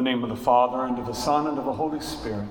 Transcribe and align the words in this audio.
The 0.00 0.04
name 0.04 0.22
of 0.22 0.30
the 0.30 0.36
Father, 0.36 0.86
and 0.86 0.98
of 0.98 1.04
the 1.04 1.12
Son, 1.12 1.46
and 1.46 1.58
of 1.58 1.66
the 1.66 1.74
Holy 1.74 2.00
Spirit. 2.00 2.48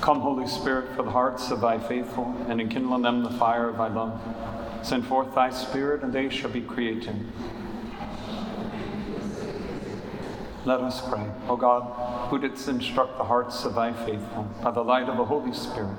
Come, 0.00 0.20
Holy 0.20 0.48
Spirit, 0.48 0.96
for 0.96 1.02
the 1.02 1.10
hearts 1.10 1.50
of 1.50 1.60
thy 1.60 1.78
faithful, 1.78 2.34
and 2.48 2.62
enkindle 2.62 2.94
in 2.94 3.02
them 3.02 3.22
the 3.22 3.32
fire 3.32 3.68
of 3.68 3.76
thy 3.76 3.88
love. 3.88 4.18
Send 4.82 5.06
forth 5.06 5.34
thy 5.34 5.50
Spirit, 5.50 6.02
and 6.02 6.10
they 6.10 6.30
shall 6.30 6.48
be 6.48 6.62
created. 6.62 7.14
Let 10.64 10.80
us 10.80 11.06
pray. 11.06 11.26
O 11.46 11.58
God, 11.58 11.82
who 12.30 12.38
didst 12.38 12.68
instruct 12.68 13.18
the 13.18 13.24
hearts 13.24 13.66
of 13.66 13.74
thy 13.74 13.92
faithful 13.92 14.44
by 14.62 14.70
the 14.70 14.82
light 14.82 15.10
of 15.10 15.18
the 15.18 15.26
Holy 15.26 15.52
Spirit, 15.52 15.98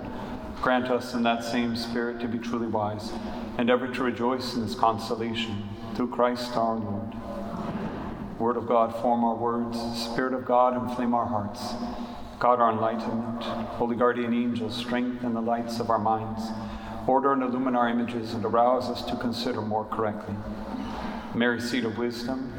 grant 0.60 0.90
us 0.90 1.14
in 1.14 1.22
that 1.22 1.44
same 1.44 1.76
Spirit 1.76 2.20
to 2.22 2.28
be 2.28 2.40
truly 2.40 2.66
wise, 2.66 3.12
and 3.60 3.70
ever 3.70 3.88
to 3.88 4.04
rejoice 4.04 4.56
in 4.56 4.62
this 4.64 4.74
consolation, 4.74 5.70
through 5.94 6.10
Christ 6.10 6.58
our 6.58 6.78
Lord. 6.78 7.19
Word 8.40 8.56
of 8.56 8.68
God, 8.68 8.96
form 9.02 9.26
our 9.26 9.36
words. 9.36 9.78
Spirit 10.02 10.34
of 10.34 10.46
God, 10.46 10.82
inflame 10.82 11.14
our 11.14 11.26
hearts. 11.26 11.74
God, 12.40 12.62
our 12.62 12.72
enlightenment. 12.72 13.44
Holy 13.44 13.98
guardian 13.98 14.34
angels, 14.34 14.78
strengthen 14.78 15.34
the 15.34 15.42
lights 15.42 15.82
of 15.82 15.90
our 15.90 16.00
minds. 16.00 16.42
Order 17.06 17.34
and 17.34 17.44
illumine 17.44 17.76
our 17.76 17.90
images 17.90 18.34
and 18.34 18.46
arouse 18.46 18.90
us 18.90 19.04
to 19.06 19.18
consider 19.18 19.62
more 19.62 19.84
correctly. 19.84 20.36
Mary, 21.36 21.60
seat 21.60 21.84
of 21.84 21.98
wisdom, 21.98 22.54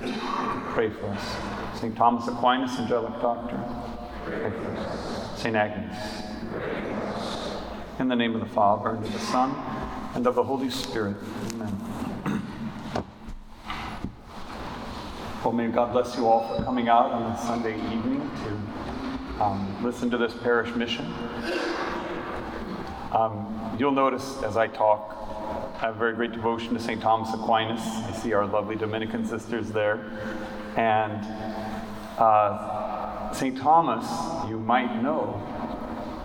pray 0.75 0.91
for 0.91 1.07
us. 1.07 1.81
St. 1.81 1.97
Thomas 1.97 2.29
Aquinas, 2.29 2.79
angelic 2.79 3.19
doctor, 3.23 3.59
pray 4.27 4.51
for 4.51 4.77
us. 4.77 5.41
St. 5.41 5.57
Agnes. 5.57 5.97
In 7.99 8.09
the 8.09 8.17
name 8.17 8.35
of 8.35 8.41
the 8.43 8.55
Father, 8.55 8.91
and 8.91 9.05
of 9.05 9.13
the 9.13 9.19
Son, 9.19 9.55
and 10.15 10.27
of 10.27 10.35
the 10.35 10.45
Holy 10.45 10.69
Spirit. 10.69 11.17
Amen. 11.53 11.90
Well, 15.43 15.55
may 15.55 15.69
God 15.69 15.93
bless 15.93 16.19
you 16.19 16.29
all 16.29 16.55
for 16.55 16.63
coming 16.63 16.91
out 16.91 17.13
on 17.13 17.33
a 17.33 17.39
Sunday 17.39 17.75
evening 17.75 18.31
to 18.45 19.43
um, 19.43 19.83
listen 19.83 20.11
to 20.11 20.19
this 20.19 20.35
parish 20.35 20.75
mission. 20.77 21.11
Um, 23.11 23.75
you'll 23.79 23.91
notice 23.91 24.43
as 24.43 24.59
I 24.59 24.67
talk, 24.67 25.17
I 25.77 25.87
have 25.87 25.97
a 25.97 25.99
very 25.99 26.13
great 26.13 26.33
devotion 26.33 26.75
to 26.75 26.79
St. 26.79 27.01
Thomas 27.01 27.33
Aquinas. 27.33 27.81
I 27.81 28.13
see 28.13 28.35
our 28.35 28.45
lovely 28.45 28.77
Dominican 28.77 29.25
sisters 29.25 29.71
there. 29.71 30.13
And 30.77 31.25
uh, 32.19 33.33
St. 33.33 33.57
Thomas, 33.57 34.05
you 34.51 34.59
might 34.59 35.03
know, 35.03 35.41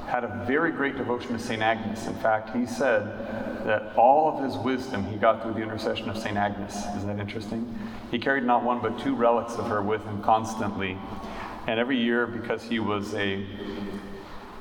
had 0.08 0.24
a 0.24 0.44
very 0.46 0.72
great 0.72 0.98
devotion 0.98 1.34
to 1.34 1.40
St. 1.40 1.62
Agnes. 1.62 2.08
In 2.08 2.16
fact, 2.16 2.56
he 2.56 2.66
said 2.66 3.66
that 3.66 3.96
all 3.96 4.38
of 4.38 4.44
his 4.44 4.56
wisdom 4.58 5.06
he 5.06 5.18
got 5.18 5.42
through 5.42 5.54
the 5.54 5.62
intercession 5.62 6.10
of 6.10 6.18
St. 6.18 6.38
Agnes. 6.38 6.76
Isn't 6.96 7.08
that 7.08 7.20
interesting? 7.20 7.78
He 8.12 8.20
carried 8.20 8.44
not 8.44 8.64
one 8.64 8.80
but 8.82 9.00
two 9.00 9.16
relics 9.16 9.54
of 9.54 9.68
her 9.68 9.82
with 9.82 10.04
him 10.04 10.22
constantly. 10.22 10.98
And 11.68 11.80
every 11.80 11.98
year, 11.98 12.28
because 12.28 12.62
he 12.62 12.80
was 12.80 13.16
a, 13.16 13.44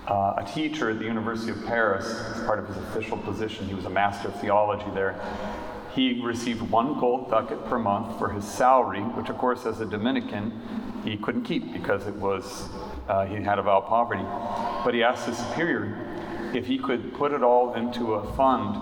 uh, 0.09 0.42
a 0.45 0.51
teacher 0.55 0.91
at 0.91 0.98
the 0.98 1.05
University 1.05 1.51
of 1.51 1.64
Paris, 1.67 2.06
as 2.06 2.42
part 2.45 2.58
of 2.58 2.67
his 2.69 2.79
official 2.79 3.19
position, 3.19 3.67
he 3.67 3.75
was 3.75 3.84
a 3.84 3.91
master 3.91 4.29
of 4.29 4.41
theology 4.41 4.91
there. 4.95 5.20
He 5.95 6.23
received 6.23 6.62
one 6.62 6.98
gold 6.98 7.31
ducat 7.31 7.67
per 7.67 7.79
month 7.79 8.19
for 8.19 8.31
his 8.31 8.45
salary, 8.45 9.01
which, 9.01 9.29
of 9.29 9.36
course, 9.39 9.67
as 9.67 9.81
a 9.81 9.86
Dominican, 9.86 10.61
he 11.05 11.19
couldn't 11.19 11.45
keep 11.45 11.73
because 11.73 12.06
it 12.06 12.14
was 12.14 12.69
uh, 13.08 13.27
he 13.27 13.34
had 13.34 13.58
a 13.58 13.62
vow 13.62 13.80
of 13.80 13.86
poverty. 13.86 14.24
But 14.84 14.95
he 14.95 15.02
asked 15.02 15.27
his 15.27 15.39
superior 15.39 15.98
if 16.55 16.67
he 16.67 16.78
could 16.78 17.14
put 17.14 17.33
it 17.33 17.42
all 17.42 17.74
into 17.74 18.14
a 18.14 18.36
fund 18.36 18.77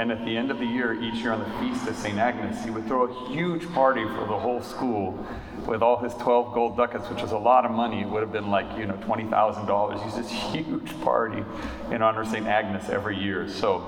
and 0.00 0.10
at 0.10 0.24
the 0.24 0.34
end 0.34 0.50
of 0.50 0.58
the 0.58 0.64
year, 0.64 0.94
each 0.94 1.16
year 1.16 1.32
on 1.32 1.40
the 1.40 1.58
feast 1.58 1.86
of 1.86 1.94
St. 1.94 2.16
Agnes, 2.16 2.64
he 2.64 2.70
would 2.70 2.86
throw 2.86 3.04
a 3.04 3.28
huge 3.28 3.70
party 3.74 4.02
for 4.02 4.20
the 4.26 4.38
whole 4.38 4.62
school 4.62 5.26
with 5.66 5.82
all 5.82 5.98
his 5.98 6.14
12 6.14 6.54
gold 6.54 6.74
ducats, 6.74 7.06
which 7.10 7.20
was 7.20 7.32
a 7.32 7.38
lot 7.38 7.66
of 7.66 7.70
money. 7.70 8.00
It 8.00 8.08
would 8.08 8.22
have 8.22 8.32
been 8.32 8.50
like, 8.50 8.78
you 8.78 8.86
know, 8.86 8.94
$20,000. 8.94 10.04
He's 10.04 10.16
this 10.16 10.30
huge 10.30 10.98
party 11.02 11.44
in 11.90 12.00
honor 12.00 12.22
of 12.22 12.28
St. 12.28 12.46
Agnes 12.46 12.88
every 12.88 13.18
year. 13.18 13.46
So 13.46 13.84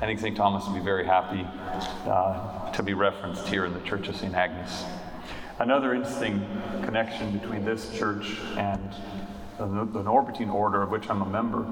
I 0.00 0.06
think 0.06 0.18
St. 0.18 0.34
Thomas 0.34 0.66
would 0.66 0.78
be 0.78 0.84
very 0.84 1.04
happy 1.04 1.46
uh, 2.06 2.70
to 2.72 2.82
be 2.82 2.94
referenced 2.94 3.46
here 3.46 3.66
in 3.66 3.74
the 3.74 3.80
Church 3.80 4.08
of 4.08 4.16
St. 4.16 4.34
Agnes. 4.34 4.84
Another 5.58 5.92
interesting 5.92 6.40
connection 6.84 7.36
between 7.36 7.66
this 7.66 7.94
church 7.98 8.38
and 8.56 8.94
the, 9.66 9.84
the 9.84 10.02
Norbertine 10.02 10.52
order, 10.52 10.82
of 10.82 10.90
which 10.90 11.08
I'm 11.10 11.22
a 11.22 11.28
member, 11.28 11.66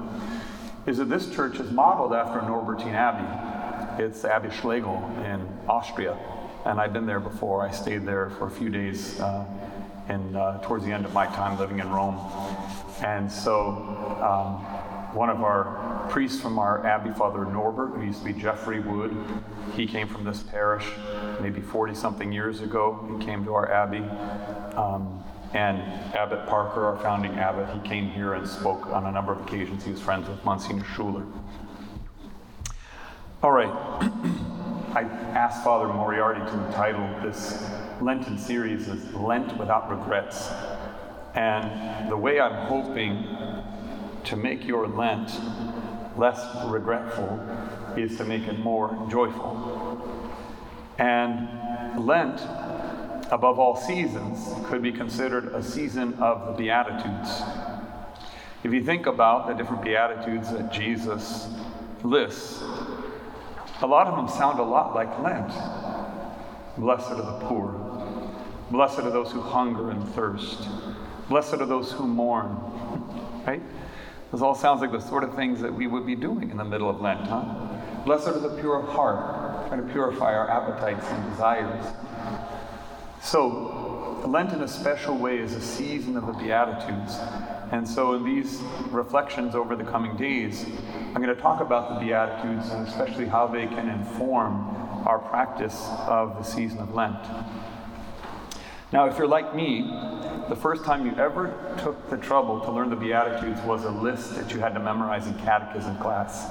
is 0.87 0.99
that 0.99 1.09
this 1.09 1.31
church 1.35 1.61
is 1.61 1.71
modeled 1.71 2.13
after 2.13 2.41
Norbertine 2.41 2.95
Abbey. 2.95 4.03
It's 4.03 4.25
Abbey 4.25 4.49
Schlägl 4.49 5.25
in 5.25 5.47
Austria, 5.69 6.17
and 6.65 6.81
I've 6.81 6.93
been 6.93 7.07
there 7.07 7.21
before. 7.21 7.67
I 7.67 7.71
stayed 7.71 8.07
there 8.07 8.31
for 8.31 8.47
a 8.47 8.51
few 8.51 8.71
days 8.71 9.21
uh, 9.21 9.45
in, 10.09 10.37
uh, 10.37 10.61
towards 10.63 10.85
the 10.85 10.93
end 10.93 11.05
of 11.05 11.13
my 11.13 11.27
time 11.27 11.59
living 11.59 11.81
in 11.81 11.91
Rome. 11.91 12.19
And 13.03 13.31
so 13.31 13.71
um, 14.23 14.65
one 15.15 15.31
of 15.31 15.43
our 15.43 16.07
priests 16.11 16.41
from 16.41 16.59
our 16.59 16.87
abbey, 16.87 17.11
Father 17.13 17.45
Norbert, 17.45 17.95
who 17.95 18.05
used 18.05 18.21
to 18.21 18.33
be 18.33 18.33
Jeffrey 18.33 18.81
Wood, 18.81 19.17
he 19.75 19.87
came 19.87 20.09
from 20.09 20.25
this 20.25 20.43
parish 20.43 20.85
maybe 21.41 21.61
40 21.61 21.95
something 21.95 22.33
years 22.33 22.61
ago. 22.61 23.17
He 23.19 23.25
came 23.25 23.45
to 23.45 23.55
our 23.55 23.71
abbey. 23.71 24.05
Um, 24.77 25.23
and 25.55 25.81
Abbot 26.15 26.47
Parker, 26.47 26.85
our 26.85 26.99
founding 26.99 27.35
abbot, 27.37 27.69
he 27.75 27.89
came 27.89 28.11
here 28.11 28.35
and 28.35 28.47
spoke 28.47 28.87
on 28.89 29.07
a 29.07 29.13
number 29.13 29.33
of 29.33 29.41
occasions. 29.41 29.85
He 29.85 29.91
was 29.91 30.01
friends 30.01 30.29
with 30.29 30.45
Monsignor 30.45 30.85
Schuler. 30.95 31.25
All 33.43 33.53
right. 33.53 33.69
I 34.95 35.03
asked 35.03 35.63
Father 35.65 35.93
Moriarty 35.93 36.41
to 36.41 36.67
entitle 36.67 37.09
this 37.23 37.71
Lenten 38.01 38.37
series 38.37 38.89
as 38.89 39.15
Lent 39.15 39.57
Without 39.59 39.91
Regrets. 39.91 40.51
And 41.35 42.11
the 42.11 42.17
way 42.17 42.41
I'm 42.41 42.67
hoping 42.67 43.25
to 44.25 44.37
make 44.37 44.65
your 44.65 44.87
Lent 44.87 45.31
less 46.17 46.45
regretful 46.67 47.39
is 47.97 48.17
to 48.17 48.25
make 48.25 48.43
it 48.49 48.59
more 48.59 49.07
joyful. 49.11 50.03
And 50.99 52.05
Lent, 52.05 52.41
above 53.31 53.59
all 53.59 53.77
seasons, 53.77 54.55
could 54.67 54.83
be 54.83 54.93
considered 54.93 55.55
a 55.55 55.63
season 55.63 56.15
of 56.15 56.47
the 56.47 56.65
Beatitudes. 56.65 57.43
If 58.65 58.73
you 58.73 58.83
think 58.83 59.07
about 59.07 59.47
the 59.47 59.55
different 59.55 59.83
Beatitudes 59.83 60.51
that 60.53 60.73
Jesus 60.73 61.49
lists, 62.03 62.63
a 63.81 63.87
lot 63.87 64.09
of 64.09 64.17
them 64.17 64.29
sound 64.29 64.59
a 64.59 64.63
lot 64.63 64.95
like 64.95 65.19
Lent. 65.21 65.53
Blessed 66.77 67.11
are 67.11 67.17
the 67.17 67.47
poor. 67.47 67.89
Blessed 68.71 69.01
are 69.01 69.11
those 69.11 69.31
who 69.31 69.41
hunger 69.41 69.91
and 69.91 70.07
thirst. 70.11 70.69
Blessed 71.29 71.55
are 71.55 71.67
those 71.67 71.93
who 71.93 72.07
mourn. 72.07 72.57
Right? 73.47 73.63
This 74.31 74.43
all 74.43 74.55
sounds 74.55 74.83
like 74.83 74.93
the 74.93 75.01
sort 75.01 75.25
of 75.25 75.35
things 75.35 75.59
that 75.63 75.73
we 75.73 75.87
would 75.87 76.05
be 76.05 76.15
doing 76.15 76.51
in 76.51 76.59
the 76.59 76.65
middle 76.65 76.91
of 76.91 77.01
Lent, 77.01 77.21
huh? 77.21 77.45
Blessed 78.05 78.29
are 78.29 78.41
the 78.41 78.61
pure 78.61 78.83
of 78.83 78.89
heart, 78.91 79.69
trying 79.69 79.87
to 79.87 79.91
purify 79.91 80.35
our 80.35 80.51
appetites 80.51 81.07
and 81.09 81.31
desires. 81.31 81.87
So, 83.23 84.23
Lent 84.27 84.53
in 84.53 84.63
a 84.63 84.69
special 84.69 85.17
way 85.17 85.39
is 85.39 85.55
a 85.55 85.61
season 85.61 86.17
of 86.17 86.27
the 86.27 86.33
Beatitudes. 86.33 87.17
And 87.73 87.87
so, 87.87 88.15
in 88.15 88.25
these 88.25 88.61
reflections 88.91 89.55
over 89.55 89.77
the 89.77 89.85
coming 89.85 90.17
days, 90.17 90.65
I'm 91.15 91.23
going 91.23 91.35
to 91.35 91.41
talk 91.41 91.61
about 91.61 91.95
the 91.95 92.07
Beatitudes 92.07 92.71
and 92.71 92.87
especially 92.87 93.27
how 93.27 93.47
they 93.47 93.67
can 93.67 93.89
inform 93.89 94.77
our 95.07 95.19
practice 95.19 95.87
of 96.07 96.37
the 96.39 96.43
season 96.43 96.79
of 96.79 96.95
Lent. 96.95 97.19
Now, 98.93 99.07
if 99.07 99.19
you're 99.19 99.29
like 99.29 99.55
me, 99.55 99.83
the 100.49 100.57
first 100.57 100.85
time 100.85 101.05
you 101.05 101.15
ever 101.17 101.77
took 101.83 102.09
the 102.09 102.17
trouble 102.17 102.61
to 102.61 102.71
learn 102.73 102.89
the 102.89 102.97
Beatitudes 102.97 103.61
was 103.63 103.85
a 103.85 103.91
list 103.91 104.35
that 104.37 104.53
you 104.53 104.61
had 104.61 104.73
to 104.75 104.81
memorize 104.81 105.27
in 105.27 105.35
catechism 105.41 105.99
class. 105.99 106.47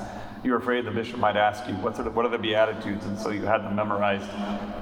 You 0.47 0.53
were 0.53 0.59
afraid 0.59 0.85
the 0.85 0.91
bishop 0.91 1.19
might 1.19 1.35
ask 1.35 1.67
you, 1.67 1.73
What's 1.73 1.97
the, 1.97 2.09
What 2.09 2.25
are 2.25 2.29
the 2.29 2.37
Beatitudes? 2.37 3.05
And 3.05 3.19
so 3.19 3.31
you 3.31 3.41
had 3.41 3.65
them 3.65 3.75
memorized, 3.75 4.29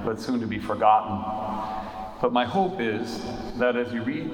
but 0.06 0.22
soon 0.22 0.40
to 0.40 0.46
be 0.46 0.60
forgotten. 0.60 1.18
But 2.22 2.32
my 2.32 2.46
hope 2.46 2.80
is 2.80 3.20
that 3.58 3.76
as 3.76 3.92
you 3.92 4.04
read 4.04 4.30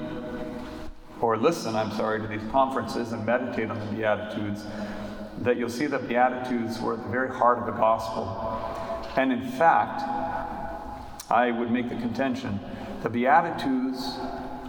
or 1.22 1.38
listen, 1.38 1.74
I'm 1.74 1.92
sorry, 1.92 2.19
to 2.19 2.28
these 2.28 2.42
conferences 2.51 3.13
and 3.13 3.25
meditate 3.25 3.72
on 3.72 3.80
the 3.80 3.86
Beatitudes, 3.95 4.66
that 5.44 5.56
you'll 5.56 5.69
see 5.69 5.86
that 5.86 6.01
the 6.01 6.07
Beatitudes 6.10 6.81
were 6.81 6.95
at 6.95 7.04
the 7.04 7.10
very 7.10 7.30
heart 7.30 7.60
of 7.60 7.66
the 7.66 7.80
gospel. 7.80 8.27
And 9.16 9.31
in 9.31 9.51
fact, 9.51 10.01
I 11.31 11.50
would 11.50 11.72
make 11.72 11.88
the 11.88 11.95
contention 11.95 12.60
the 13.04 13.10
Beatitudes 13.10 14.18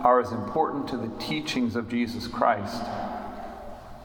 are 0.02 0.20
as 0.20 0.30
important 0.30 0.86
to 0.90 0.96
the 0.96 1.08
teachings 1.18 1.74
of 1.74 1.88
Jesus 1.88 2.28
Christ 2.28 2.84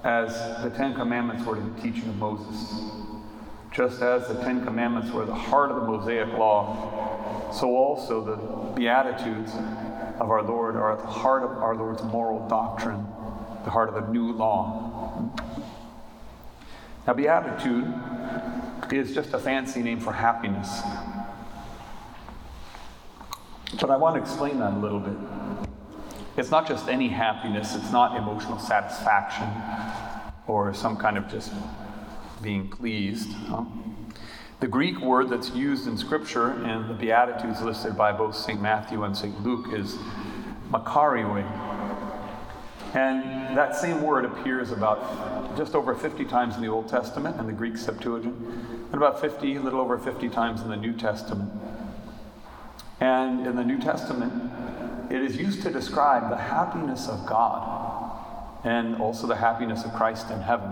as 0.03 0.33
the 0.63 0.69
Ten 0.69 0.93
Commandments 0.93 1.45
were 1.45 1.55
the 1.55 1.81
teaching 1.81 2.07
of 2.09 2.15
Moses. 2.17 2.91
Just 3.71 4.01
as 4.01 4.27
the 4.27 4.35
Ten 4.35 4.63
Commandments 4.63 5.11
were 5.11 5.25
the 5.25 5.35
heart 5.35 5.71
of 5.71 5.81
the 5.81 5.87
Mosaic 5.87 6.29
Law, 6.37 7.51
so 7.53 7.75
also 7.75 8.23
the 8.23 8.75
Beatitudes 8.75 9.51
of 10.19 10.31
our 10.31 10.41
Lord 10.41 10.75
are 10.75 10.93
at 10.93 10.99
the 10.99 11.07
heart 11.07 11.43
of 11.43 11.51
our 11.51 11.75
Lord's 11.75 12.03
moral 12.03 12.47
doctrine, 12.47 13.05
the 13.63 13.69
heart 13.69 13.89
of 13.89 13.95
the 13.95 14.11
new 14.11 14.31
law. 14.31 15.31
Now, 17.05 17.13
beatitude 17.13 17.93
is 18.91 19.13
just 19.13 19.33
a 19.33 19.39
fancy 19.39 19.81
name 19.81 19.99
for 19.99 20.11
happiness. 20.11 20.81
But 23.79 23.91
I 23.91 23.97
want 23.97 24.15
to 24.15 24.21
explain 24.21 24.59
that 24.59 24.73
a 24.73 24.77
little 24.77 24.99
bit. 24.99 25.66
It's 26.37 26.51
not 26.51 26.67
just 26.67 26.87
any 26.87 27.07
happiness, 27.07 27.75
it's 27.75 27.91
not 27.91 28.15
emotional 28.15 28.59
satisfaction 28.59 29.47
or 30.45 30.71
some 30.71 30.95
kind 30.95 31.17
of 31.17 31.27
just 31.27 31.51
being 32.43 32.69
pleased. 32.69 33.29
The 34.59 34.67
Greek 34.67 34.99
word 34.99 35.29
that's 35.29 35.49
used 35.51 35.87
in 35.87 35.97
Scripture 35.97 36.51
and 36.51 36.87
the 36.87 36.93
Beatitudes 36.93 37.61
listed 37.61 37.97
by 37.97 38.11
both 38.11 38.35
St. 38.35 38.61
Matthew 38.61 39.03
and 39.03 39.17
St. 39.17 39.43
Luke 39.43 39.73
is 39.73 39.97
makarioi. 40.71 41.43
And 42.93 43.57
that 43.57 43.75
same 43.75 44.03
word 44.03 44.23
appears 44.23 44.71
about 44.71 45.57
just 45.57 45.73
over 45.73 45.95
50 45.95 46.23
times 46.25 46.55
in 46.55 46.61
the 46.61 46.67
Old 46.67 46.87
Testament 46.87 47.37
and 47.39 47.49
the 47.49 47.53
Greek 47.53 47.77
Septuagint, 47.77 48.35
and 48.35 48.93
about 48.93 49.19
50, 49.19 49.55
a 49.55 49.61
little 49.61 49.81
over 49.81 49.97
50 49.97 50.29
times 50.29 50.61
in 50.61 50.69
the 50.69 50.77
New 50.77 50.93
Testament. 50.93 51.51
And 52.99 53.45
in 53.45 53.55
the 53.55 53.63
New 53.63 53.79
Testament, 53.79 54.33
it 55.09 55.21
is 55.21 55.37
used 55.37 55.61
to 55.63 55.71
describe 55.71 56.29
the 56.29 56.37
happiness 56.37 57.07
of 57.07 57.25
God 57.25 58.17
and 58.63 58.95
also 58.97 59.27
the 59.27 59.35
happiness 59.35 59.85
of 59.85 59.93
Christ 59.93 60.29
in 60.31 60.41
heaven. 60.41 60.71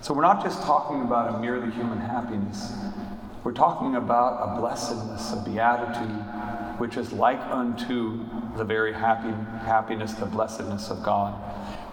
So 0.00 0.14
we're 0.14 0.22
not 0.22 0.42
just 0.42 0.62
talking 0.62 1.02
about 1.02 1.34
a 1.34 1.38
merely 1.38 1.70
human 1.72 1.98
happiness, 1.98 2.72
we're 3.44 3.52
talking 3.52 3.96
about 3.96 4.42
a 4.42 4.60
blessedness, 4.60 5.32
a 5.32 5.42
beatitude, 5.48 6.78
which 6.78 6.96
is 6.96 7.12
like 7.12 7.40
unto 7.40 8.24
the 8.56 8.64
very 8.64 8.92
happy, 8.92 9.30
happiness, 9.64 10.12
the 10.14 10.26
blessedness 10.26 10.90
of 10.90 11.02
God, 11.02 11.32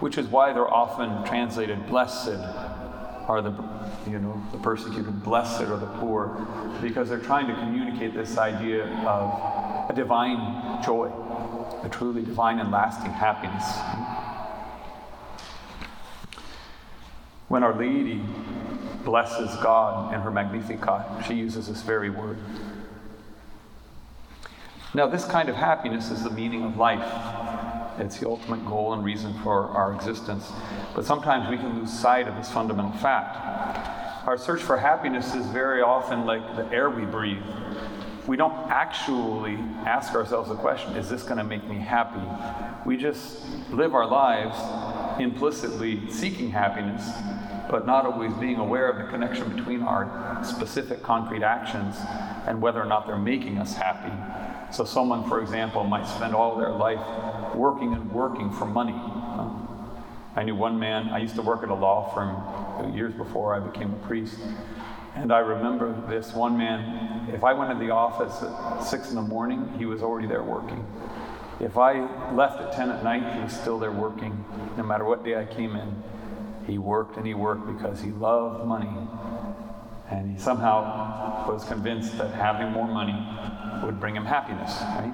which 0.00 0.18
is 0.18 0.26
why 0.26 0.52
they're 0.52 0.72
often 0.72 1.24
translated 1.24 1.86
blessed 1.86 2.38
are 3.28 3.42
the 3.42 3.50
you 4.08 4.18
know 4.18 4.40
the 4.52 4.58
persecuted, 4.58 5.22
blessed 5.22 5.62
are 5.62 5.78
the 5.78 5.86
poor, 5.98 6.46
because 6.80 7.08
they're 7.08 7.18
trying 7.18 7.46
to 7.46 7.54
communicate 7.54 8.14
this 8.14 8.38
idea 8.38 8.84
of 9.06 9.90
a 9.90 9.92
divine 9.94 10.82
joy, 10.82 11.10
a 11.82 11.88
truly 11.88 12.22
divine 12.22 12.58
and 12.58 12.70
lasting 12.70 13.12
happiness. 13.12 13.64
When 17.48 17.62
Our 17.62 17.74
Lady 17.74 18.22
blesses 19.04 19.54
God 19.62 20.12
in 20.12 20.20
her 20.20 20.30
Magnificat, 20.30 21.24
she 21.26 21.34
uses 21.34 21.68
this 21.68 21.82
very 21.82 22.10
word. 22.10 22.38
Now, 24.94 25.06
this 25.06 25.24
kind 25.24 25.48
of 25.48 25.54
happiness 25.54 26.10
is 26.10 26.24
the 26.24 26.30
meaning 26.30 26.64
of 26.64 26.76
life. 26.76 27.06
It's 27.98 28.18
the 28.18 28.28
ultimate 28.28 28.66
goal 28.66 28.94
and 28.94 29.04
reason 29.04 29.34
for 29.42 29.68
our 29.68 29.94
existence. 29.94 30.50
But 30.94 31.04
sometimes 31.04 31.48
we 31.48 31.56
can 31.56 31.78
lose 31.78 31.92
sight 31.92 32.26
of 32.26 32.34
this 32.36 32.50
fundamental 32.50 32.92
fact. 32.98 34.26
Our 34.26 34.36
search 34.36 34.60
for 34.60 34.76
happiness 34.76 35.34
is 35.34 35.46
very 35.46 35.82
often 35.82 36.26
like 36.26 36.56
the 36.56 36.66
air 36.74 36.90
we 36.90 37.04
breathe. 37.04 37.42
We 38.26 38.36
don't 38.36 38.68
actually 38.70 39.54
ask 39.84 40.14
ourselves 40.14 40.48
the 40.48 40.56
question, 40.56 40.96
is 40.96 41.08
this 41.08 41.22
going 41.22 41.38
to 41.38 41.44
make 41.44 41.64
me 41.68 41.76
happy? 41.76 42.20
We 42.84 42.96
just 42.96 43.46
live 43.70 43.94
our 43.94 44.06
lives 44.06 44.56
implicitly 45.20 46.10
seeking 46.10 46.50
happiness, 46.50 47.08
but 47.70 47.86
not 47.86 48.04
always 48.04 48.32
being 48.34 48.56
aware 48.56 48.90
of 48.90 48.96
the 48.96 49.10
connection 49.10 49.54
between 49.54 49.82
our 49.82 50.40
specific 50.42 51.04
concrete 51.04 51.44
actions 51.44 51.96
and 52.46 52.60
whether 52.60 52.80
or 52.80 52.86
not 52.86 53.06
they're 53.06 53.16
making 53.16 53.58
us 53.58 53.76
happy. 53.76 54.12
So, 54.74 54.84
someone, 54.84 55.28
for 55.28 55.40
example, 55.40 55.84
might 55.84 56.06
spend 56.06 56.34
all 56.34 56.56
their 56.56 56.72
life 56.72 57.54
working 57.54 57.94
and 57.94 58.10
working 58.10 58.50
for 58.50 58.66
money. 58.66 59.00
I 60.34 60.42
knew 60.42 60.56
one 60.56 60.78
man, 60.78 61.08
I 61.10 61.18
used 61.18 61.36
to 61.36 61.42
work 61.42 61.62
at 61.62 61.68
a 61.68 61.74
law 61.74 62.12
firm 62.12 62.92
years 62.94 63.14
before 63.14 63.54
I 63.54 63.60
became 63.60 63.92
a 63.94 64.06
priest. 64.06 64.38
And 65.16 65.32
I 65.32 65.38
remember 65.38 65.94
this 66.08 66.34
one 66.34 66.58
man, 66.58 67.30
if 67.32 67.42
I 67.42 67.54
went 67.54 67.72
in 67.72 67.78
the 67.78 67.90
office 67.90 68.42
at 68.42 68.80
six 68.80 69.08
in 69.08 69.16
the 69.16 69.22
morning, 69.22 69.72
he 69.78 69.86
was 69.86 70.02
already 70.02 70.28
there 70.28 70.42
working. 70.42 70.86
If 71.58 71.78
I 71.78 72.00
left 72.32 72.60
at 72.60 72.72
10 72.74 72.90
at 72.90 73.02
night, 73.02 73.34
he 73.34 73.40
was 73.40 73.52
still 73.52 73.78
there 73.78 73.92
working. 73.92 74.44
No 74.76 74.82
matter 74.82 75.04
what 75.04 75.24
day 75.24 75.40
I 75.40 75.46
came 75.46 75.74
in, 75.74 76.02
he 76.66 76.76
worked 76.76 77.16
and 77.16 77.26
he 77.26 77.32
worked 77.32 77.66
because 77.66 78.02
he 78.02 78.10
loved 78.10 78.66
money. 78.66 78.90
And 80.10 80.30
he 80.30 80.38
somehow 80.38 81.48
was 81.48 81.64
convinced 81.64 82.18
that 82.18 82.34
having 82.34 82.72
more 82.72 82.86
money 82.86 83.16
would 83.84 83.98
bring 83.98 84.14
him 84.14 84.26
happiness, 84.26 84.78
right? 84.82 85.12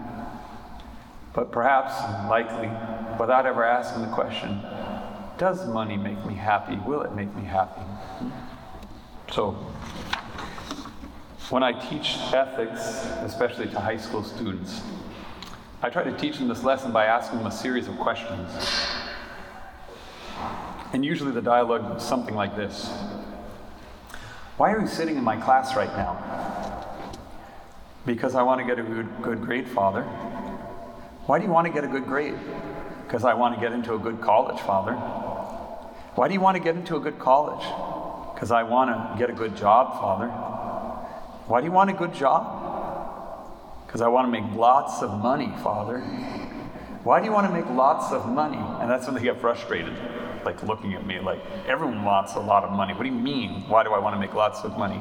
But 1.33 1.53
perhaps, 1.53 1.95
likely, 2.29 2.69
without 3.19 3.47
ever 3.47 3.65
asking 3.65 4.03
the 4.03 4.13
question, 4.13 4.61
does 5.39 5.67
money 5.69 5.97
make 5.97 6.25
me 6.27 6.35
happy? 6.35 6.77
Will 6.77 7.03
it 7.03 7.15
make 7.15 7.35
me 7.35 7.45
happy? 7.45 7.83
So, 9.33 9.53
when 11.49 11.63
I 11.63 11.73
teach 11.73 12.19
ethics, 12.35 13.07
especially 13.23 13.67
to 13.69 13.81
high 13.81 13.97
school 13.97 14.23
students, 14.23 14.83
I 15.83 15.89
try 15.89 16.05
to 16.05 16.15
teach 16.19 16.37
them 16.37 16.49
this 16.49 16.63
lesson 16.63 16.93
by 16.93 17.07
asking 17.07 17.39
them 17.39 17.47
a 17.47 17.51
series 17.51 17.89
of 17.89 17.97
questions. 17.97 18.51
And 20.93 21.03
usually 21.03 21.33
the 21.33 21.41
dialogue 21.41 21.97
is 21.97 22.03
something 22.03 22.35
like 22.35 22.55
this 22.57 22.91
Why 24.59 24.71
are 24.73 24.81
you 24.81 24.87
sitting 24.87 25.17
in 25.17 25.25
my 25.25 25.37
class 25.37 25.77
right 25.77 25.97
now? 25.97 26.87
Because 28.05 28.35
I 28.35 28.43
want 28.43 28.61
to 28.61 28.67
get 28.67 28.79
a 28.79 28.83
good, 28.83 29.09
good 29.23 29.41
grade, 29.41 29.67
Father. 29.67 30.03
Why 31.25 31.39
do 31.39 31.47
you 31.47 31.51
want 31.51 31.67
to 31.67 31.73
get 31.73 31.85
a 31.85 31.89
good 31.89 32.05
grade? 32.05 32.39
Because 33.07 33.25
I 33.25 33.33
want 33.33 33.55
to 33.55 33.61
get 33.63 33.73
into 33.73 33.95
a 33.95 33.99
good 33.99 34.21
college, 34.21 34.61
Father. 34.61 34.93
Why 36.17 36.29
do 36.29 36.35
you 36.35 36.41
want 36.41 36.59
to 36.59 36.63
get 36.63 36.77
into 36.77 36.97
a 36.97 37.01
good 37.01 37.19
college? 37.19 37.65
Because 38.43 38.51
I 38.51 38.65
want 38.65 38.91
to 38.91 39.19
get 39.21 39.31
a 39.31 39.33
good 39.33 39.57
job, 39.57 40.01
Father. 40.01 40.27
Why 41.47 41.61
do 41.61 41.67
you 41.69 41.71
want 41.71 41.91
a 41.91 41.93
good 41.93 42.13
job? 42.13 43.87
Because 43.87 44.01
I 44.01 44.09
want 44.09 44.27
to 44.27 44.33
make 44.33 44.57
lots 44.57 45.01
of 45.01 45.17
money, 45.23 45.55
Father. 45.63 46.01
Why 47.05 47.21
do 47.21 47.27
you 47.27 47.31
want 47.31 47.47
to 47.47 47.53
make 47.53 47.71
lots 47.71 48.13
of 48.13 48.29
money? 48.29 48.59
And 48.59 48.91
that's 48.91 49.07
when 49.07 49.15
they 49.15 49.23
get 49.23 49.41
frustrated, 49.41 49.97
like 50.45 50.61
looking 50.65 50.95
at 50.95 51.07
me 51.07 51.21
like, 51.21 51.39
everyone 51.69 52.03
wants 52.03 52.35
a 52.35 52.41
lot 52.41 52.65
of 52.65 52.73
money. 52.73 52.95
What 52.95 53.05
do 53.05 53.11
you 53.11 53.15
mean? 53.15 53.63
Why 53.69 53.85
do 53.85 53.93
I 53.93 54.01
want 54.01 54.17
to 54.17 54.19
make 54.19 54.35
lots 54.35 54.65
of 54.65 54.77
money? 54.77 55.01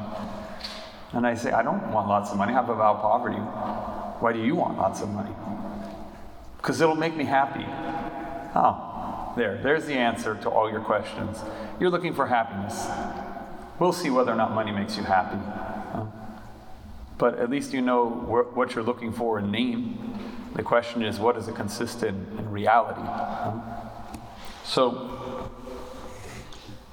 And 1.14 1.26
I 1.26 1.34
say, 1.34 1.52
I 1.52 1.64
don't 1.64 1.92
want 1.92 2.08
lots 2.08 2.30
of 2.30 2.38
money. 2.38 2.54
I 2.54 2.60
about 2.60 3.02
poverty. 3.02 3.38
Why 3.38 4.34
do 4.34 4.40
you 4.40 4.54
want 4.54 4.78
lots 4.78 5.02
of 5.02 5.10
money? 5.10 5.34
Because 6.58 6.80
it'll 6.80 6.94
make 6.94 7.16
me 7.16 7.24
happy. 7.24 7.66
Oh, 8.54 9.34
there. 9.36 9.60
There's 9.64 9.88
the 9.88 9.96
answer 9.96 10.36
to 10.44 10.50
all 10.52 10.70
your 10.70 10.82
questions. 10.82 11.40
You're 11.80 11.90
looking 11.90 12.14
for 12.14 12.28
happiness. 12.28 12.88
We'll 13.82 13.92
see 13.92 14.10
whether 14.10 14.32
or 14.32 14.36
not 14.36 14.54
money 14.54 14.72
makes 14.72 14.96
you 14.96 15.04
happy 15.04 15.40
but 17.22 17.38
at 17.38 17.52
least 17.52 17.72
you 17.72 17.84
know 17.84 18.10
wh- 18.10 18.58
what 18.58 18.74
you're 18.74 18.84
looking 18.84 19.14
for 19.14 19.38
in 19.38 19.52
name. 19.52 20.18
The 20.56 20.64
question 20.64 21.04
is, 21.04 21.20
what 21.20 21.36
does 21.36 21.48
it 21.48 21.54
consist 21.54 22.02
in 22.02 22.50
reality? 22.50 23.00
So 24.66 25.52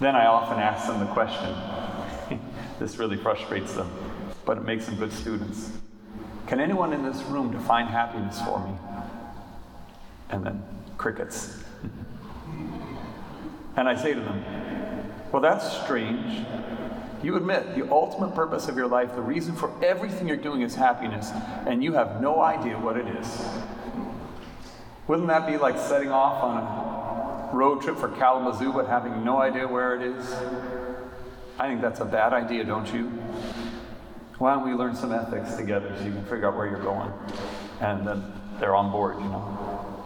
then 0.00 0.14
I 0.14 0.26
often 0.26 0.58
ask 0.58 0.86
them 0.86 1.00
the 1.00 1.06
question. 1.06 1.56
this 2.78 2.98
really 2.98 3.16
frustrates 3.16 3.72
them, 3.72 3.90
but 4.44 4.58
it 4.58 4.64
makes 4.64 4.84
them 4.84 4.96
good 4.96 5.14
students. 5.14 5.70
Can 6.46 6.60
anyone 6.60 6.92
in 6.92 7.02
this 7.02 7.22
room 7.22 7.50
define 7.50 7.86
happiness 7.86 8.38
for 8.42 8.62
me? 8.68 8.74
And 10.28 10.44
then 10.44 10.62
crickets. 10.98 11.64
and 13.78 13.88
I 13.88 13.96
say 13.96 14.12
to 14.12 14.20
them, 14.20 14.44
Well, 15.32 15.40
that's 15.40 15.72
strange. 15.84 16.44
You 17.22 17.36
admit 17.36 17.74
the 17.74 17.90
ultimate 17.90 18.34
purpose 18.34 18.68
of 18.68 18.76
your 18.76 18.86
life, 18.86 19.14
the 19.14 19.20
reason 19.20 19.54
for 19.54 19.72
everything 19.84 20.28
you're 20.28 20.36
doing 20.36 20.62
is 20.62 20.74
happiness, 20.74 21.30
and 21.66 21.82
you 21.82 21.92
have 21.94 22.20
no 22.20 22.40
idea 22.40 22.78
what 22.78 22.96
it 22.96 23.06
is. 23.06 23.48
Wouldn't 25.08 25.28
that 25.28 25.46
be 25.46 25.56
like 25.56 25.78
setting 25.78 26.10
off 26.10 26.44
on 26.44 26.58
a 26.58 27.56
road 27.56 27.82
trip 27.82 27.96
for 27.96 28.08
Kalamazoo 28.08 28.72
but 28.72 28.86
having 28.86 29.24
no 29.24 29.38
idea 29.38 29.66
where 29.66 29.96
it 29.96 30.02
is? 30.02 30.32
I 31.58 31.66
think 31.66 31.80
that's 31.80 32.00
a 32.00 32.04
bad 32.04 32.32
idea, 32.32 32.62
don't 32.62 32.92
you? 32.92 33.04
Why 34.38 34.54
don't 34.54 34.68
we 34.68 34.74
learn 34.74 34.94
some 34.94 35.12
ethics 35.12 35.56
together 35.56 35.92
so 35.98 36.04
you 36.04 36.12
can 36.12 36.24
figure 36.24 36.46
out 36.46 36.56
where 36.56 36.66
you're 36.66 36.82
going? 36.82 37.10
And 37.80 38.06
then 38.06 38.32
they're 38.60 38.76
on 38.76 38.92
board, 38.92 39.16
you 39.16 39.24
know. 39.24 40.04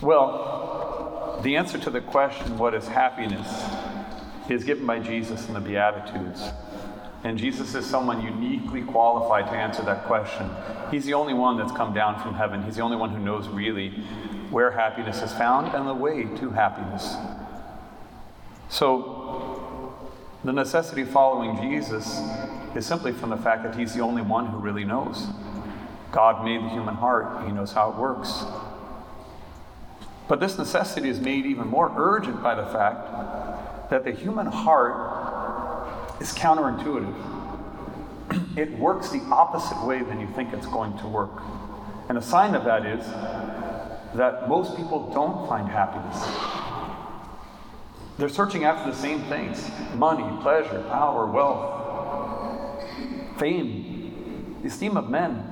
Well, 0.00 1.40
the 1.42 1.56
answer 1.56 1.78
to 1.78 1.90
the 1.90 2.00
question, 2.00 2.58
what 2.58 2.74
is 2.74 2.86
happiness? 2.86 3.48
Is 4.48 4.64
given 4.64 4.86
by 4.86 4.98
Jesus 4.98 5.48
in 5.48 5.54
the 5.54 5.60
Beatitudes. 5.60 6.42
And 7.24 7.38
Jesus 7.38 7.74
is 7.74 7.86
someone 7.86 8.20
uniquely 8.20 8.82
qualified 8.82 9.46
to 9.46 9.52
answer 9.52 9.82
that 9.82 10.04
question. 10.04 10.50
He's 10.90 11.04
the 11.04 11.14
only 11.14 11.34
one 11.34 11.56
that's 11.56 11.72
come 11.72 11.94
down 11.94 12.20
from 12.20 12.34
heaven. 12.34 12.62
He's 12.64 12.76
the 12.76 12.82
only 12.82 12.96
one 12.96 13.10
who 13.10 13.20
knows 13.20 13.48
really 13.48 13.90
where 14.50 14.70
happiness 14.70 15.22
is 15.22 15.32
found 15.32 15.72
and 15.74 15.86
the 15.86 15.94
way 15.94 16.24
to 16.24 16.50
happiness. 16.50 17.14
So, 18.68 19.94
the 20.44 20.52
necessity 20.52 21.02
of 21.02 21.10
following 21.10 21.56
Jesus 21.56 22.20
is 22.74 22.84
simply 22.84 23.12
from 23.12 23.30
the 23.30 23.36
fact 23.36 23.62
that 23.62 23.76
He's 23.76 23.94
the 23.94 24.00
only 24.00 24.22
one 24.22 24.46
who 24.46 24.58
really 24.58 24.84
knows. 24.84 25.26
God 26.10 26.44
made 26.44 26.62
the 26.62 26.68
human 26.68 26.94
heart, 26.94 27.46
He 27.46 27.52
knows 27.52 27.72
how 27.72 27.92
it 27.92 27.96
works. 27.96 28.44
But 30.28 30.40
this 30.40 30.58
necessity 30.58 31.08
is 31.08 31.20
made 31.20 31.46
even 31.46 31.68
more 31.68 31.92
urgent 31.96 32.42
by 32.42 32.54
the 32.54 32.66
fact 32.66 33.06
that 33.92 34.04
the 34.04 34.10
human 34.10 34.46
heart 34.46 36.18
is 36.18 36.32
counterintuitive. 36.32 37.14
it 38.56 38.72
works 38.78 39.10
the 39.10 39.20
opposite 39.30 39.86
way 39.86 40.02
than 40.02 40.18
you 40.18 40.26
think 40.28 40.50
it's 40.54 40.66
going 40.68 40.96
to 40.96 41.06
work. 41.06 41.42
And 42.08 42.16
a 42.16 42.22
sign 42.22 42.54
of 42.54 42.64
that 42.64 42.86
is 42.86 43.04
that 44.16 44.48
most 44.48 44.78
people 44.78 45.10
don't 45.12 45.46
find 45.46 45.68
happiness. 45.68 46.16
They're 48.16 48.30
searching 48.30 48.64
after 48.64 48.90
the 48.90 48.96
same 48.96 49.20
things 49.24 49.70
money, 49.94 50.24
pleasure, 50.40 50.82
power, 50.88 51.26
wealth, 51.26 52.88
fame, 53.38 54.62
esteem 54.64 54.96
of 54.96 55.10
men. 55.10 55.44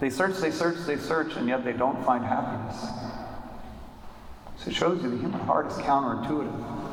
They 0.00 0.08
search, 0.08 0.38
they 0.38 0.50
search, 0.50 0.86
they 0.86 0.96
search, 0.96 1.36
and 1.36 1.46
yet 1.46 1.66
they 1.66 1.74
don't 1.74 2.02
find 2.02 2.24
happiness. 2.24 2.80
So 4.56 4.70
it 4.70 4.74
shows 4.74 5.02
you 5.02 5.10
the 5.10 5.18
human 5.18 5.40
heart 5.40 5.66
is 5.66 5.74
counterintuitive. 5.74 6.89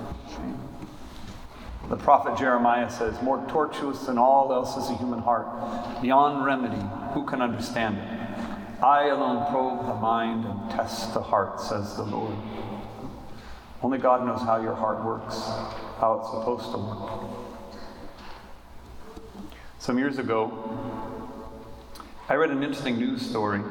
The 1.90 1.96
prophet 1.96 2.38
Jeremiah 2.38 2.90
says, 2.90 3.22
More 3.22 3.46
tortuous 3.48 4.06
than 4.06 4.18
all 4.18 4.52
else 4.52 4.76
is 4.76 4.90
the 4.90 4.96
human 4.96 5.20
heart, 5.20 6.02
beyond 6.02 6.46
remedy. 6.46 6.82
Who 7.14 7.26
can 7.26 7.42
understand 7.42 7.98
it? 7.98 8.84
I 8.84 9.08
alone 9.08 9.50
probe 9.50 9.88
the 9.88 9.96
mind 9.96 10.46
and 10.46 10.70
test 10.72 11.14
the 11.14 11.22
heart, 11.22 11.62
says 11.62 11.96
the 11.96 12.04
Lord. 12.04 12.36
Only 13.82 13.98
God 13.98 14.26
knows 14.26 14.42
how 14.42 14.62
your 14.62 14.76
heart 14.76 15.04
works, 15.04 15.36
how 16.00 16.20
it's 16.20 16.30
supposed 16.30 16.72
to 16.72 16.78
work. 16.78 17.48
Some 19.80 19.98
years 19.98 20.18
ago, 20.18 20.52
I 22.28 22.36
read 22.36 22.50
an 22.50 22.62
interesting 22.62 22.98
news 22.98 23.22
story. 23.22 23.62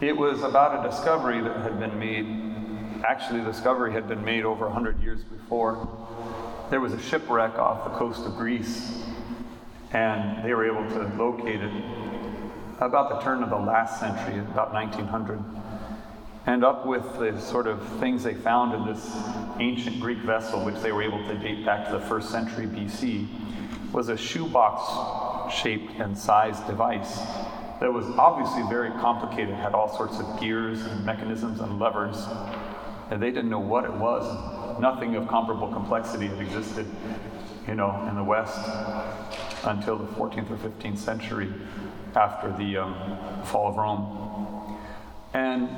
It 0.00 0.16
was 0.16 0.42
about 0.42 0.84
a 0.84 0.88
discovery 0.88 1.40
that 1.40 1.56
had 1.62 1.80
been 1.80 1.98
made. 1.98 2.45
Actually, 3.08 3.40
the 3.40 3.52
discovery 3.52 3.92
had 3.92 4.08
been 4.08 4.24
made 4.24 4.44
over 4.44 4.64
100 4.64 5.00
years 5.00 5.22
before. 5.22 5.88
There 6.70 6.80
was 6.80 6.92
a 6.92 7.00
shipwreck 7.00 7.56
off 7.58 7.84
the 7.84 7.96
coast 7.98 8.26
of 8.26 8.36
Greece, 8.36 9.02
and 9.92 10.44
they 10.44 10.52
were 10.52 10.66
able 10.66 10.88
to 10.90 11.14
locate 11.16 11.60
it 11.60 11.84
about 12.80 13.08
the 13.10 13.20
turn 13.20 13.42
of 13.42 13.50
the 13.50 13.56
last 13.56 14.00
century, 14.00 14.40
about 14.40 14.72
1900 14.72 15.40
and 16.46 16.64
up 16.64 16.86
with 16.86 17.02
the 17.18 17.38
sort 17.40 17.66
of 17.66 17.82
things 17.98 18.22
they 18.22 18.34
found 18.34 18.72
in 18.72 18.86
this 18.86 19.16
ancient 19.58 20.00
Greek 20.00 20.18
vessel, 20.18 20.64
which 20.64 20.76
they 20.76 20.92
were 20.92 21.02
able 21.02 21.18
to 21.26 21.34
date 21.38 21.66
back 21.66 21.86
to 21.86 21.92
the 21.92 22.00
first 22.00 22.30
century 22.30 22.66
BC, 22.66 23.26
was 23.92 24.08
a 24.08 24.16
shoebox 24.16 25.52
shaped 25.52 25.92
and 25.98 26.16
sized 26.16 26.64
device 26.66 27.18
that 27.80 27.92
was 27.92 28.06
obviously 28.16 28.62
very 28.70 28.90
complicated, 29.00 29.54
had 29.54 29.74
all 29.74 29.94
sorts 29.96 30.18
of 30.20 30.40
gears 30.40 30.82
and 30.86 31.04
mechanisms 31.04 31.60
and 31.60 31.80
levers, 31.80 32.16
and 33.10 33.22
they 33.22 33.30
didn't 33.30 33.50
know 33.50 33.60
what 33.60 33.84
it 33.84 33.92
was. 33.92 34.80
Nothing 34.80 35.16
of 35.16 35.28
comparable 35.28 35.68
complexity 35.72 36.26
had 36.26 36.40
existed, 36.40 36.86
you 37.66 37.74
know, 37.74 38.06
in 38.08 38.16
the 38.16 38.24
West 38.24 38.58
until 39.64 39.96
the 39.96 40.06
14th 40.14 40.50
or 40.50 40.56
15th 40.56 40.98
century 40.98 41.52
after 42.14 42.52
the 42.56 42.78
um, 42.78 43.44
fall 43.44 43.68
of 43.68 43.76
Rome. 43.76 44.78
And 45.34 45.68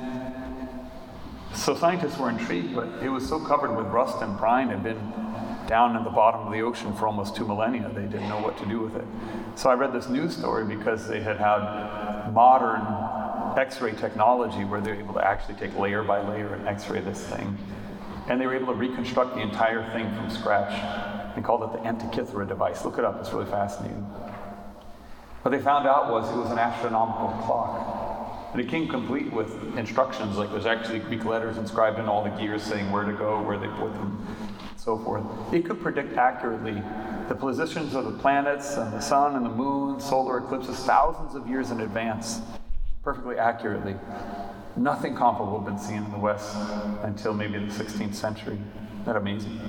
so 1.53 1.75
scientists 1.75 2.17
were 2.17 2.29
intrigued, 2.29 2.75
but 2.75 2.87
it 3.01 3.09
was 3.09 3.27
so 3.27 3.39
covered 3.39 3.75
with 3.75 3.87
rust 3.87 4.21
and 4.21 4.37
brine, 4.37 4.69
had 4.69 4.83
been 4.83 4.97
down 5.67 5.95
in 5.95 6.03
the 6.03 6.09
bottom 6.09 6.47
of 6.47 6.51
the 6.51 6.61
ocean 6.61 6.93
for 6.95 7.05
almost 7.07 7.35
two 7.35 7.45
millennia. 7.45 7.91
They 7.93 8.03
didn't 8.03 8.29
know 8.29 8.41
what 8.41 8.57
to 8.57 8.65
do 8.65 8.79
with 8.79 8.95
it. 8.95 9.05
So 9.55 9.69
I 9.69 9.73
read 9.73 9.93
this 9.93 10.09
news 10.09 10.35
story 10.35 10.65
because 10.65 11.07
they 11.07 11.21
had 11.21 11.37
had 11.37 12.31
modern 12.31 12.81
X-ray 13.57 13.93
technology 13.93 14.63
where 14.65 14.81
they're 14.81 14.95
able 14.95 15.13
to 15.13 15.25
actually 15.25 15.55
take 15.55 15.77
layer 15.77 16.03
by 16.03 16.21
layer 16.27 16.53
and 16.53 16.67
X-ray 16.67 17.01
this 17.01 17.21
thing, 17.25 17.57
and 18.27 18.39
they 18.39 18.45
were 18.45 18.55
able 18.55 18.67
to 18.67 18.73
reconstruct 18.73 19.35
the 19.35 19.41
entire 19.41 19.89
thing 19.91 20.13
from 20.15 20.29
scratch. 20.29 21.35
They 21.35 21.41
called 21.41 21.63
it 21.63 21.81
the 21.81 21.87
Antikythera 21.87 22.47
device. 22.47 22.83
Look 22.85 22.97
it 22.97 23.05
up; 23.05 23.19
it's 23.19 23.31
really 23.31 23.49
fascinating. 23.49 24.03
What 25.41 25.51
they 25.51 25.59
found 25.59 25.87
out 25.87 26.11
was 26.11 26.29
it 26.29 26.37
was 26.37 26.51
an 26.51 26.59
astronomical 26.59 27.29
clock. 27.45 28.51
And 28.51 28.59
it 28.59 28.67
came 28.67 28.87
complete 28.87 29.31
with 29.31 29.77
instructions, 29.77 30.35
like 30.35 30.49
there's 30.49 30.65
actually 30.65 30.99
Greek 30.99 31.23
letters 31.23 31.57
inscribed 31.57 31.99
in 31.99 32.07
all 32.07 32.23
the 32.23 32.31
gears 32.31 32.63
saying 32.63 32.91
where 32.91 33.03
to 33.03 33.13
go, 33.13 33.41
where 33.43 33.59
they 33.59 33.67
put 33.67 33.93
them, 33.93 34.25
and 34.27 34.79
so 34.79 34.97
forth. 34.97 35.23
It 35.53 35.65
could 35.65 35.79
predict 35.81 36.17
accurately 36.17 36.81
the 37.27 37.35
positions 37.35 37.93
of 37.93 38.05
the 38.05 38.17
planets 38.17 38.75
and 38.75 38.91
the 38.91 39.01
sun 39.01 39.35
and 39.35 39.45
the 39.45 39.51
moon, 39.51 39.99
solar 39.99 40.39
eclipses, 40.39 40.77
thousands 40.79 41.35
of 41.35 41.47
years 41.47 41.69
in 41.69 41.81
advance, 41.81 42.41
perfectly 43.03 43.37
accurately. 43.37 43.95
Nothing 44.75 45.15
comparable 45.15 45.59
had 45.59 45.65
been 45.65 45.79
seen 45.79 46.03
in 46.03 46.11
the 46.11 46.17
West 46.17 46.55
until 47.03 47.33
maybe 47.33 47.57
the 47.57 47.71
16th 47.71 48.13
century. 48.13 48.59
Isn't 48.91 49.05
that 49.05 49.15
amazing? 49.15 49.59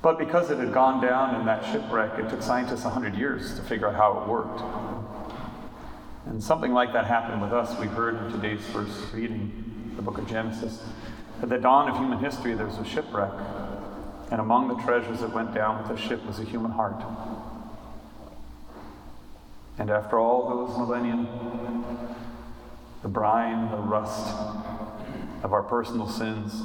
But 0.00 0.18
because 0.18 0.50
it 0.50 0.58
had 0.58 0.72
gone 0.72 1.02
down 1.04 1.40
in 1.40 1.46
that 1.46 1.64
shipwreck, 1.72 2.18
it 2.18 2.28
took 2.28 2.42
scientists 2.42 2.84
100 2.84 3.14
years 3.16 3.54
to 3.54 3.62
figure 3.62 3.88
out 3.88 3.94
how 3.94 4.20
it 4.20 4.28
worked. 4.28 4.62
And 6.26 6.42
something 6.42 6.72
like 6.72 6.92
that 6.92 7.06
happened 7.06 7.42
with 7.42 7.52
us. 7.52 7.78
We 7.78 7.86
heard 7.86 8.16
in 8.16 8.32
today's 8.32 8.64
first 8.66 9.12
reading, 9.12 9.92
the 9.96 10.02
book 10.02 10.18
of 10.18 10.28
Genesis. 10.28 10.82
At 11.42 11.48
the 11.48 11.58
dawn 11.58 11.88
of 11.88 11.96
human 11.96 12.18
history, 12.18 12.54
there 12.54 12.66
was 12.66 12.78
a 12.78 12.84
shipwreck. 12.84 13.32
And 14.30 14.40
among 14.40 14.68
the 14.68 14.76
treasures 14.82 15.20
that 15.20 15.32
went 15.32 15.54
down 15.54 15.78
with 15.78 15.96
the 15.96 16.08
ship 16.08 16.24
was 16.26 16.38
a 16.38 16.44
human 16.44 16.70
heart. 16.70 17.02
And 19.78 19.90
after 19.90 20.18
all 20.18 20.66
those 20.66 20.76
millennia, 20.76 21.26
the 23.02 23.08
brine, 23.08 23.70
the 23.70 23.76
rust 23.76 24.34
of 25.42 25.52
our 25.52 25.62
personal 25.62 26.08
sins, 26.08 26.62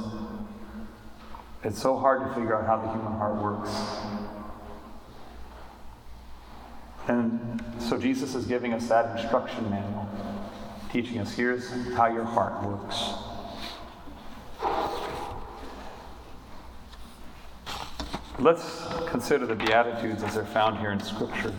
it's 1.64 1.80
so 1.82 1.96
hard 1.96 2.28
to 2.28 2.34
figure 2.34 2.56
out 2.56 2.66
how 2.66 2.78
the 2.78 2.92
human 2.92 3.14
heart 3.14 3.42
works. 3.42 3.70
And 7.08 7.64
so 7.80 7.98
Jesus 7.98 8.34
is 8.34 8.46
giving 8.46 8.74
us 8.74 8.88
that 8.88 9.20
instruction 9.20 9.70
manual, 9.70 10.10
teaching 10.92 11.20
us 11.20 11.34
here's 11.34 11.70
how 11.94 12.08
your 12.08 12.24
heart 12.24 12.64
works. 12.64 13.14
Let's 18.40 18.82
consider 19.08 19.46
the 19.46 19.56
Beatitudes 19.56 20.24
as 20.24 20.34
they're 20.34 20.46
found 20.46 20.80
here 20.80 20.92
in 20.92 21.00
Scripture. 21.00 21.54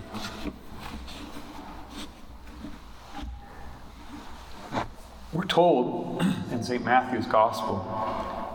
Told 5.54 6.20
in 6.50 6.64
St. 6.64 6.84
Matthew's 6.84 7.26
Gospel 7.26 7.76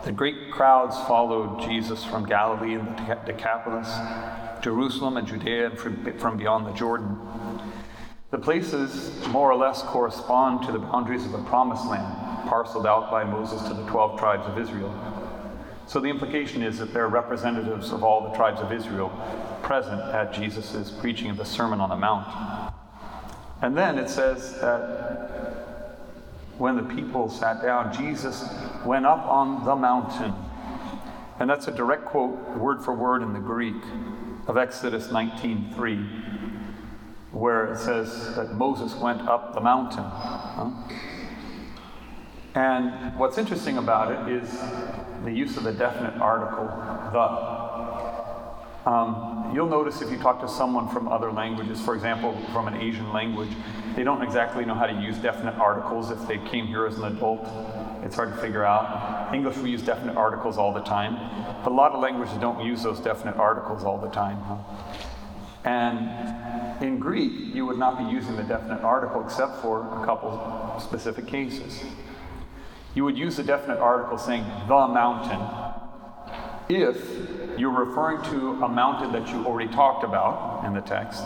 that 0.03 0.17
great 0.17 0.51
crowds 0.51 0.97
followed 1.07 1.61
Jesus 1.61 2.03
from 2.03 2.25
Galilee 2.25 2.73
and 2.73 2.87
the 2.97 3.15
Decapolis 3.25 3.87
Jerusalem 4.61 5.15
and 5.15 5.25
Judea 5.25 5.69
and 5.69 6.19
from, 6.19 6.37
beyond 6.37 6.67
the 6.67 6.73
Jordan. 6.73 7.17
The 8.31 8.37
places 8.37 9.25
more 9.29 9.49
or 9.49 9.55
less 9.55 9.81
correspond 9.81 10.65
to 10.65 10.73
the 10.73 10.79
boundaries 10.79 11.23
of 11.25 11.31
the 11.31 11.41
promised 11.43 11.85
land, 11.85 12.49
parceled 12.49 12.85
out 12.85 13.09
by 13.09 13.23
Moses 13.23 13.61
to 13.69 13.73
the 13.73 13.85
12 13.87 14.19
tribes 14.19 14.45
of 14.45 14.59
Israel. 14.59 14.93
So 15.87 16.01
the 16.01 16.09
implication 16.09 16.61
is 16.61 16.79
that 16.79 16.93
there 16.93 17.05
are 17.05 17.09
representatives 17.09 17.93
of 17.93 18.03
all 18.03 18.29
the 18.29 18.35
tribes 18.35 18.59
of 18.59 18.73
Israel 18.73 19.09
present 19.63 20.01
at 20.01 20.33
Jesus' 20.33 20.91
preaching 20.91 21.29
of 21.29 21.37
the 21.37 21.45
Sermon 21.45 21.79
on 21.79 21.87
the 21.87 21.95
Mount. 21.95 22.73
And 23.61 23.77
then 23.77 23.97
it 23.97 24.09
says 24.09 24.59
that 24.59 25.38
when 26.59 26.75
the 26.75 26.83
people 26.83 27.29
sat 27.29 27.61
down, 27.61 27.93
Jesus 27.93 28.43
went 28.85 29.05
up 29.05 29.25
on 29.25 29.65
the 29.65 29.75
mountain. 29.75 30.33
And 31.39 31.49
that's 31.49 31.67
a 31.69 31.71
direct 31.71 32.05
quote, 32.05 32.37
word 32.57 32.83
for 32.83 32.93
word 32.93 33.21
in 33.21 33.33
the 33.33 33.39
Greek 33.39 33.81
of 34.45 34.57
Exodus 34.57 35.07
19:3, 35.07 36.05
where 37.31 37.71
it 37.71 37.77
says 37.77 38.35
that 38.35 38.53
Moses 38.55 38.93
went 38.95 39.21
up 39.21 39.53
the 39.53 39.61
mountain. 39.61 40.03
And 42.55 43.17
what's 43.17 43.37
interesting 43.37 43.77
about 43.77 44.11
it 44.11 44.33
is 44.33 44.61
the 45.23 45.31
use 45.31 45.55
of 45.55 45.63
the 45.63 45.71
definite 45.71 46.19
article, 46.19 46.65
the. 47.13 47.68
Um, 48.85 49.51
you'll 49.53 49.67
notice 49.67 50.01
if 50.01 50.09
you 50.09 50.17
talk 50.17 50.39
to 50.41 50.47
someone 50.47 50.87
from 50.87 51.07
other 51.09 51.31
languages, 51.31 51.81
for 51.81 51.95
example, 51.95 52.37
from 52.53 52.67
an 52.67 52.75
Asian 52.75 53.11
language, 53.11 53.49
they 53.95 54.03
don't 54.03 54.21
exactly 54.21 54.63
know 54.63 54.73
how 54.73 54.85
to 54.85 54.93
use 54.93 55.17
definite 55.17 55.55
articles 55.55 56.11
if 56.11 56.27
they 56.27 56.37
came 56.37 56.65
here 56.67 56.85
as 56.85 56.97
an 56.97 57.03
adult. 57.05 57.45
It's 58.03 58.15
hard 58.15 58.33
to 58.33 58.41
figure 58.41 58.63
out. 58.63 59.33
English, 59.33 59.57
we 59.57 59.69
use 59.69 59.81
definite 59.81 60.15
articles 60.15 60.57
all 60.57 60.73
the 60.73 60.81
time, 60.81 61.15
but 61.63 61.71
a 61.71 61.75
lot 61.75 61.91
of 61.91 61.99
languages 61.99 62.35
don't 62.37 62.65
use 62.65 62.81
those 62.81 62.99
definite 62.99 63.35
articles 63.35 63.83
all 63.83 63.97
the 63.97 64.09
time. 64.09 64.37
Huh? 64.41 64.57
And 65.65 66.81
in 66.81 66.99
Greek, 66.99 67.53
you 67.53 67.65
would 67.65 67.77
not 67.77 67.97
be 67.97 68.05
using 68.05 68.37
the 68.37 68.43
definite 68.43 68.81
article 68.81 69.23
except 69.25 69.61
for 69.61 69.81
a 70.01 70.05
couple 70.05 70.79
specific 70.79 71.27
cases. 71.27 71.83
You 72.95 73.03
would 73.03 73.17
use 73.17 73.35
the 73.35 73.43
definite 73.43 73.79
article 73.79 74.17
saying 74.17 74.45
the 74.67 74.87
mountain 74.87 75.39
if 76.69 77.59
you're 77.59 77.85
referring 77.85 78.21
to 78.31 78.63
a 78.63 78.69
mountain 78.69 79.11
that 79.11 79.27
you 79.29 79.45
already 79.45 79.71
talked 79.71 80.03
about 80.03 80.63
in 80.65 80.73
the 80.73 80.81
text 80.81 81.23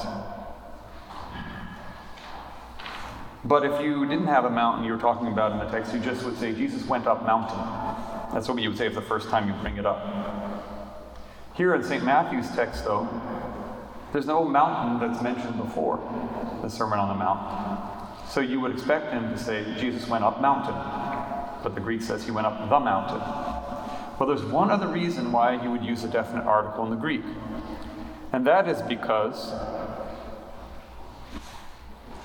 But 3.46 3.66
if 3.66 3.82
you 3.82 4.06
didn't 4.06 4.28
have 4.28 4.46
a 4.46 4.50
mountain 4.50 4.86
you 4.86 4.94
were 4.94 5.00
talking 5.00 5.28
about 5.28 5.52
in 5.52 5.60
the 5.60 5.66
text, 5.66 5.94
you 5.94 6.00
just 6.00 6.24
would 6.24 6.38
say, 6.38 6.54
Jesus 6.54 6.88
went 6.88 7.08
up 7.08 7.26
mountain. 7.26 7.58
That's 8.34 8.48
what 8.48 8.60
you 8.62 8.70
would 8.70 8.78
say 8.78 8.88
if 8.88 8.96
the 8.96 9.02
first 9.02 9.30
time 9.30 9.48
you 9.48 9.54
bring 9.56 9.78
it 9.78 9.86
up. 9.86 10.02
Here 11.56 11.76
in 11.76 11.84
St. 11.84 12.04
Matthew's 12.04 12.50
text, 12.56 12.86
though, 12.86 13.08
there's 14.14 14.26
no 14.26 14.46
mountain 14.46 15.00
that's 15.00 15.22
mentioned 15.22 15.58
before 15.58 15.98
the 16.62 16.70
Sermon 16.70 17.00
on 17.00 17.10
the 17.10 17.16
Mount. 17.16 18.30
So 18.30 18.40
you 18.40 18.62
would 18.62 18.72
expect 18.72 19.12
him 19.12 19.30
to 19.30 19.38
say, 19.38 19.76
Jesus 19.78 20.08
went 20.08 20.24
up 20.24 20.40
mountain. 20.40 20.76
But 21.64 21.76
the 21.76 21.82
Greek 21.82 22.02
says 22.02 22.24
he 22.24 22.32
went 22.32 22.48
up 22.48 22.58
the 22.70 22.80
mountain. 22.80 23.53
Well, 24.20 24.28
there's 24.28 24.44
one 24.44 24.70
other 24.70 24.88
reason 24.88 25.32
why 25.32 25.58
he 25.58 25.68
would 25.68 25.84
use 25.84 26.04
a 26.04 26.08
definite 26.08 26.46
article 26.46 26.84
in 26.84 26.92
the 26.92 26.96
Greek. 26.96 27.24
And 28.32 28.46
that 28.48 28.68
is 28.68 28.82
because 28.84 29.54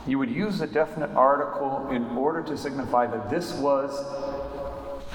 you 0.06 0.18
would 0.18 0.30
use 0.30 0.60
a 0.60 0.66
definite 0.66 1.10
article 1.10 1.88
in 1.90 2.04
order 2.16 2.42
to 2.42 2.56
signify 2.56 3.06
that 3.06 3.30
this 3.30 3.52
was 3.54 3.90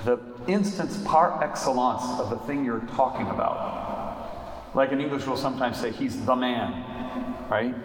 the 0.06 0.20
instance 0.48 1.01
par 1.06 1.44
excellence 1.44 2.03
of 2.20 2.30
the 2.30 2.38
thing 2.46 2.65
you're 2.65 2.88
talking 2.96 3.27
about. 3.27 4.72
Like 4.75 4.92
in 4.92 5.00
English, 5.00 5.25
we'll 5.25 5.38
sometimes 5.38 5.80
say, 5.80 5.92
he's 5.92 6.25
the 6.25 6.36
man, 6.36 7.36
right? 7.50 7.75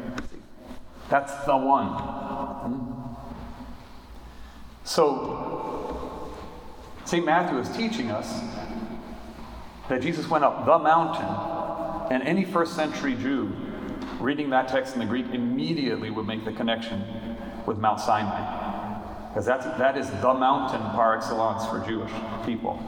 That's 1.09 1.33
the 1.45 1.57
one. 1.57 2.99
So, 4.85 6.35
St. 7.05 7.25
Matthew 7.25 7.59
is 7.59 7.69
teaching 7.77 8.11
us 8.11 8.43
that 9.89 10.03
Jesus 10.03 10.29
went 10.29 10.45
up 10.45 10.67
the 10.67 10.79
mountain, 10.79 11.27
and 12.13 12.23
any 12.23 12.45
first 12.45 12.75
century 12.75 13.15
Jew 13.15 13.53
reading 14.21 14.51
that 14.51 14.69
text 14.69 14.95
in 14.95 15.01
the 15.01 15.07
Greek 15.07 15.27
immediately 15.33 16.11
would 16.11 16.27
make 16.27 16.45
the 16.45 16.53
connection 16.53 17.03
with 17.67 17.79
Mount 17.79 18.01
Sinai. 18.01 19.29
Because 19.29 19.47
that's, 19.47 19.65
that 19.65 19.97
is 19.97 20.11
the 20.11 20.35
mountain 20.35 20.81
par 20.81 21.17
excellence 21.17 21.67
for 21.67 21.85
Jewish 21.87 22.11
people. 22.45 22.83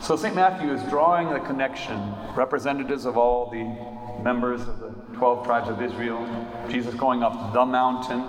So 0.00 0.14
St. 0.14 0.34
Matthew 0.34 0.72
is 0.72 0.82
drawing 0.84 1.30
the 1.30 1.40
connection, 1.40 2.14
representatives 2.36 3.04
of 3.04 3.16
all 3.16 3.50
the 3.50 4.22
members 4.22 4.60
of 4.60 4.78
the 4.78 4.88
12 5.16 5.44
tribes 5.44 5.68
of 5.68 5.82
Israel, 5.82 6.24
Jesus 6.68 6.94
going 6.94 7.22
up 7.22 7.52
the 7.52 7.66
mountain, 7.66 8.24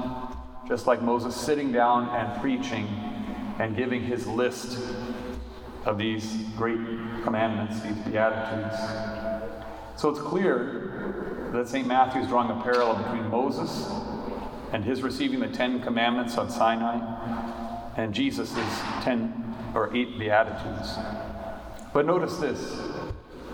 just 0.67 0.87
like 0.87 1.01
Moses 1.01 1.35
sitting 1.35 1.71
down 1.71 2.09
and 2.09 2.41
preaching 2.41 2.87
and 3.59 3.75
giving 3.75 4.01
his 4.01 4.25
list 4.25 4.79
of 5.85 5.97
these 5.97 6.43
great 6.57 6.79
commandments, 7.23 7.81
these 7.81 7.97
beatitudes. 8.05 8.75
So 9.95 10.09
it's 10.09 10.19
clear 10.19 11.49
that 11.53 11.67
St. 11.67 11.87
Matthew 11.87 12.21
is 12.21 12.27
drawing 12.27 12.49
a 12.51 12.61
parallel 12.61 13.03
between 13.03 13.27
Moses 13.29 13.89
and 14.71 14.83
his 14.83 15.01
receiving 15.01 15.39
the 15.39 15.47
Ten 15.47 15.81
Commandments 15.81 16.37
on 16.37 16.49
Sinai 16.49 16.99
and 17.97 18.13
Jesus' 18.13 18.53
ten 19.01 19.55
or 19.73 19.95
eight 19.95 20.17
beatitudes. 20.19 20.95
But 21.93 22.05
notice 22.05 22.37
this 22.37 22.79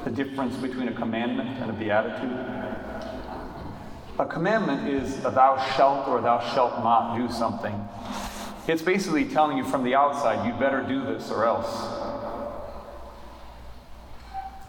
the 0.03 0.11
difference 0.11 0.55
between 0.57 0.87
a 0.87 0.93
commandment 0.93 1.49
and 1.61 1.71
a 1.71 1.73
beatitude. 1.73 2.37
A 4.19 4.25
commandment 4.25 4.87
is 4.87 5.17
a 5.25 5.31
thou 5.31 5.57
shalt 5.75 6.07
or 6.07 6.21
thou 6.21 6.39
shalt 6.53 6.77
not 6.83 7.17
do 7.17 7.33
something. 7.33 7.73
It's 8.67 8.83
basically 8.83 9.25
telling 9.25 9.57
you 9.57 9.65
from 9.65 9.83
the 9.83 9.95
outside, 9.95 10.45
you'd 10.45 10.59
better 10.59 10.83
do 10.83 11.03
this 11.03 11.31
or 11.31 11.45
else. 11.45 12.14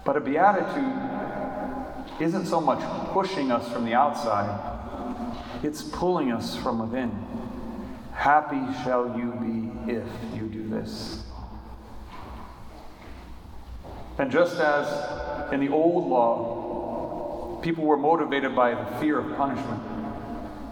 But 0.06 0.16
a 0.16 0.20
beatitude 0.20 0.94
isn't 2.20 2.46
so 2.46 2.60
much 2.60 2.78
pushing 3.12 3.50
us 3.50 3.68
from 3.72 3.84
the 3.84 3.94
outside, 3.94 4.56
it's 5.64 5.82
pulling 5.82 6.30
us 6.30 6.56
from 6.56 6.78
within. 6.78 7.10
Happy 8.12 8.62
shall 8.84 9.18
you 9.18 9.32
be 9.32 9.92
if 9.92 10.06
you 10.34 10.46
do 10.46 10.68
this. 10.68 11.24
And 14.18 14.30
just 14.30 14.58
as 14.58 15.52
in 15.52 15.58
the 15.58 15.70
old 15.70 16.08
law, 16.08 17.58
people 17.60 17.84
were 17.84 17.98
motivated 17.98 18.54
by 18.54 18.74
the 18.74 18.86
fear 19.00 19.18
of 19.18 19.36
punishment, 19.36 19.82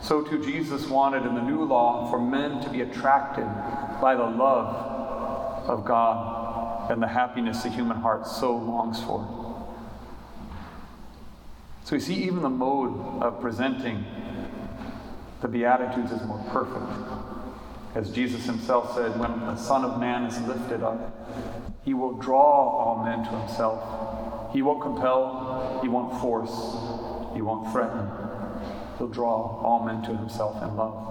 so 0.01 0.23
too 0.23 0.43
Jesus 0.45 0.87
wanted 0.87 1.27
in 1.27 1.35
the 1.35 1.43
new 1.43 1.65
law 1.65 2.09
for 2.09 2.21
men 2.21 2.63
to 2.63 2.71
be 2.71 2.83
attracted 2.83 3.47
by 4.01 4.15
the 4.15 4.23
love 4.23 5.69
of 5.69 5.85
God 5.85 6.44
and 6.91 7.03
the 7.03 7.09
happiness 7.09 7.63
the 7.63 7.71
human 7.71 7.97
heart 7.97 8.27
so 8.27 8.57
longs 8.57 9.03
for. 9.03 9.27
So 11.85 11.97
we 11.97 12.01
see 12.01 12.15
even 12.25 12.43
the 12.43 12.51
mode 12.51 13.23
of 13.23 13.41
presenting 13.41 14.05
the 15.43 15.49
Beatitudes 15.49 16.11
is 16.11 16.23
more 16.27 16.43
perfect. 16.51 16.87
As 17.95 18.11
Jesus 18.11 18.47
himself 18.47 18.95
said, 18.95 19.19
when 19.21 19.41
the 19.41 19.57
Son 19.57 19.85
of 19.85 20.01
Man 20.01 20.25
is 20.25 20.41
lifted 20.49 20.83
up, 20.83 21.29
he 21.85 21.93
will 21.93 22.15
draw 22.15 22.41
all 22.41 23.05
men 23.05 23.23
to 23.25 23.31
himself. 23.31 24.53
He 24.53 24.63
won't 24.63 24.81
compel, 24.81 25.81
he 25.83 25.89
won't 25.89 26.19
force, 26.21 26.51
he 27.35 27.43
won't 27.43 27.71
threaten. 27.73 28.09
He'll 28.97 29.09
draw 29.09 29.61
all 29.63 29.85
men 29.85 30.03
to 30.03 30.17
himself 30.17 30.63
in 30.63 30.77
love. 30.77 31.05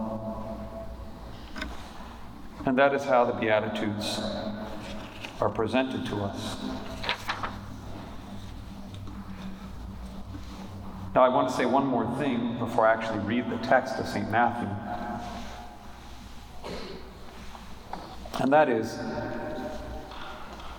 And 2.65 2.77
that 2.77 2.95
is 2.95 3.03
how 3.03 3.25
the 3.25 3.33
Beatitudes 3.33 4.19
are 5.43 5.49
presented 5.49 6.06
to 6.06 6.15
us. 6.23 6.56
Now, 11.13 11.23
I 11.23 11.29
want 11.29 11.49
to 11.49 11.53
say 11.53 11.65
one 11.65 11.86
more 11.86 12.10
thing 12.17 12.58
before 12.58 12.88
I 12.88 12.93
actually 12.93 13.19
read 13.19 13.49
the 13.49 13.58
text 13.58 13.95
of 13.95 14.08
St. 14.08 14.32
Matthew. 14.32 14.69
And 18.39 18.53
that 18.53 18.69
is 18.69 18.95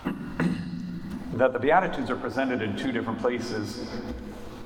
that 1.35 1.53
the 1.53 1.59
Beatitudes 1.59 2.09
are 2.09 2.17
presented 2.17 2.63
in 2.63 2.75
two 2.75 2.91
different 2.91 3.21
places, 3.21 3.87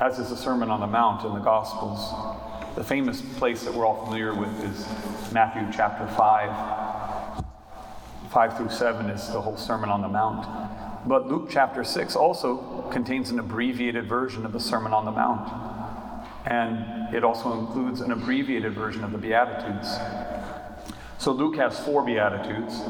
as 0.00 0.20
is 0.20 0.28
the 0.30 0.36
Sermon 0.36 0.70
on 0.70 0.78
the 0.78 0.86
Mount 0.86 1.24
in 1.24 1.34
the 1.34 1.40
Gospels. 1.40 2.14
The 2.76 2.84
famous 2.84 3.20
place 3.36 3.64
that 3.64 3.74
we're 3.74 3.84
all 3.84 4.04
familiar 4.04 4.32
with 4.32 4.62
is 4.62 5.32
Matthew 5.32 5.66
chapter 5.76 6.06
5. 6.16 6.97
5 8.30 8.56
through 8.56 8.70
7 8.70 9.08
is 9.10 9.26
the 9.28 9.40
whole 9.40 9.56
Sermon 9.56 9.88
on 9.90 10.02
the 10.02 10.08
Mount. 10.08 10.46
But 11.08 11.28
Luke 11.28 11.48
chapter 11.50 11.84
6 11.84 12.16
also 12.16 12.88
contains 12.92 13.30
an 13.30 13.38
abbreviated 13.38 14.06
version 14.06 14.44
of 14.44 14.52
the 14.52 14.60
Sermon 14.60 14.92
on 14.92 15.04
the 15.04 15.10
Mount. 15.10 15.50
And 16.44 17.14
it 17.14 17.24
also 17.24 17.58
includes 17.58 18.00
an 18.00 18.12
abbreviated 18.12 18.74
version 18.74 19.04
of 19.04 19.12
the 19.12 19.18
Beatitudes. 19.18 19.96
So 21.18 21.32
Luke 21.32 21.56
has 21.56 21.78
four 21.80 22.04
Beatitudes, 22.04 22.80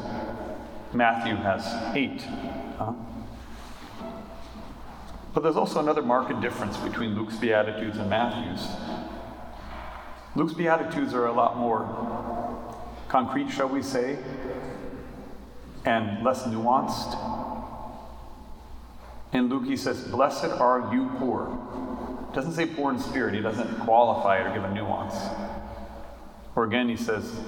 Matthew 0.93 1.35
has 1.35 1.95
eight. 1.95 2.21
Huh? 2.77 2.93
But 5.33 5.43
there's 5.43 5.55
also 5.55 5.79
another 5.79 6.01
marked 6.01 6.41
difference 6.41 6.77
between 6.77 7.15
Luke's 7.15 7.37
Beatitudes 7.37 7.97
and 7.97 8.09
Matthew's. 8.09 8.67
Luke's 10.35 10.53
Beatitudes 10.53 11.13
are 11.13 11.27
a 11.27 11.33
lot 11.33 11.57
more 11.57 11.87
concrete, 13.07 13.49
shall 13.49 13.69
we 13.69 13.81
say, 13.81 14.19
and 15.89 16.23
less 16.23 16.43
nuanced. 16.43 17.17
In 19.33 19.49
Luke, 19.49 19.65
he 19.65 19.75
says, 19.75 20.03
Blessed 20.03 20.45
are 20.45 20.93
you 20.93 21.09
poor. 21.17 21.49
Doesn't 22.33 22.51
say 22.51 22.67
poor 22.67 22.91
in 22.91 22.99
spirit, 22.99 23.33
he 23.33 23.41
doesn't 23.41 23.79
qualify 23.79 24.37
it 24.39 24.47
or 24.47 24.53
give 24.53 24.63
a 24.63 24.73
nuance. 24.73 25.15
Or 26.55 26.65
again, 26.65 26.89
he 26.89 26.95
says, 26.95 27.39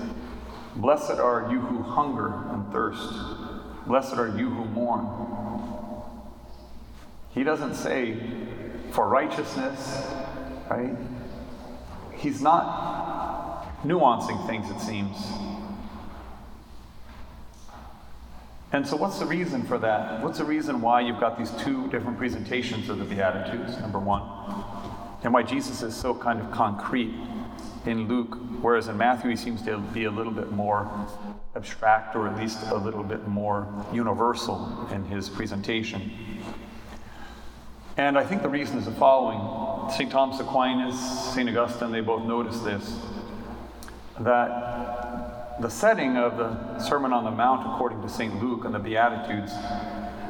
Blessed 0.75 1.19
are 1.19 1.51
you 1.51 1.59
who 1.59 1.83
hunger 1.83 2.33
and 2.51 2.71
thirst. 2.71 3.13
Blessed 3.85 4.15
are 4.15 4.29
you 4.29 4.49
who 4.49 4.65
mourn. 4.65 5.07
He 7.29 7.43
doesn't 7.43 7.75
say 7.75 8.17
for 8.91 9.07
righteousness, 9.07 10.07
right? 10.69 10.95
He's 12.15 12.41
not 12.41 13.83
nuancing 13.83 14.47
things, 14.47 14.69
it 14.71 14.79
seems. 14.79 15.17
And 18.73 18.87
so, 18.87 18.95
what's 18.95 19.19
the 19.19 19.25
reason 19.25 19.63
for 19.63 19.77
that? 19.79 20.23
What's 20.23 20.37
the 20.37 20.45
reason 20.45 20.81
why 20.81 21.01
you've 21.01 21.19
got 21.19 21.37
these 21.37 21.51
two 21.51 21.89
different 21.89 22.17
presentations 22.17 22.87
of 22.89 22.99
the 22.99 23.05
Beatitudes, 23.05 23.77
number 23.79 23.99
one? 23.99 24.21
And 25.23 25.33
why 25.33 25.43
Jesus 25.43 25.83
is 25.83 25.95
so 25.95 26.15
kind 26.15 26.39
of 26.39 26.49
concrete 26.51 27.13
in 27.85 28.07
Luke, 28.07 28.37
whereas 28.61 28.87
in 28.87 28.97
Matthew 28.97 29.31
he 29.31 29.35
seems 29.35 29.61
to 29.63 29.77
be 29.77 30.05
a 30.05 30.11
little 30.11 30.31
bit 30.31 30.51
more 30.51 30.89
abstract 31.55 32.15
or 32.15 32.27
at 32.27 32.37
least 32.37 32.59
a 32.67 32.77
little 32.77 33.03
bit 33.03 33.27
more 33.27 33.67
universal 33.91 34.87
in 34.91 35.03
his 35.05 35.27
presentation. 35.27 36.11
And 37.97 38.17
I 38.17 38.23
think 38.23 38.41
the 38.41 38.49
reason 38.49 38.77
is 38.77 38.85
the 38.85 38.91
following 38.91 39.91
St. 39.91 40.09
Thomas 40.09 40.39
Aquinas, 40.39 40.97
St. 41.33 41.49
Augustine, 41.49 41.91
they 41.91 42.01
both 42.01 42.23
noticed 42.23 42.63
this 42.63 42.97
that 44.19 45.40
the 45.61 45.69
setting 45.69 46.17
of 46.17 46.37
the 46.37 46.79
Sermon 46.79 47.13
on 47.13 47.23
the 47.23 47.31
Mount, 47.31 47.67
according 47.67 48.01
to 48.01 48.09
St. 48.09 48.41
Luke 48.41 48.65
and 48.65 48.73
the 48.73 48.79
Beatitudes, 48.79 49.53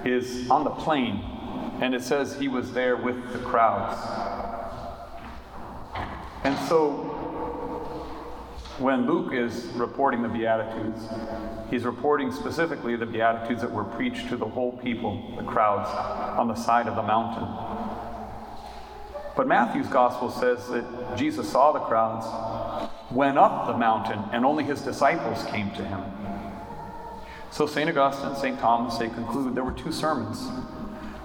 is 0.04 0.50
on 0.50 0.64
the 0.64 0.70
plain. 0.70 1.22
And 1.80 1.96
it 1.96 2.04
says 2.04 2.38
he 2.38 2.48
was 2.48 2.74
there 2.74 2.98
with 2.98 3.32
the 3.32 3.40
crowds. 3.40 3.98
And 6.44 6.58
so 6.68 6.90
when 8.78 9.06
Luke 9.06 9.34
is 9.34 9.66
reporting 9.76 10.22
the 10.22 10.28
Beatitudes, 10.28 11.08
he's 11.70 11.86
reporting 11.86 12.32
specifically 12.32 12.96
the 12.96 13.06
Beatitudes 13.06 13.62
that 13.62 13.72
were 13.72 13.84
preached 13.84 14.28
to 14.30 14.38
the 14.38 14.48
whole 14.48 14.74
people, 14.74 15.36
the 15.38 15.44
crowds, 15.44 15.90
on 16.38 16.48
the 16.48 16.56
side 16.56 16.88
of 16.88 16.96
the 16.96 17.04
mountain. 17.04 17.44
But 19.36 19.48
Matthew's 19.48 19.88
gospel 19.88 20.30
says 20.30 20.68
that 20.70 21.18
Jesus 21.18 21.50
saw 21.50 21.72
the 21.72 21.80
crowds 21.80 22.26
went 23.12 23.38
up 23.38 23.68
the 23.68 23.78
mountain, 23.78 24.20
and 24.32 24.46
only 24.46 24.64
his 24.64 24.82
disciples 24.82 25.44
came 25.46 25.72
to 25.72 25.84
him. 25.84 26.04
So 27.52 27.66
St. 27.66 27.90
Augustine, 27.90 28.36
St. 28.36 28.60
Thomas, 28.60 28.98
they 28.98 29.10
conclude 29.10 29.56
there 29.56 29.64
were 29.64 29.72
two 29.74 29.92
sermons. 29.92 30.48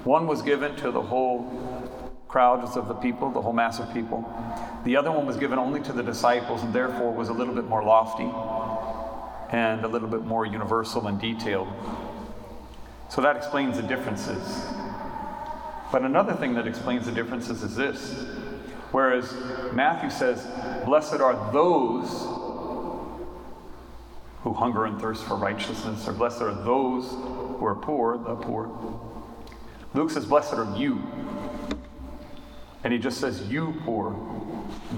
One 0.04 0.26
was 0.26 0.42
given 0.42 0.74
to 0.76 0.90
the 0.90 1.02
whole 1.02 1.50
crowds 2.28 2.76
of 2.76 2.88
the 2.88 2.94
people, 2.94 3.30
the 3.30 3.40
whole 3.40 3.52
mass 3.52 3.78
of 3.78 3.92
people. 3.94 4.24
The 4.84 4.96
other 4.96 5.10
one 5.10 5.26
was 5.26 5.36
given 5.36 5.58
only 5.58 5.80
to 5.82 5.92
the 5.92 6.02
disciples 6.02 6.62
and 6.62 6.72
therefore 6.72 7.12
was 7.12 7.28
a 7.28 7.32
little 7.32 7.54
bit 7.54 7.64
more 7.64 7.82
lofty 7.82 8.30
and 9.56 9.84
a 9.84 9.88
little 9.88 10.08
bit 10.08 10.24
more 10.24 10.44
universal 10.44 11.06
and 11.06 11.20
detailed. 11.20 11.68
So 13.08 13.22
that 13.22 13.36
explains 13.36 13.76
the 13.76 13.82
differences. 13.82 14.64
But 15.92 16.02
another 16.02 16.34
thing 16.34 16.54
that 16.54 16.66
explains 16.66 17.06
the 17.06 17.12
differences 17.12 17.62
is 17.62 17.76
this. 17.76 18.24
Whereas 18.92 19.32
Matthew 19.72 20.10
says, 20.10 20.46
Blessed 20.84 21.20
are 21.20 21.52
those 21.52 22.08
who 24.42 24.52
hunger 24.52 24.84
and 24.84 25.00
thirst 25.00 25.24
for 25.24 25.34
righteousness, 25.34 26.06
or 26.06 26.12
blessed 26.12 26.42
are 26.42 26.54
those 26.54 27.08
who 27.10 27.64
are 27.66 27.74
poor, 27.74 28.16
the 28.16 28.36
poor. 28.36 28.70
Luke 29.94 30.10
says, 30.10 30.24
Blessed 30.24 30.54
are 30.54 30.76
you. 30.76 31.02
And 32.84 32.92
he 32.92 32.98
just 32.98 33.18
says, 33.18 33.48
You 33.48 33.74
poor, 33.84 34.14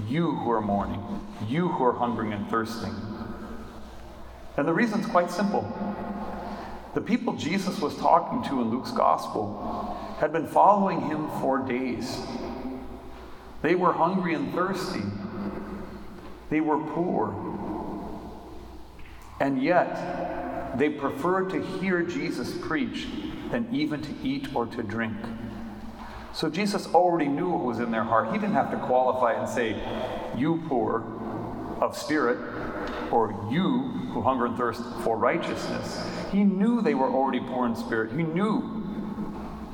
you 0.07 0.31
who 0.31 0.51
are 0.51 0.61
mourning, 0.61 1.03
you 1.47 1.69
who 1.69 1.83
are 1.83 1.93
hungering 1.93 2.33
and 2.33 2.47
thirsting. 2.49 2.93
And 4.57 4.67
the 4.67 4.73
reason 4.73 4.99
is 4.99 5.07
quite 5.07 5.31
simple. 5.31 5.63
The 6.93 7.01
people 7.01 7.33
Jesus 7.33 7.79
was 7.79 7.95
talking 7.97 8.43
to 8.49 8.61
in 8.61 8.69
Luke's 8.71 8.91
gospel 8.91 9.97
had 10.19 10.31
been 10.31 10.47
following 10.47 11.01
him 11.01 11.29
for 11.39 11.59
days. 11.59 12.19
They 13.61 13.75
were 13.75 13.93
hungry 13.93 14.33
and 14.33 14.53
thirsty. 14.53 15.03
They 16.49 16.61
were 16.61 16.79
poor. 16.79 17.35
And 19.39 19.61
yet, 19.61 20.77
they 20.77 20.89
preferred 20.89 21.49
to 21.51 21.61
hear 21.61 22.01
Jesus 22.03 22.57
preach 22.57 23.07
than 23.51 23.67
even 23.73 24.01
to 24.01 24.13
eat 24.23 24.53
or 24.55 24.65
to 24.67 24.83
drink. 24.83 25.17
So 26.33 26.49
Jesus 26.49 26.87
already 26.87 27.27
knew 27.27 27.49
what 27.49 27.63
was 27.63 27.79
in 27.79 27.91
their 27.91 28.03
heart. 28.03 28.31
He 28.31 28.37
didn't 28.37 28.53
have 28.53 28.71
to 28.71 28.77
qualify 28.77 29.33
and 29.33 29.49
say, 29.49 29.81
You 30.37 30.63
poor 30.67 31.03
of 31.81 31.97
spirit, 31.97 32.37
or 33.11 33.47
you 33.51 33.79
who 34.11 34.21
hunger 34.21 34.45
and 34.45 34.57
thirst 34.57 34.81
for 35.03 35.17
righteousness. 35.17 36.03
He 36.31 36.43
knew 36.43 36.81
they 36.81 36.95
were 36.95 37.09
already 37.09 37.39
poor 37.39 37.65
in 37.65 37.75
spirit. 37.75 38.11
He 38.11 38.23
knew 38.23 38.79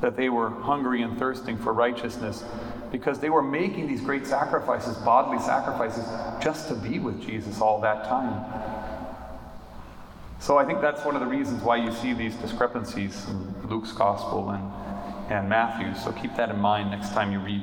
that 0.00 0.16
they 0.16 0.28
were 0.28 0.50
hungry 0.50 1.02
and 1.02 1.18
thirsting 1.18 1.56
for 1.56 1.72
righteousness 1.72 2.44
because 2.92 3.18
they 3.18 3.30
were 3.30 3.42
making 3.42 3.86
these 3.88 4.00
great 4.00 4.26
sacrifices, 4.26 4.96
bodily 4.98 5.38
sacrifices, 5.38 6.04
just 6.42 6.68
to 6.68 6.74
be 6.74 6.98
with 6.98 7.20
Jesus 7.20 7.60
all 7.60 7.80
that 7.80 8.04
time. 8.04 8.44
So 10.38 10.58
I 10.58 10.64
think 10.64 10.80
that's 10.80 11.04
one 11.04 11.16
of 11.16 11.20
the 11.20 11.26
reasons 11.26 11.62
why 11.62 11.76
you 11.76 11.92
see 11.92 12.12
these 12.12 12.36
discrepancies 12.36 13.26
in 13.28 13.68
Luke's 13.68 13.92
gospel 13.92 14.50
and, 14.50 15.32
and 15.32 15.48
Matthew's. 15.48 16.02
So 16.04 16.12
keep 16.12 16.36
that 16.36 16.50
in 16.50 16.60
mind 16.60 16.90
next 16.90 17.12
time 17.12 17.32
you 17.32 17.40
read 17.40 17.62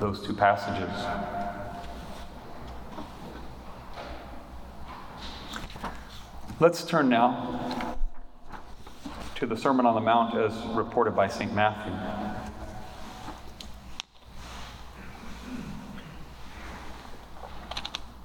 those 0.00 0.24
two 0.24 0.32
passages. 0.32 1.37
Let's 6.60 6.82
turn 6.82 7.08
now 7.08 7.96
to 9.36 9.46
the 9.46 9.56
Sermon 9.56 9.86
on 9.86 9.94
the 9.94 10.00
Mount 10.00 10.36
as 10.36 10.52
reported 10.74 11.12
by 11.14 11.28
St. 11.28 11.54
Matthew. 11.54 11.92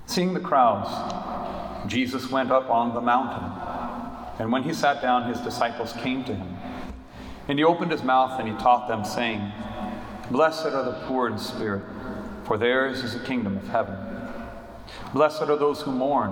Seeing 0.07 0.33
the 0.33 0.39
crowds, 0.39 0.89
Jesus 1.87 2.31
went 2.31 2.49
up 2.49 2.71
on 2.71 2.95
the 2.95 3.01
mountain. 3.01 3.51
And 4.39 4.51
when 4.51 4.63
he 4.63 4.73
sat 4.73 4.99
down, 4.99 5.31
his 5.31 5.39
disciples 5.41 5.93
came 5.93 6.23
to 6.23 6.33
him. 6.33 6.57
And 7.47 7.59
he 7.59 7.63
opened 7.63 7.91
his 7.91 8.01
mouth 8.01 8.39
and 8.39 8.49
he 8.49 8.55
taught 8.55 8.87
them, 8.87 9.05
saying, 9.05 9.51
Blessed 10.31 10.65
are 10.65 10.83
the 10.83 11.03
poor 11.05 11.27
in 11.27 11.37
spirit, 11.37 11.83
for 12.45 12.57
theirs 12.57 13.03
is 13.03 13.13
the 13.13 13.23
kingdom 13.23 13.57
of 13.57 13.67
heaven. 13.67 13.95
Blessed 15.13 15.43
are 15.43 15.55
those 15.55 15.81
who 15.81 15.91
mourn 15.91 16.31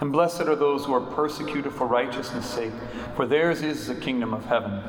And 0.00 0.12
blessed 0.12 0.42
are 0.42 0.56
those 0.56 0.84
who 0.84 0.94
are 0.94 1.00
persecuted 1.00 1.72
for 1.72 1.86
righteousness' 1.86 2.50
sake, 2.50 2.72
for 3.16 3.26
theirs 3.26 3.62
is 3.62 3.86
the 3.86 3.94
kingdom 3.94 4.34
of 4.34 4.44
heaven. 4.46 4.82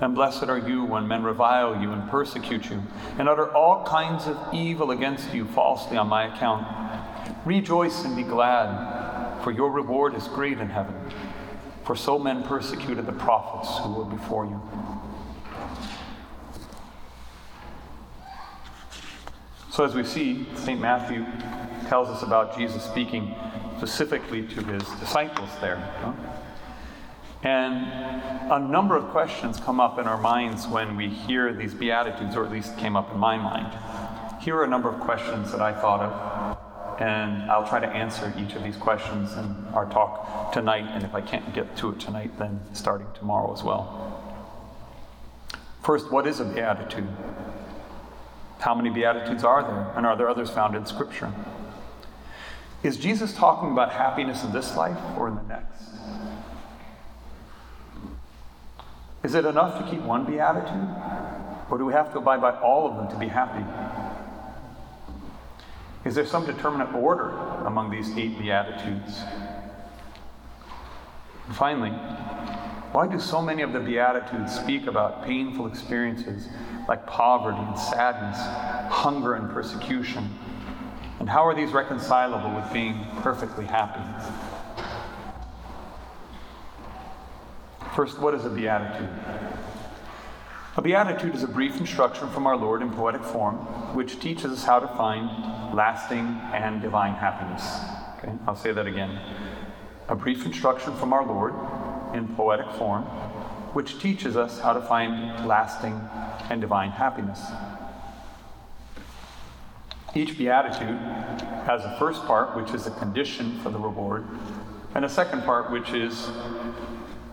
And 0.00 0.14
blessed 0.14 0.44
are 0.44 0.58
you 0.58 0.84
when 0.84 1.08
men 1.08 1.24
revile 1.24 1.80
you 1.80 1.90
and 1.92 2.08
persecute 2.08 2.70
you, 2.70 2.82
and 3.18 3.28
utter 3.28 3.52
all 3.54 3.84
kinds 3.84 4.26
of 4.26 4.36
evil 4.52 4.92
against 4.92 5.34
you 5.34 5.44
falsely 5.46 5.96
on 5.96 6.08
my 6.08 6.32
account. 6.32 6.66
Rejoice 7.44 8.04
and 8.04 8.14
be 8.14 8.22
glad, 8.22 9.42
for 9.42 9.50
your 9.50 9.70
reward 9.72 10.14
is 10.14 10.28
great 10.28 10.58
in 10.58 10.68
heaven. 10.68 10.94
For 11.84 11.96
so 11.96 12.18
men 12.18 12.42
persecuted 12.42 13.06
the 13.06 13.12
prophets 13.12 13.78
who 13.78 13.94
were 13.94 14.04
before 14.04 14.44
you. 14.44 14.60
So, 19.70 19.84
as 19.84 19.94
we 19.94 20.04
see, 20.04 20.46
St. 20.54 20.80
Matthew 20.80 21.24
tells 21.88 22.08
us 22.08 22.22
about 22.22 22.56
Jesus 22.56 22.82
speaking 22.82 23.34
specifically 23.78 24.42
to 24.42 24.62
his 24.64 24.82
disciples 24.98 25.48
there. 25.60 25.76
And 27.44 27.76
a 28.52 28.58
number 28.58 28.96
of 28.96 29.04
questions 29.10 29.60
come 29.60 29.78
up 29.78 30.00
in 30.00 30.08
our 30.08 30.18
minds 30.18 30.66
when 30.66 30.96
we 30.96 31.08
hear 31.08 31.52
these 31.52 31.72
Beatitudes, 31.72 32.34
or 32.34 32.44
at 32.44 32.50
least 32.50 32.76
came 32.76 32.96
up 32.96 33.12
in 33.12 33.18
my 33.18 33.38
mind. 33.38 33.72
Here 34.42 34.56
are 34.56 34.64
a 34.64 34.68
number 34.68 34.88
of 34.88 34.98
questions 35.00 35.52
that 35.52 35.60
I 35.60 35.72
thought 35.72 36.00
of, 36.00 37.00
and 37.00 37.48
I'll 37.48 37.68
try 37.68 37.78
to 37.78 37.86
answer 37.86 38.34
each 38.36 38.54
of 38.54 38.64
these 38.64 38.76
questions 38.76 39.32
in 39.34 39.54
our 39.72 39.88
talk 39.88 40.52
tonight, 40.52 40.86
and 40.90 41.04
if 41.04 41.14
I 41.14 41.20
can't 41.20 41.54
get 41.54 41.76
to 41.76 41.90
it 41.90 42.00
tonight, 42.00 42.36
then 42.38 42.60
starting 42.72 43.06
tomorrow 43.14 43.52
as 43.52 43.62
well. 43.62 44.20
First, 45.84 46.10
what 46.10 46.26
is 46.26 46.40
a 46.40 46.44
Beatitude? 46.44 47.06
How 48.58 48.74
many 48.74 48.90
Beatitudes 48.90 49.44
are 49.44 49.62
there? 49.62 49.92
And 49.96 50.04
are 50.04 50.16
there 50.16 50.28
others 50.28 50.50
found 50.50 50.74
in 50.74 50.84
Scripture? 50.84 51.32
Is 52.82 52.96
Jesus 52.96 53.34
talking 53.34 53.72
about 53.72 53.92
happiness 53.92 54.44
in 54.44 54.52
this 54.52 54.76
life 54.76 54.98
or 55.16 55.28
in 55.28 55.34
the 55.34 55.42
next? 55.42 55.82
Is 59.24 59.34
it 59.34 59.44
enough 59.44 59.78
to 59.78 59.90
keep 59.90 60.00
one 60.02 60.24
beatitude? 60.24 60.88
Or 61.70 61.76
do 61.76 61.84
we 61.84 61.92
have 61.92 62.12
to 62.12 62.18
abide 62.18 62.40
by 62.40 62.52
all 62.60 62.88
of 62.88 62.96
them 62.96 63.08
to 63.08 63.16
be 63.16 63.26
happy? 63.26 63.64
Is 66.04 66.14
there 66.14 66.24
some 66.24 66.46
determinate 66.46 66.94
order 66.94 67.30
among 67.66 67.90
these 67.90 68.16
eight 68.16 68.38
beatitudes? 68.38 69.22
And 71.46 71.56
finally, 71.56 71.90
why 72.92 73.08
do 73.08 73.18
so 73.18 73.42
many 73.42 73.62
of 73.62 73.72
the 73.72 73.80
beatitudes 73.80 74.54
speak 74.54 74.86
about 74.86 75.24
painful 75.26 75.66
experiences 75.66 76.48
like 76.88 77.06
poverty 77.06 77.58
and 77.58 77.78
sadness, 77.78 78.38
hunger 78.90 79.34
and 79.34 79.50
persecution? 79.50 80.38
And 81.20 81.28
how 81.28 81.46
are 81.46 81.54
these 81.54 81.72
reconcilable 81.72 82.54
with 82.54 82.72
being 82.72 83.06
perfectly 83.22 83.66
happy? 83.66 84.00
First, 87.94 88.20
what 88.20 88.34
is 88.34 88.44
a 88.44 88.50
beatitude? 88.50 89.08
A 90.76 90.80
beatitude 90.80 91.34
is 91.34 91.42
a 91.42 91.48
brief 91.48 91.80
instruction 91.80 92.28
from 92.28 92.46
our 92.46 92.56
Lord 92.56 92.82
in 92.82 92.92
poetic 92.92 93.24
form, 93.24 93.56
which 93.96 94.20
teaches 94.20 94.52
us 94.52 94.62
how 94.62 94.78
to 94.78 94.86
find 94.86 95.74
lasting 95.74 96.24
and 96.54 96.80
divine 96.80 97.14
happiness. 97.14 97.64
Okay, 98.18 98.32
I'll 98.46 98.54
say 98.54 98.70
that 98.70 98.86
again. 98.86 99.18
A 100.08 100.14
brief 100.14 100.46
instruction 100.46 100.94
from 100.94 101.12
our 101.12 101.26
Lord 101.26 101.52
in 102.14 102.28
poetic 102.36 102.70
form, 102.74 103.02
which 103.74 103.98
teaches 103.98 104.36
us 104.36 104.60
how 104.60 104.72
to 104.72 104.80
find 104.80 105.46
lasting 105.48 106.00
and 106.48 106.60
divine 106.60 106.90
happiness. 106.90 107.44
Each 110.14 110.36
beatitude 110.36 110.98
has 111.66 111.84
a 111.84 111.96
first 111.98 112.24
part, 112.24 112.56
which 112.56 112.72
is 112.72 112.86
a 112.86 112.90
condition 112.92 113.60
for 113.60 113.70
the 113.70 113.78
reward, 113.78 114.26
and 114.94 115.04
a 115.04 115.08
second 115.08 115.42
part, 115.42 115.70
which 115.70 115.90
is 115.90 116.30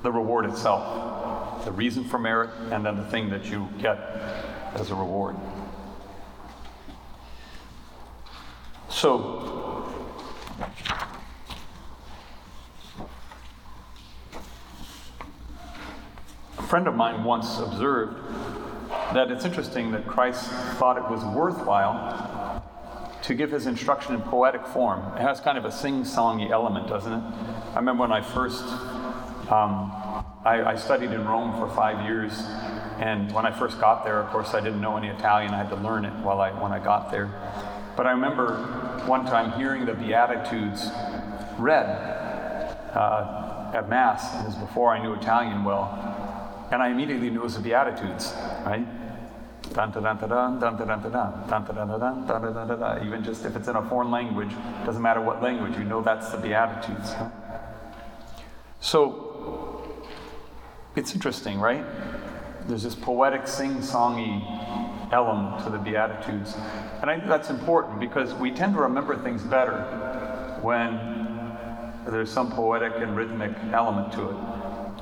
the 0.04 0.12
reward 0.12 0.46
itself, 0.46 1.64
the 1.64 1.72
reason 1.72 2.04
for 2.04 2.20
merit, 2.20 2.50
and 2.72 2.86
then 2.86 2.98
the 2.98 3.06
thing 3.06 3.30
that 3.30 3.46
you 3.46 3.70
get 3.82 3.98
as 4.76 4.92
a 4.92 4.96
reward. 4.96 5.38
So, 8.90 9.90
a 16.58 16.62
friend 16.64 16.88
of 16.88 16.96
mine 16.96 17.24
once 17.24 17.58
observed 17.60 18.18
that 19.14 19.32
it's 19.32 19.46
interesting 19.46 19.92
that 19.94 20.06
Christ 20.06 20.50
thought 20.78 20.98
it 20.98 21.10
was 21.10 21.24
worthwhile 21.24 22.35
to 23.26 23.34
give 23.34 23.52
his 23.52 23.66
instruction 23.66 24.14
in 24.14 24.22
poetic 24.22 24.66
form. 24.68 25.00
It 25.18 25.22
has 25.22 25.40
kind 25.40 25.58
of 25.58 25.66
a 25.66 25.72
sing-songy 25.72 26.52
element, 26.52 26.88
doesn't 26.88 27.12
it? 27.12 27.24
I 27.74 27.76
remember 27.76 28.02
when 28.02 28.12
I 28.12 28.22
first 28.22 28.64
um, 29.52 29.92
I, 30.44 30.64
I, 30.64 30.76
studied 30.76 31.12
in 31.12 31.26
Rome 31.26 31.58
for 31.58 31.68
five 31.76 32.06
years, 32.06 32.34
and 33.00 33.32
when 33.32 33.46
I 33.46 33.52
first 33.52 33.80
got 33.80 34.04
there, 34.04 34.20
of 34.20 34.30
course, 34.30 34.54
I 34.54 34.60
didn't 34.60 34.82
know 34.82 34.98
any 34.98 35.08
Italian. 35.08 35.54
I 35.54 35.58
had 35.58 35.70
to 35.70 35.76
learn 35.76 36.06
it 36.06 36.14
while 36.24 36.40
I 36.40 36.52
when 36.52 36.72
I 36.72 36.78
got 36.84 37.12
there. 37.12 37.28
But 37.96 38.08
I 38.08 38.12
remember 38.12 38.58
one 39.06 39.26
time 39.26 39.60
hearing 39.60 39.86
the 39.86 39.94
Beatitudes 39.94 40.90
read 41.58 41.86
uh, 42.96 43.72
at 43.74 43.90
Mass. 43.90 44.32
This 44.46 44.56
was 44.56 44.56
before 44.56 44.92
I 44.92 45.02
knew 45.02 45.14
Italian 45.14 45.64
well. 45.64 46.68
And 46.72 46.82
I 46.82 46.90
immediately 46.90 47.30
knew 47.30 47.42
it 47.42 47.44
was 47.44 47.56
the 47.56 47.62
Beatitudes, 47.62 48.34
right? 48.66 48.86
Even 53.04 53.24
just 53.24 53.46
if 53.46 53.56
it's 53.56 53.68
in 53.68 53.76
a 53.76 53.90
foreign 53.90 54.12
language, 54.12 54.52
doesn't 54.86 55.02
matter 55.02 55.22
what 55.22 55.42
language, 55.42 55.78
you 55.78 55.84
know 55.84 56.02
that's 56.02 56.30
the 56.30 56.38
Beatitudes. 56.38 57.14
So 58.80 59.84
it's 60.96 61.14
interesting, 61.14 61.60
right? 61.60 61.84
There's 62.68 62.84
this 62.84 62.96
poetic 62.96 63.48
sing-songy 63.48 65.12
element 65.12 65.64
to 65.64 65.70
the 65.70 65.78
Beatitudes. 65.78 66.56
And 67.02 67.10
I 67.10 67.18
think 67.18 67.28
that's 67.28 67.50
important 67.50 68.00
because 68.00 68.34
we 68.34 68.52
tend 68.52 68.74
to 68.76 68.82
remember 68.82 69.16
things 69.18 69.44
better 69.44 69.84
when 70.62 71.16
there's 72.08 72.32
some 72.32 72.52
poetic 72.52 72.94
and 72.98 73.16
rhythmic 73.16 73.56
element 73.72 74.12
to 74.14 74.30
it. 74.30 74.36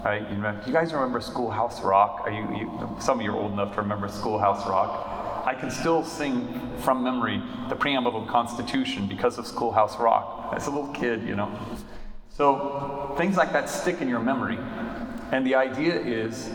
Right? 0.04 0.22
You, 0.22 0.36
remember, 0.36 0.64
you 0.68 0.74
guys 0.74 0.94
remember 0.94 1.22
Schoolhouse 1.22 1.82
Rock? 1.82 2.22
Are 2.26 2.32
you, 2.32 2.42
you, 2.58 2.98
some 3.00 3.20
of 3.20 3.26
you 3.26 3.32
are 3.32 3.38
old 3.38 3.54
enough 3.54 3.74
to 3.76 3.82
remember 3.82 4.10
Schoolhouse 4.10 4.68
Rock. 4.68 5.46
I 5.46 5.54
can 5.54 5.72
still 5.72 6.04
sing 6.04 6.72
from 6.80 7.04
memory 7.04 7.42
the 7.70 7.76
preamble 7.76 8.18
of 8.18 8.26
the 8.26 8.32
Constitution 8.32 9.08
because 9.08 9.38
of 9.38 9.48
Schoolhouse 9.48 9.98
Rock. 9.98 10.54
As 10.54 10.68
a 10.68 10.72
little 10.72 10.94
kid, 10.94 11.24
you 11.24 11.36
know. 11.36 11.58
So 12.30 13.14
things 13.18 13.38
like 13.38 13.54
that 13.54 13.70
stick 13.70 14.02
in 14.02 14.10
your 14.10 14.20
memory. 14.20 14.58
And 15.32 15.46
the 15.46 15.56
idea 15.56 15.96
is 15.96 16.50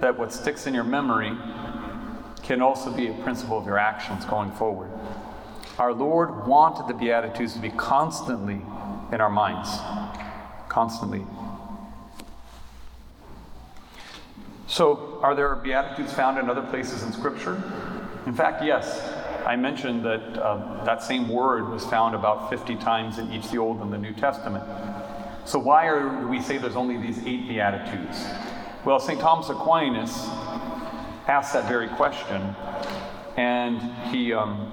that 0.00 0.18
what 0.18 0.32
sticks 0.32 0.66
in 0.66 0.72
your 0.72 0.84
memory 0.84 1.36
can 2.42 2.62
also 2.62 2.90
be 2.90 3.08
a 3.08 3.14
principle 3.22 3.58
of 3.58 3.66
your 3.66 3.78
actions 3.78 4.24
going 4.24 4.52
forward. 4.52 4.90
Our 5.78 5.92
Lord 5.92 6.46
wanted 6.46 6.88
the 6.88 6.94
Beatitudes 6.94 7.52
to 7.54 7.58
be 7.58 7.70
constantly 7.70 8.62
in 9.12 9.20
our 9.20 9.28
minds, 9.28 9.68
constantly 10.68 11.26
So, 14.68 15.20
are 15.22 15.36
there 15.36 15.54
Beatitudes 15.54 16.12
found 16.12 16.38
in 16.38 16.50
other 16.50 16.62
places 16.62 17.04
in 17.04 17.12
Scripture? 17.12 17.62
In 18.26 18.34
fact, 18.34 18.64
yes. 18.64 19.12
I 19.46 19.54
mentioned 19.54 20.04
that 20.04 20.42
uh, 20.42 20.84
that 20.84 21.04
same 21.04 21.28
word 21.28 21.70
was 21.70 21.86
found 21.86 22.16
about 22.16 22.50
50 22.50 22.74
times 22.76 23.18
in 23.18 23.32
each 23.32 23.48
the 23.48 23.58
Old 23.58 23.80
and 23.80 23.92
the 23.92 23.98
New 23.98 24.12
Testament. 24.12 24.64
So, 25.44 25.60
why 25.60 25.86
are, 25.86 26.20
do 26.20 26.26
we 26.26 26.42
say 26.42 26.58
there's 26.58 26.74
only 26.74 26.96
these 26.96 27.18
eight 27.24 27.46
Beatitudes? 27.48 28.26
Well, 28.84 28.98
St. 28.98 29.20
Thomas 29.20 29.48
Aquinas 29.48 30.26
asked 31.28 31.52
that 31.52 31.68
very 31.68 31.88
question, 31.90 32.56
and 33.36 33.80
he, 34.10 34.32
um, 34.32 34.72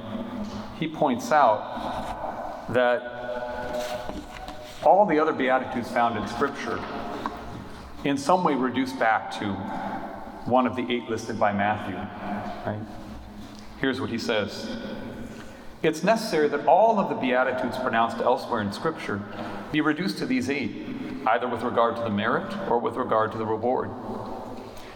he 0.79 0.87
points 0.87 1.31
out 1.31 2.65
that 2.69 4.09
all 4.83 5.05
the 5.05 5.19
other 5.19 5.33
Beatitudes 5.33 5.91
found 5.91 6.17
in 6.17 6.27
Scripture 6.27 6.83
in 8.03 8.17
some 8.17 8.43
way 8.43 8.53
reduced 8.53 8.99
back 8.99 9.31
to 9.39 9.53
one 10.45 10.67
of 10.67 10.75
the 10.75 10.85
eight 10.91 11.09
listed 11.09 11.39
by 11.39 11.53
Matthew. 11.53 11.95
Right? 12.65 12.81
Here's 13.79 13.99
what 13.99 14.09
he 14.09 14.17
says 14.17 14.77
It's 15.81 16.03
necessary 16.03 16.47
that 16.49 16.65
all 16.65 16.99
of 16.99 17.09
the 17.09 17.15
Beatitudes 17.15 17.77
pronounced 17.77 18.17
elsewhere 18.17 18.61
in 18.61 18.71
Scripture 18.71 19.21
be 19.71 19.81
reduced 19.81 20.17
to 20.19 20.25
these 20.25 20.49
eight, 20.49 20.71
either 21.27 21.47
with 21.47 21.63
regard 21.63 21.95
to 21.95 22.01
the 22.01 22.09
merit 22.09 22.53
or 22.69 22.79
with 22.79 22.95
regard 22.95 23.31
to 23.31 23.37
the 23.37 23.45
reward. 23.45 23.89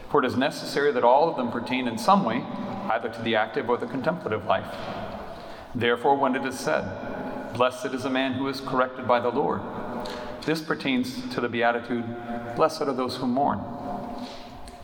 For 0.10 0.24
it 0.24 0.26
is 0.26 0.38
necessary 0.38 0.92
that 0.94 1.04
all 1.04 1.30
of 1.30 1.36
them 1.36 1.52
pertain 1.52 1.88
in 1.88 1.98
some 1.98 2.24
way 2.24 2.46
either 2.90 3.10
to 3.10 3.22
the 3.22 3.36
active 3.36 3.70
or 3.70 3.78
the 3.78 3.88
contemplative 3.88 4.46
life. 4.46 4.74
Therefore, 5.76 6.16
when 6.16 6.36
it 6.36 6.46
is 6.46 6.58
said, 6.58 7.54
Blessed 7.54 7.88
is 7.88 8.06
a 8.06 8.10
man 8.10 8.34
who 8.34 8.48
is 8.48 8.62
corrected 8.62 9.08
by 9.08 9.20
the 9.20 9.30
Lord, 9.30 9.62
this 10.48 10.62
pertains 10.62 11.30
to 11.36 11.42
the 11.42 11.50
Beatitude, 11.50 12.06
Blessed 12.56 12.84
are 12.84 12.94
those 12.94 13.18
who 13.18 13.28
mourn. 13.28 13.60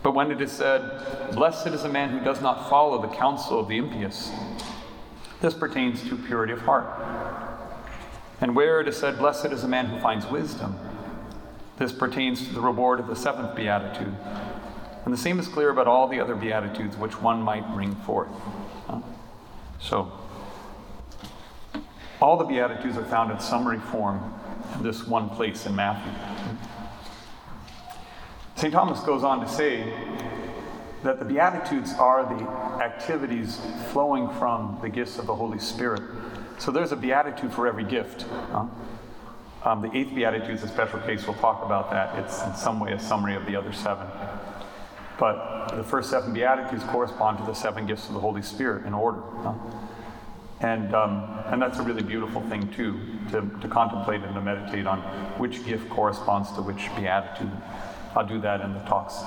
But 0.04 0.13
when 0.13 0.30
it 0.30 0.41
is 0.41 0.52
said, 0.52 1.32
Blessed 1.34 1.67
is 1.67 1.86
a 1.86 1.89
man 1.89 2.10
who 2.10 2.19
does 2.19 2.41
not 2.41 2.69
follow 2.69 3.02
the 3.02 3.08
counsel 3.08 3.62
of 3.62 3.69
the 3.69 3.78
impious, 3.78 4.30
this 5.39 5.54
pertains 5.54 6.04
to 6.10 6.17
purity 6.17 6.52
of 6.52 6.60
heart. 6.63 6.86
And 8.41 8.58
where 8.58 8.82
it 8.82 8.89
is 8.89 8.97
said, 8.97 9.17
Blessed 9.17 9.54
is 9.54 9.63
a 9.63 9.67
man 9.69 9.86
who 9.86 10.02
finds 10.02 10.26
wisdom, 10.26 10.78
this 11.78 11.93
pertains 11.93 12.45
to 12.45 12.54
the 12.54 12.60
reward 12.60 12.99
of 12.99 13.08
the 13.08 13.15
seventh 13.15 13.56
beatitude. 13.56 14.13
And 15.06 15.13
the 15.13 15.17
same 15.17 15.39
is 15.39 15.47
clear 15.47 15.69
about 15.69 15.88
all 15.88 16.10
the 16.10 16.19
other 16.19 16.36
beatitudes 16.36 16.97
which 16.97 17.21
one 17.21 17.41
might 17.41 17.73
bring 17.73 17.95
forth. 17.95 18.28
So, 19.80 20.12
all 22.21 22.36
the 22.36 22.43
beatitudes 22.43 22.97
are 22.97 23.06
found 23.06 23.32
in 23.32 23.39
summary 23.39 23.80
form 23.80 24.34
this 24.82 25.06
one 25.06 25.30
place 25.30 25.66
in 25.66 25.76
Matthew. 25.76 26.12
St. 28.56 28.74
Thomas 28.74 29.00
goes 29.02 29.24
on 29.24 29.40
to 29.42 29.48
say 29.48 29.94
that 31.04 31.20
the 31.20 31.26
Beatitudes 31.26 31.94
are 31.94 32.24
the 32.24 32.48
activities 32.82 33.60
flowing 33.92 34.30
from 34.40 34.78
the 34.82 34.90
gifts 34.90 35.20
of 35.20 35.28
the 35.28 35.36
Holy 35.36 35.60
Spirit. 35.60 36.02
So 36.60 36.72
there's 36.72 36.92
a 36.92 36.96
beatitude 36.96 37.52
for 37.52 37.68
every 37.68 37.84
gift. 37.84 38.22
Huh? 38.52 38.68
Um, 39.66 39.82
the 39.82 39.96
eighth 39.98 40.14
beatitude 40.14 40.52
is 40.52 40.64
a 40.64 40.68
special 40.68 41.00
case. 41.00 41.26
We'll 41.26 41.38
talk 41.38 41.64
about 41.66 41.92
that. 41.92 42.18
It's 42.20 42.42
in 42.44 42.56
some 42.56 42.80
way 42.80 42.94
a 42.94 43.00
summary 43.00 43.36
of 43.36 43.46
the 43.46 43.56
other 43.56 43.74
seven. 43.74 44.08
But 45.20 45.70
the 45.70 45.84
first 45.84 46.10
seven 46.10 46.34
beatitudes 46.34 46.84
correspond 46.86 47.38
to 47.40 47.46
the 47.46 47.54
seven 47.54 47.86
gifts 47.86 48.08
of 48.08 48.14
the 48.14 48.20
Holy 48.20 48.42
Spirit 48.42 48.86
in 48.86 48.94
order. 48.94 49.22
Huh? 49.38 49.54
And, 50.63 50.95
um, 50.95 51.43
and 51.47 51.62
that's 51.62 51.78
a 51.80 51.84
really 51.84 52.04
beautiful 52.04 52.41
thing, 52.43 52.71
too, 52.71 52.97
to, 53.32 53.41
to 53.60 53.67
contemplate 53.67 54.21
and 54.21 54.34
to 54.34 54.41
meditate 54.41 54.88
on 54.88 54.99
which 55.38 55.65
gift 55.65 55.89
corresponds 55.89 56.54
to 56.54 56.62
which 56.62 56.89
beatitude. 56.95 57.52
I'll 58.15 58.26
do 58.26 58.39
that 58.39 58.62
in 58.62 58.73
the 58.73 58.80
talks 58.82 59.21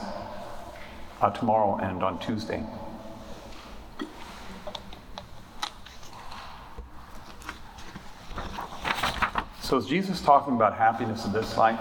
uh, 1.20 1.30
tomorrow 1.30 1.76
and 1.76 2.02
on 2.02 2.18
Tuesday. 2.20 2.64
So, 9.60 9.76
is 9.76 9.86
Jesus 9.86 10.22
talking 10.22 10.54
about 10.54 10.78
happiness 10.78 11.26
in 11.26 11.32
this 11.32 11.58
life 11.58 11.80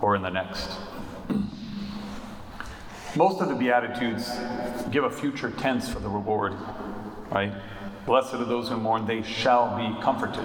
or 0.00 0.16
in 0.16 0.22
the 0.22 0.30
next? 0.30 0.70
Most 3.16 3.42
of 3.42 3.48
the 3.48 3.56
Beatitudes 3.56 4.30
give 4.92 5.04
a 5.04 5.10
future 5.10 5.50
tense 5.50 5.88
for 5.88 5.98
the 5.98 6.08
reward, 6.08 6.54
right? 7.32 7.52
Blessed 8.10 8.34
are 8.34 8.44
those 8.44 8.68
who 8.68 8.76
mourn, 8.76 9.06
they 9.06 9.22
shall 9.22 9.76
be 9.76 10.02
comforted. 10.02 10.44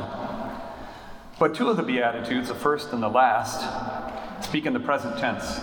But 1.40 1.56
two 1.56 1.68
of 1.68 1.78
the 1.78 1.82
Beatitudes, 1.82 2.50
the 2.50 2.54
first 2.54 2.94
and 2.94 3.02
the 3.02 3.10
last, 3.10 4.46
Speak 4.46 4.68
in 4.68 4.74
the 4.74 4.80
present 4.80 5.18
tense. 5.18 5.62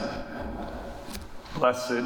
Blessed 1.54 2.02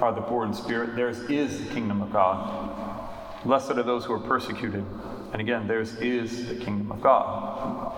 are 0.00 0.14
the 0.14 0.22
poor 0.22 0.46
in 0.46 0.54
spirit, 0.54 0.96
theirs 0.96 1.18
is 1.28 1.62
the 1.62 1.74
kingdom 1.74 2.00
of 2.00 2.10
God. 2.10 3.06
Blessed 3.44 3.72
are 3.72 3.82
those 3.82 4.06
who 4.06 4.14
are 4.14 4.18
persecuted, 4.18 4.82
and 5.34 5.42
again, 5.42 5.68
theirs 5.68 5.94
is 5.96 6.48
the 6.48 6.54
kingdom 6.54 6.90
of 6.90 7.02
God. 7.02 7.92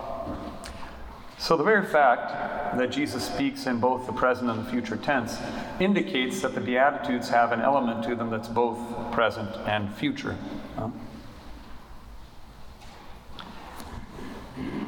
So, 1.37 1.55
the 1.55 1.63
very 1.63 1.85
fact 1.85 2.77
that 2.77 2.91
Jesus 2.91 3.25
speaks 3.25 3.67
in 3.67 3.79
both 3.79 4.05
the 4.05 4.11
present 4.11 4.49
and 4.49 4.65
the 4.65 4.69
future 4.69 4.97
tense 4.97 5.37
indicates 5.79 6.41
that 6.41 6.55
the 6.55 6.61
Beatitudes 6.61 7.29
have 7.29 7.53
an 7.53 7.61
element 7.61 8.03
to 8.03 8.15
them 8.15 8.29
that's 8.31 8.49
both 8.49 9.13
present 9.13 9.55
and 9.65 9.95
future. 9.95 10.35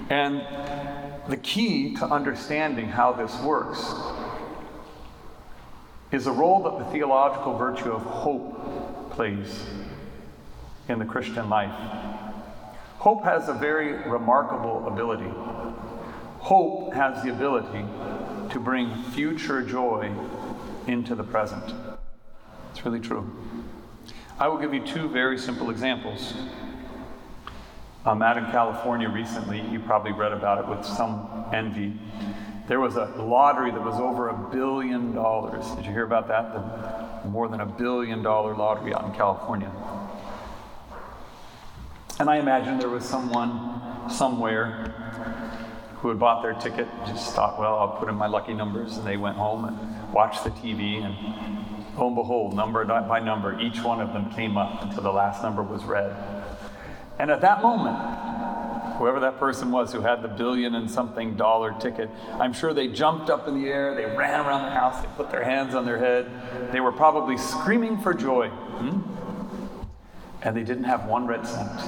And 0.10 0.42
the 1.28 1.38
key 1.38 1.96
to 1.96 2.06
understanding 2.06 2.90
how 2.90 3.14
this 3.14 3.40
works 3.42 3.94
is 6.12 6.26
the 6.26 6.32
role 6.32 6.64
that 6.64 6.80
the 6.80 6.92
theological 6.92 7.56
virtue 7.56 7.92
of 7.92 8.02
hope 8.02 9.12
plays 9.12 9.66
in 10.88 10.98
the 10.98 11.06
Christian 11.06 11.50
life. 11.50 11.74
Hope 12.98 13.24
has 13.24 13.48
a 13.48 13.54
very 13.54 13.94
remarkable 14.10 14.88
ability. 14.88 15.30
Hope 16.40 16.94
has 16.94 17.24
the 17.24 17.32
ability 17.32 17.86
to 18.50 18.60
bring 18.60 19.04
future 19.12 19.62
joy 19.62 20.12
into 20.88 21.14
the 21.14 21.24
present. 21.24 21.74
It's 22.72 22.84
really 22.84 23.00
true. 23.00 23.32
I 24.40 24.48
will 24.48 24.58
give 24.58 24.74
you 24.74 24.86
two 24.86 25.08
very 25.10 25.38
simple 25.38 25.70
examples. 25.70 26.34
I'm 28.10 28.24
out 28.24 28.38
in 28.38 28.46
California 28.46 29.08
recently. 29.08 29.62
You 29.70 29.80
probably 29.80 30.14
read 30.14 30.32
about 30.32 30.58
it 30.58 30.68
with 30.68 30.84
some 30.84 31.46
envy. 31.54 31.94
There 32.68 32.80
was 32.80 32.96
a 32.96 33.06
lottery 33.06 33.70
that 33.70 33.84
was 33.84 34.00
over 34.00 34.30
a 34.30 34.34
billion 34.52 35.14
dollars. 35.14 35.64
Did 35.76 35.86
you 35.86 35.92
hear 35.92 36.06
about 36.06 36.28
that? 36.28 37.22
The 37.24 37.30
more 37.30 37.48
than 37.48 37.62
a 37.62 37.68
billion 37.68 38.24
dollar 38.24 38.56
lottery 38.56 38.96
out 38.96 39.06
in 39.06 39.12
California. 39.12 39.72
And 42.20 42.32
I 42.32 42.38
imagine 42.38 42.80
there 42.80 42.90
was 42.90 43.06
someone 43.06 44.10
somewhere 44.10 44.92
who 45.98 46.10
had 46.10 46.18
bought 46.18 46.42
their 46.42 46.54
ticket, 46.54 46.88
just 47.06 47.36
thought, 47.36 47.60
well, 47.60 47.78
I'll 47.78 48.00
put 48.00 48.10
in 48.10 48.16
my 48.16 48.28
lucky 48.28 48.56
numbers, 48.56 48.98
and 48.98 49.06
they 49.06 49.18
went 49.18 49.38
home 49.38 49.66
and 49.66 50.12
watched 50.12 50.44
the 50.44 50.50
TV, 50.50 51.04
and 51.04 51.96
lo 51.96 52.08
and 52.08 52.16
behold, 52.16 52.56
number 52.56 52.84
by 52.86 53.20
number, 53.20 53.60
each 53.60 53.84
one 53.84 54.02
of 54.02 54.14
them 54.14 54.32
came 54.32 54.58
up 54.58 54.82
until 54.82 55.04
the 55.04 55.12
last 55.12 55.44
number 55.44 55.62
was 55.62 55.84
read. 55.84 56.39
And 57.20 57.30
at 57.30 57.42
that 57.42 57.62
moment, 57.62 57.98
whoever 58.98 59.20
that 59.20 59.38
person 59.40 59.72
was 59.72 59.94
who 59.94 60.02
had 60.02 60.22
the 60.22 60.28
billion 60.28 60.76
and 60.76 60.90
something 60.90 61.36
dollar 61.36 61.74
ticket, 61.80 62.10
I'm 62.34 62.54
sure 62.54 62.74
they 62.74 62.88
jumped 62.88 63.30
up 63.30 63.48
in 63.48 63.62
the 63.62 63.70
air, 63.70 63.94
they 63.94 64.06
ran 64.06 64.46
around 64.46 64.64
the 64.64 64.72
house, 64.72 65.02
they 65.02 65.10
put 65.16 65.30
their 65.30 65.44
hands 65.44 65.76
on 65.76 65.86
their 65.86 65.98
head, 65.98 66.72
they 66.72 66.80
were 66.80 66.92
probably 66.92 67.38
screaming 67.38 68.00
for 68.00 68.14
joy. 68.14 68.48
Hmm? 68.48 69.02
And 70.42 70.56
they 70.56 70.64
didn't 70.64 70.86
have 70.86 71.06
one 71.06 71.28
red 71.28 71.46
cent. 71.46 71.82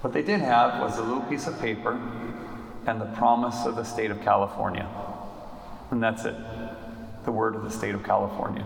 What 0.00 0.12
they 0.12 0.22
did 0.22 0.40
have 0.40 0.80
was 0.80 0.98
a 0.98 1.02
little 1.02 1.22
piece 1.22 1.46
of 1.46 1.58
paper 1.60 2.00
and 2.86 3.00
the 3.00 3.06
promise 3.16 3.66
of 3.66 3.74
the 3.74 3.84
state 3.84 4.10
of 4.10 4.20
California. 4.22 4.88
And 5.90 6.02
that's 6.02 6.24
it 6.24 6.36
the 7.24 7.32
word 7.32 7.56
of 7.56 7.64
the 7.64 7.70
state 7.70 7.94
of 7.94 8.04
California. 8.04 8.64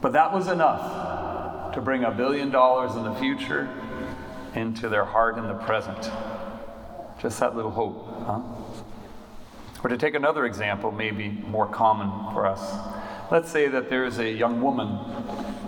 But 0.00 0.12
that 0.12 0.32
was 0.32 0.48
enough 0.48 1.72
to 1.74 1.80
bring 1.80 2.04
a 2.04 2.10
billion 2.10 2.50
dollars 2.50 2.96
in 2.96 3.04
the 3.04 3.14
future 3.14 3.68
into 4.54 4.88
their 4.88 5.04
heart 5.04 5.38
in 5.38 5.46
the 5.46 5.54
present. 5.54 6.10
Just 7.20 7.40
that 7.40 7.54
little 7.54 7.70
hope, 7.70 8.06
huh? 8.26 8.40
Or 9.82 9.88
to 9.88 9.96
take 9.96 10.14
another 10.14 10.46
example, 10.46 10.90
maybe 10.90 11.28
more 11.28 11.66
common 11.66 12.32
for 12.34 12.46
us. 12.46 12.76
Let's 13.30 13.50
say 13.50 13.68
that 13.68 13.88
there's 13.88 14.18
a 14.18 14.28
young 14.28 14.60
woman 14.60 14.88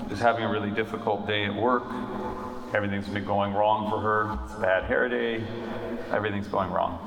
who's 0.09 0.21
having 0.21 0.45
a 0.45 0.51
really 0.51 0.71
difficult 0.71 1.27
day 1.27 1.45
at 1.45 1.55
work. 1.55 1.85
Everything's 2.75 3.09
been 3.09 3.25
going 3.25 3.55
wrong 3.55 3.89
for 3.91 4.01
her. 4.01 4.39
It's 4.45 4.55
a 4.55 4.61
bad 4.61 4.85
hair 4.85 5.09
day. 5.09 5.45
Everything's 6.11 6.49
going 6.49 6.71
wrong. 6.71 6.99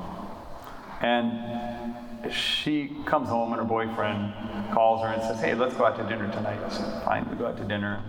And 1.02 2.32
she 2.32 2.96
comes 3.04 3.28
home 3.28 3.52
and 3.52 3.60
her 3.60 3.66
boyfriend 3.66 4.32
calls 4.72 5.02
her 5.02 5.08
and 5.08 5.22
says, 5.22 5.40
Hey, 5.40 5.54
let's 5.54 5.74
go 5.74 5.84
out 5.84 5.96
to 5.98 6.02
dinner 6.04 6.30
tonight. 6.32 6.72
Said, 6.72 7.04
Fine, 7.04 7.28
we 7.30 7.36
go 7.36 7.46
out 7.46 7.56
to 7.58 7.64
dinner. 7.64 8.02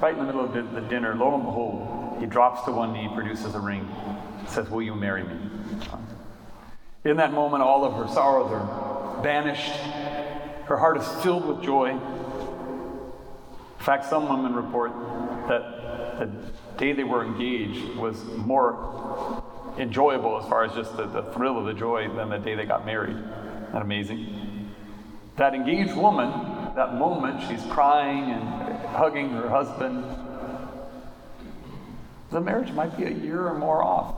Right 0.00 0.12
in 0.12 0.18
the 0.20 0.26
middle 0.26 0.44
of 0.44 0.52
the 0.52 0.80
dinner, 0.82 1.14
lo 1.16 1.34
and 1.34 1.44
behold, 1.44 2.18
he 2.20 2.26
drops 2.26 2.62
to 2.64 2.72
one 2.72 2.92
knee, 2.92 3.10
produces 3.14 3.54
a 3.54 3.60
ring, 3.60 3.88
says, 4.46 4.68
Will 4.70 4.82
you 4.82 4.94
marry 4.94 5.24
me? 5.24 5.34
In 7.04 7.16
that 7.16 7.32
moment, 7.32 7.62
all 7.62 7.84
of 7.84 7.94
her 7.94 8.12
sorrows 8.12 8.52
are 8.52 9.22
banished. 9.22 9.72
Her 10.66 10.76
heart 10.76 10.98
is 10.98 11.08
filled 11.22 11.46
with 11.46 11.62
joy. 11.62 11.90
In 11.90 13.84
fact, 13.84 14.04
some 14.04 14.28
women 14.28 14.54
report 14.54 14.92
that 15.48 16.18
the 16.18 16.30
day 16.76 16.92
they 16.92 17.04
were 17.04 17.24
engaged 17.24 17.96
was 17.96 18.22
more 18.24 19.42
enjoyable 19.78 20.38
as 20.40 20.48
far 20.48 20.64
as 20.64 20.72
just 20.74 20.96
the, 20.96 21.06
the 21.06 21.22
thrill 21.32 21.58
of 21.58 21.66
the 21.66 21.74
joy 21.74 22.08
than 22.14 22.28
the 22.28 22.38
day 22.38 22.54
they 22.54 22.66
got 22.66 22.84
married. 22.84 23.16
Isn't 23.16 23.72
that 23.72 23.82
amazing? 23.82 24.70
That 25.36 25.54
engaged 25.54 25.94
woman, 25.94 26.28
that 26.78 26.94
moment, 26.94 27.42
she's 27.48 27.64
crying 27.72 28.30
and 28.30 28.42
hugging 28.90 29.30
her 29.30 29.48
husband. 29.48 30.04
The 32.30 32.40
marriage 32.40 32.70
might 32.70 32.96
be 32.96 33.02
a 33.02 33.10
year 33.10 33.48
or 33.48 33.58
more 33.58 33.82
off. 33.82 34.14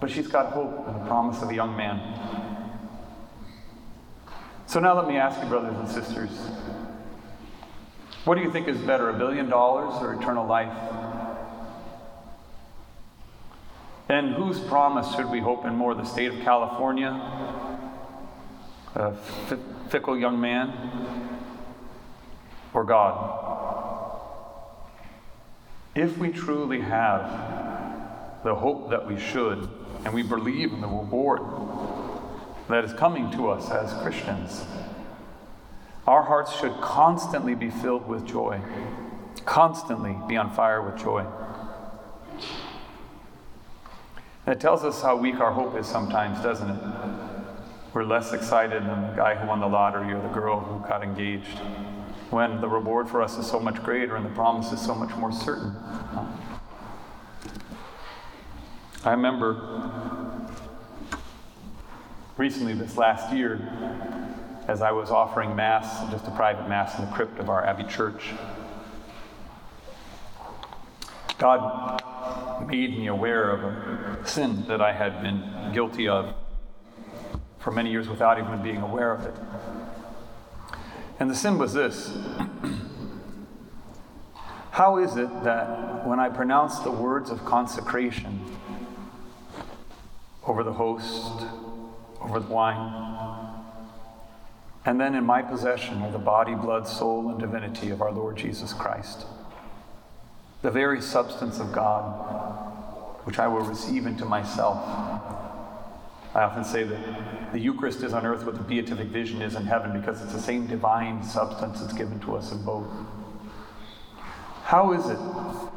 But 0.00 0.10
she's 0.10 0.28
got 0.28 0.54
hope 0.54 0.88
and 0.88 0.96
the 0.96 1.04
promise 1.06 1.42
of 1.42 1.50
a 1.50 1.54
young 1.54 1.76
man. 1.76 2.00
So 4.64 4.80
now 4.80 4.96
let 4.96 5.06
me 5.06 5.18
ask 5.18 5.42
you, 5.42 5.48
brothers 5.50 5.76
and 5.76 5.86
sisters, 5.86 6.30
what 8.24 8.36
do 8.36 8.40
you 8.40 8.50
think 8.50 8.66
is 8.66 8.78
better, 8.78 9.10
a 9.10 9.12
billion 9.12 9.50
dollars 9.50 10.02
or 10.02 10.14
eternal 10.14 10.46
life? 10.46 10.74
And 14.08 14.32
whose 14.32 14.58
promise 14.58 15.14
should 15.16 15.28
we 15.28 15.40
hope 15.40 15.66
in 15.66 15.74
more? 15.74 15.94
The 15.94 16.04
state 16.04 16.32
of 16.32 16.40
California? 16.40 17.71
A 18.94 19.14
fickle 19.88 20.18
young 20.18 20.40
man? 20.40 20.72
Or 22.74 22.84
God? 22.84 23.38
If 25.94 26.18
we 26.18 26.30
truly 26.30 26.80
have 26.80 28.42
the 28.44 28.54
hope 28.54 28.90
that 28.90 29.06
we 29.06 29.18
should, 29.18 29.68
and 30.04 30.12
we 30.12 30.22
believe 30.22 30.72
in 30.72 30.80
the 30.80 30.86
reward 30.86 31.42
that 32.68 32.84
is 32.84 32.92
coming 32.94 33.30
to 33.32 33.50
us 33.50 33.70
as 33.70 33.92
Christians, 34.02 34.64
our 36.06 36.22
hearts 36.22 36.58
should 36.58 36.72
constantly 36.80 37.54
be 37.54 37.70
filled 37.70 38.08
with 38.08 38.26
joy, 38.26 38.60
constantly 39.44 40.16
be 40.26 40.36
on 40.36 40.52
fire 40.52 40.82
with 40.82 41.00
joy. 41.00 41.24
And 44.44 44.56
it 44.56 44.60
tells 44.60 44.82
us 44.84 45.00
how 45.00 45.16
weak 45.16 45.38
our 45.40 45.52
hope 45.52 45.76
is 45.76 45.86
sometimes, 45.86 46.42
doesn't 46.42 46.68
it? 46.68 47.31
We're 47.94 48.04
less 48.04 48.32
excited 48.32 48.84
than 48.84 49.02
the 49.02 49.14
guy 49.14 49.34
who 49.34 49.46
won 49.46 49.60
the 49.60 49.68
lottery 49.68 50.14
or 50.14 50.22
the 50.22 50.28
girl 50.28 50.60
who 50.60 50.88
got 50.88 51.02
engaged 51.02 51.58
when 52.30 52.62
the 52.62 52.68
reward 52.68 53.06
for 53.06 53.20
us 53.20 53.36
is 53.36 53.46
so 53.46 53.60
much 53.60 53.82
greater 53.82 54.16
and 54.16 54.24
the 54.24 54.30
promise 54.30 54.72
is 54.72 54.80
so 54.80 54.94
much 54.94 55.14
more 55.16 55.30
certain. 55.30 55.76
I 59.04 59.10
remember 59.10 59.90
recently, 62.38 62.72
this 62.72 62.96
last 62.96 63.30
year, 63.34 63.60
as 64.68 64.80
I 64.80 64.90
was 64.92 65.10
offering 65.10 65.54
Mass, 65.54 66.10
just 66.10 66.26
a 66.26 66.30
private 66.30 66.70
Mass 66.70 66.98
in 66.98 67.04
the 67.04 67.10
crypt 67.10 67.38
of 67.38 67.50
our 67.50 67.62
Abbey 67.66 67.84
Church, 67.84 68.30
God 71.36 72.00
made 72.66 72.96
me 72.96 73.08
aware 73.08 73.50
of 73.50 73.64
a 73.64 74.26
sin 74.26 74.64
that 74.68 74.80
I 74.80 74.94
had 74.94 75.20
been 75.20 75.72
guilty 75.74 76.08
of 76.08 76.34
for 77.62 77.70
many 77.70 77.90
years 77.90 78.08
without 78.08 78.38
even 78.38 78.62
being 78.62 78.78
aware 78.78 79.12
of 79.12 79.24
it. 79.24 79.34
And 81.20 81.30
the 81.30 81.34
sin 81.34 81.58
was 81.58 81.72
this 81.72 82.12
How 84.72 84.98
is 84.98 85.16
it 85.16 85.44
that 85.44 86.06
when 86.06 86.18
I 86.18 86.28
pronounce 86.28 86.80
the 86.80 86.90
words 86.90 87.30
of 87.30 87.44
consecration 87.44 88.44
over 90.44 90.64
the 90.64 90.72
host, 90.72 91.46
over 92.20 92.40
the 92.40 92.48
wine, 92.48 93.10
and 94.84 95.00
then 95.00 95.14
in 95.14 95.24
my 95.24 95.42
possession 95.42 96.02
are 96.02 96.10
the 96.10 96.18
body, 96.18 96.54
blood, 96.54 96.88
soul, 96.88 97.28
and 97.28 97.38
divinity 97.38 97.90
of 97.90 98.02
our 98.02 98.10
Lord 98.10 98.36
Jesus 98.36 98.72
Christ, 98.72 99.26
the 100.62 100.70
very 100.72 101.00
substance 101.00 101.60
of 101.60 101.72
God, 101.72 102.10
which 103.24 103.38
I 103.38 103.46
will 103.46 103.60
receive 103.60 104.06
into 104.06 104.24
myself. 104.24 105.41
I 106.34 106.42
often 106.42 106.64
say 106.64 106.84
that 106.84 107.52
the 107.52 107.58
Eucharist 107.58 108.02
is 108.02 108.14
on 108.14 108.24
earth 108.24 108.44
what 108.44 108.56
the 108.56 108.62
beatific 108.62 109.08
vision 109.08 109.42
is 109.42 109.54
in 109.54 109.66
heaven 109.66 109.98
because 110.00 110.22
it's 110.22 110.32
the 110.32 110.40
same 110.40 110.66
divine 110.66 111.22
substance 111.22 111.80
that's 111.80 111.92
given 111.92 112.18
to 112.20 112.36
us 112.36 112.52
in 112.52 112.64
both. 112.64 112.88
How 114.64 114.92
is 114.94 115.06
it 115.10 115.18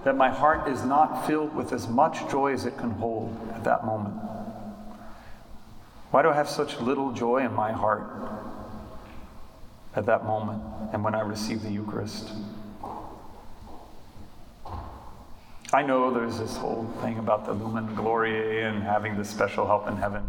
that 0.06 0.16
my 0.16 0.30
heart 0.30 0.70
is 0.70 0.86
not 0.86 1.28
filled 1.28 1.54
with 1.54 1.74
as 1.74 1.90
much 1.90 2.30
joy 2.32 2.54
as 2.54 2.66
it 2.66 2.78
can 2.78 2.92
hold 2.92 3.38
at 3.54 3.66
that 3.66 3.86
moment? 3.86 4.16
Why 6.12 6.22
do 6.22 6.30
I 6.30 6.36
have 6.36 6.48
such 6.48 6.80
little 6.80 7.12
joy 7.12 7.40
in 7.40 7.54
my 7.54 7.74
heart 7.74 8.08
at 9.96 10.06
that 10.06 10.24
moment 10.24 10.64
and 10.94 11.04
when 11.04 11.14
I 11.14 11.20
receive 11.20 11.62
the 11.64 11.72
Eucharist? 11.72 12.32
I 15.74 15.82
know 15.82 16.10
there's 16.14 16.40
this 16.40 16.56
whole 16.56 16.86
thing 17.02 17.20
about 17.20 17.46
the 17.46 17.52
Lumen 17.52 17.94
Gloriae 17.98 18.70
and 18.70 18.82
having 18.82 19.18
this 19.18 19.30
special 19.30 19.68
help 19.68 19.90
in 19.90 19.98
heaven, 19.98 20.24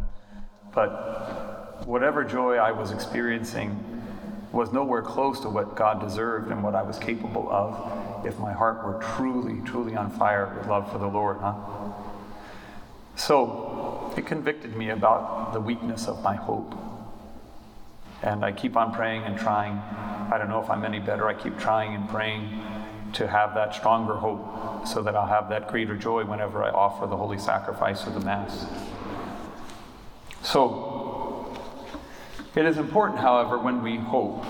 but 0.76 1.86
whatever 1.86 2.22
joy 2.22 2.56
I 2.56 2.70
was 2.70 2.92
experiencing 2.92 3.82
was 4.52 4.72
nowhere 4.72 5.00
close 5.00 5.40
to 5.40 5.48
what 5.48 5.74
God 5.74 6.00
deserved 6.00 6.52
and 6.52 6.62
what 6.62 6.74
I 6.74 6.82
was 6.82 6.98
capable 6.98 7.50
of 7.50 8.26
if 8.26 8.38
my 8.38 8.52
heart 8.52 8.84
were 8.84 9.02
truly, 9.16 9.62
truly 9.64 9.96
on 9.96 10.10
fire 10.10 10.54
with 10.56 10.68
love 10.68 10.92
for 10.92 10.98
the 10.98 11.06
Lord, 11.06 11.38
huh? 11.38 11.54
So 13.16 14.12
it 14.18 14.26
convicted 14.26 14.76
me 14.76 14.90
about 14.90 15.54
the 15.54 15.60
weakness 15.60 16.08
of 16.08 16.22
my 16.22 16.36
hope. 16.36 16.74
And 18.22 18.44
I 18.44 18.52
keep 18.52 18.76
on 18.76 18.92
praying 18.92 19.22
and 19.22 19.38
trying. 19.38 19.78
I 20.30 20.36
don't 20.36 20.50
know 20.50 20.62
if 20.62 20.68
I'm 20.68 20.84
any 20.84 20.98
better. 21.00 21.26
I 21.26 21.32
keep 21.32 21.58
trying 21.58 21.94
and 21.94 22.06
praying 22.06 22.62
to 23.14 23.26
have 23.26 23.54
that 23.54 23.74
stronger 23.74 24.16
hope 24.16 24.86
so 24.86 25.00
that 25.02 25.16
I'll 25.16 25.26
have 25.26 25.48
that 25.48 25.68
greater 25.68 25.96
joy 25.96 26.26
whenever 26.26 26.62
I 26.62 26.68
offer 26.68 27.06
the 27.06 27.16
holy 27.16 27.38
sacrifice 27.38 28.06
of 28.06 28.12
the 28.12 28.20
Mass. 28.20 28.66
So, 30.46 31.52
it 32.54 32.64
is 32.66 32.78
important, 32.78 33.18
however, 33.18 33.58
when 33.58 33.82
we 33.82 33.96
hope, 33.96 34.44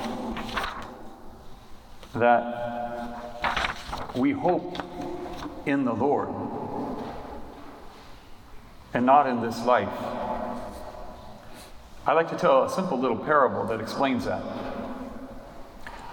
that 2.15 3.57
we 4.15 4.33
hope 4.33 4.77
in 5.65 5.87
the 5.87 5.95
Lord 5.95 6.29
and 8.93 9.07
not 9.07 9.27
in 9.27 9.41
this 9.41 9.65
life. 9.65 9.89
I 12.07 12.13
like 12.13 12.29
to 12.29 12.37
tell 12.37 12.65
a 12.65 12.71
simple 12.71 12.99
little 13.01 13.17
parable 13.17 13.65
that 13.69 13.81
explains 13.81 14.27
that. 14.27 14.43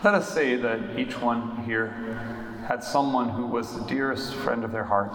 Let 0.02 0.14
us 0.14 0.34
say 0.34 0.56
that 0.56 0.98
each 0.98 1.20
one 1.20 1.58
here 1.66 2.64
had 2.70 2.86
someone 2.86 3.28
who 3.28 3.48
was 3.48 3.78
the 3.78 3.84
dearest 3.84 4.34
friend 4.36 4.64
of 4.64 4.72
their 4.72 4.86
heart. 4.86 5.12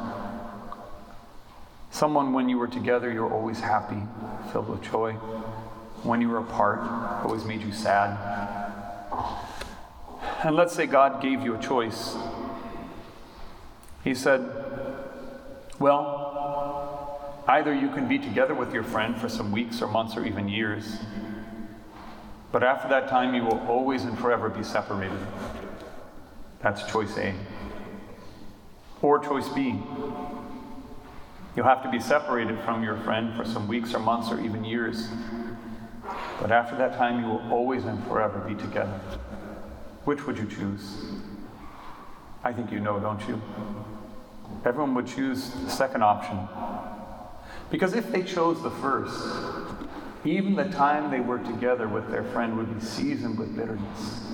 Someone 1.90 2.32
when 2.32 2.48
you 2.48 2.58
were 2.58 2.68
together, 2.68 3.10
you 3.12 3.22
were 3.22 3.32
always 3.32 3.60
happy, 3.60 4.02
filled 4.52 4.68
with 4.68 4.82
joy. 4.82 5.12
When 6.02 6.20
you 6.20 6.28
were 6.28 6.38
apart, 6.38 6.80
always 7.24 7.44
made 7.44 7.62
you 7.62 7.72
sad. 7.72 8.16
And 10.44 10.54
let's 10.54 10.72
say 10.72 10.86
God 10.86 11.20
gave 11.20 11.42
you 11.42 11.54
a 11.54 11.58
choice. 11.58 12.16
He 14.04 14.14
said, 14.14 14.48
Well, 15.80 17.44
either 17.48 17.74
you 17.74 17.88
can 17.90 18.06
be 18.06 18.18
together 18.18 18.54
with 18.54 18.72
your 18.72 18.84
friend 18.84 19.16
for 19.20 19.28
some 19.28 19.50
weeks 19.50 19.82
or 19.82 19.88
months 19.88 20.16
or 20.16 20.24
even 20.24 20.48
years, 20.48 20.98
but 22.52 22.62
after 22.62 22.88
that 22.88 23.08
time 23.08 23.34
you 23.34 23.42
will 23.42 23.58
always 23.66 24.04
and 24.04 24.16
forever 24.18 24.48
be 24.48 24.62
separated. 24.62 25.18
That's 26.60 26.90
choice 26.90 27.16
A. 27.18 27.34
Or 29.02 29.18
choice 29.18 29.48
B. 29.48 29.80
You'll 31.58 31.66
have 31.66 31.82
to 31.82 31.90
be 31.90 31.98
separated 31.98 32.56
from 32.60 32.84
your 32.84 32.96
friend 32.98 33.34
for 33.34 33.44
some 33.44 33.66
weeks 33.66 33.92
or 33.92 33.98
months 33.98 34.30
or 34.30 34.40
even 34.40 34.62
years. 34.62 35.08
But 36.40 36.52
after 36.52 36.76
that 36.76 36.96
time, 36.96 37.20
you 37.20 37.28
will 37.28 37.52
always 37.52 37.84
and 37.84 38.00
forever 38.06 38.38
be 38.48 38.54
together. 38.54 39.00
Which 40.04 40.24
would 40.24 40.38
you 40.38 40.46
choose? 40.46 41.14
I 42.44 42.52
think 42.52 42.70
you 42.70 42.78
know, 42.78 43.00
don't 43.00 43.20
you? 43.26 43.42
Everyone 44.64 44.94
would 44.94 45.08
choose 45.08 45.50
the 45.50 45.68
second 45.68 46.04
option. 46.04 46.38
Because 47.72 47.94
if 47.94 48.12
they 48.12 48.22
chose 48.22 48.62
the 48.62 48.70
first, 48.70 49.20
even 50.24 50.54
the 50.54 50.68
time 50.68 51.10
they 51.10 51.18
were 51.18 51.40
together 51.40 51.88
with 51.88 52.08
their 52.08 52.22
friend 52.22 52.56
would 52.56 52.72
be 52.72 52.86
seasoned 52.86 53.36
with 53.36 53.56
bitterness 53.56 54.28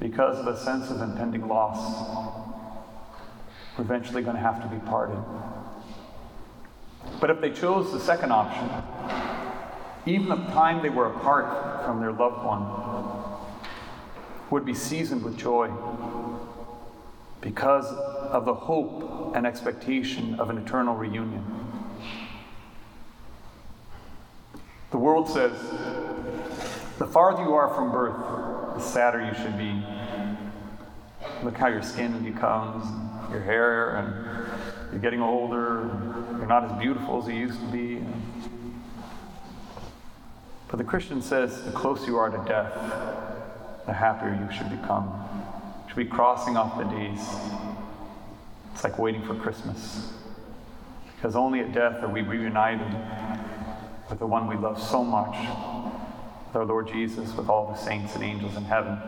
because 0.00 0.38
of 0.38 0.46
a 0.48 0.58
sense 0.58 0.90
of 0.90 1.00
impending 1.00 1.48
loss. 1.48 2.36
We're 3.78 3.84
eventually 3.84 4.20
going 4.20 4.36
to 4.36 4.42
have 4.42 4.60
to 4.60 4.68
be 4.68 4.84
parted. 4.84 5.16
But 7.22 7.30
if 7.30 7.40
they 7.40 7.52
chose 7.52 7.92
the 7.92 8.00
second 8.00 8.32
option, 8.32 8.68
even 10.06 10.28
the 10.28 10.44
time 10.50 10.82
they 10.82 10.88
were 10.88 11.06
apart 11.06 11.84
from 11.84 12.00
their 12.00 12.10
loved 12.10 12.44
one 12.44 12.66
would 14.50 14.64
be 14.64 14.74
seasoned 14.74 15.22
with 15.22 15.38
joy 15.38 15.70
because 17.40 17.86
of 17.86 18.44
the 18.44 18.52
hope 18.52 19.36
and 19.36 19.46
expectation 19.46 20.34
of 20.40 20.50
an 20.50 20.58
eternal 20.58 20.96
reunion. 20.96 21.44
The 24.90 24.98
world 24.98 25.28
says 25.28 25.52
the 26.98 27.06
farther 27.06 27.44
you 27.44 27.54
are 27.54 27.72
from 27.72 27.92
birth, 27.92 28.16
the 28.74 28.80
sadder 28.80 29.24
you 29.24 29.34
should 29.34 29.56
be. 29.56 29.80
Look 31.44 31.56
how 31.56 31.68
your 31.68 31.82
skin 31.82 32.24
becomes, 32.24 32.84
your 33.30 33.42
hair, 33.42 33.94
and 33.94 34.90
you're 34.90 35.00
getting 35.00 35.22
older, 35.22 35.88
you're 36.42 36.48
not 36.48 36.64
as 36.64 36.72
beautiful 36.72 37.22
as 37.22 37.28
you 37.28 37.34
used 37.34 37.60
to 37.60 37.66
be. 37.66 38.02
But 40.66 40.78
the 40.78 40.82
Christian 40.82 41.22
says 41.22 41.62
the 41.62 41.70
closer 41.70 42.06
you 42.06 42.16
are 42.16 42.30
to 42.30 42.48
death, 42.48 42.74
the 43.86 43.92
happier 43.92 44.36
you 44.44 44.52
should 44.52 44.68
become. 44.68 45.06
You 45.84 45.90
should 45.90 45.96
be 45.98 46.04
crossing 46.04 46.56
off 46.56 46.76
the 46.78 46.84
days. 46.96 47.20
It's 48.74 48.82
like 48.82 48.98
waiting 48.98 49.24
for 49.24 49.36
Christmas. 49.36 50.14
Because 51.14 51.36
only 51.36 51.60
at 51.60 51.72
death 51.72 52.02
are 52.02 52.08
we 52.08 52.22
reunited 52.22 52.92
with 54.10 54.18
the 54.18 54.26
one 54.26 54.48
we 54.48 54.56
love 54.56 54.82
so 54.82 55.04
much, 55.04 55.36
with 56.48 56.56
our 56.56 56.64
Lord 56.64 56.88
Jesus, 56.88 57.32
with 57.36 57.48
all 57.48 57.70
the 57.70 57.78
saints 57.78 58.16
and 58.16 58.24
angels 58.24 58.56
in 58.56 58.64
heaven. 58.64 58.98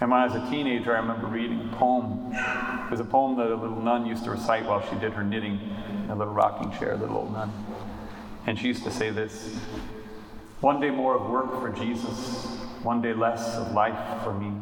And 0.00 0.10
when 0.12 0.20
I 0.20 0.26
was 0.26 0.36
a 0.36 0.50
teenager, 0.50 0.94
I 0.94 1.00
remember 1.00 1.26
reading 1.26 1.70
a 1.72 1.76
poem. 1.76 2.32
It 2.32 2.90
was 2.90 3.00
a 3.00 3.04
poem 3.04 3.36
that 3.36 3.48
a 3.48 3.54
little 3.56 3.80
nun 3.80 4.06
used 4.06 4.22
to 4.24 4.30
recite 4.30 4.64
while 4.64 4.80
she 4.88 4.94
did 4.96 5.12
her 5.12 5.24
knitting 5.24 5.60
in 6.04 6.10
a 6.10 6.14
little 6.14 6.32
rocking 6.32 6.70
chair, 6.78 6.92
a 6.92 6.96
little 6.96 7.16
old 7.16 7.32
nun. 7.32 7.52
And 8.46 8.56
she 8.56 8.68
used 8.68 8.84
to 8.84 8.92
say 8.92 9.10
this 9.10 9.56
One 10.60 10.80
day 10.80 10.90
more 10.90 11.16
of 11.16 11.28
work 11.28 11.60
for 11.60 11.70
Jesus, 11.70 12.46
one 12.84 13.02
day 13.02 13.12
less 13.12 13.56
of 13.56 13.72
life 13.72 14.22
for 14.22 14.32
me. 14.32 14.52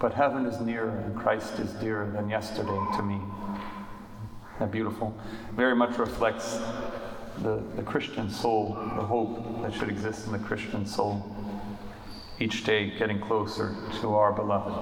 But 0.00 0.12
heaven 0.12 0.44
is 0.46 0.60
nearer 0.60 0.90
and 0.90 1.16
Christ 1.16 1.60
is 1.60 1.70
dearer 1.74 2.10
than 2.10 2.28
yesterday 2.28 2.80
to 2.96 3.02
me. 3.02 3.20
That 4.58 4.72
beautiful? 4.72 5.16
Very 5.54 5.76
much 5.76 5.98
reflects 5.98 6.58
the, 7.38 7.62
the 7.76 7.82
Christian 7.82 8.28
soul, 8.28 8.74
the 8.96 9.02
hope 9.02 9.62
that 9.62 9.72
should 9.72 9.88
exist 9.88 10.26
in 10.26 10.32
the 10.32 10.38
Christian 10.40 10.84
soul 10.84 11.41
each 12.42 12.64
day 12.64 12.90
getting 12.98 13.20
closer 13.20 13.76
to 14.00 14.16
our 14.16 14.32
beloved. 14.32 14.74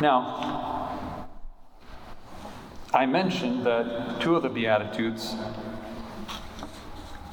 Now, 0.00 1.28
I 2.94 3.04
mentioned 3.04 3.66
that 3.66 4.20
two 4.22 4.34
of 4.34 4.42
the 4.42 4.48
Beatitudes 4.48 5.34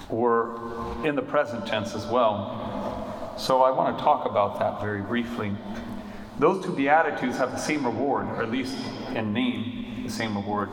were 0.10 1.06
in 1.06 1.16
the 1.16 1.22
present 1.22 1.66
tense 1.66 1.96
as 1.96 2.06
well. 2.08 3.34
So 3.38 3.62
I 3.62 3.72
want 3.72 3.98
to 3.98 4.04
talk 4.04 4.26
about 4.26 4.60
that 4.60 4.82
very 4.82 5.02
briefly. 5.02 5.56
Those 6.40 6.66
two 6.66 6.74
Beatitudes 6.76 7.38
have 7.38 7.52
the 7.52 7.58
same 7.58 7.86
reward, 7.86 8.28
or 8.28 8.44
at 8.44 8.52
least 8.52 8.76
in 9.16 9.32
name, 9.32 10.04
the 10.04 10.12
same 10.12 10.36
reward 10.36 10.70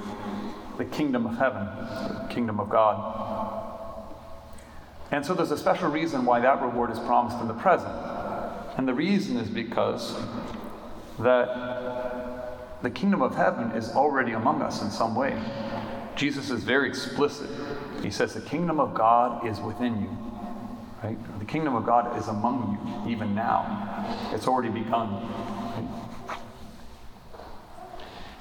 the 0.79 0.85
kingdom 0.85 1.27
of 1.27 1.39
heaven, 1.39 1.65
the 1.65 2.27
kingdom 2.29 2.61
of 2.61 2.69
God. 2.69 3.36
And 5.17 5.25
so 5.25 5.33
there's 5.33 5.51
a 5.51 5.57
special 5.57 5.89
reason 5.89 6.27
why 6.27 6.41
that 6.41 6.61
reward 6.61 6.91
is 6.91 6.99
promised 6.99 7.41
in 7.41 7.49
the 7.49 7.55
present. 7.55 7.91
And 8.77 8.87
the 8.87 8.93
reason 8.93 9.39
is 9.39 9.49
because 9.49 10.15
that 11.21 12.83
the 12.83 12.91
kingdom 12.91 13.23
of 13.23 13.35
heaven 13.35 13.71
is 13.71 13.93
already 13.93 14.33
among 14.33 14.61
us 14.61 14.83
in 14.83 14.91
some 14.91 15.15
way. 15.15 15.35
Jesus 16.17 16.51
is 16.51 16.65
very 16.65 16.87
explicit. 16.87 17.49
He 18.03 18.11
says 18.11 18.35
the 18.35 18.43
kingdom 18.43 18.79
of 18.79 18.93
God 18.93 19.47
is 19.47 19.59
within 19.59 20.03
you. 20.03 20.11
Right? 21.03 21.39
The 21.39 21.47
kingdom 21.47 21.75
of 21.75 21.87
God 21.87 22.19
is 22.19 22.29
among 22.29 23.07
you 23.07 23.11
even 23.11 23.35
now. 23.35 24.05
It's 24.35 24.47
already 24.47 24.69
begun. 24.69 25.27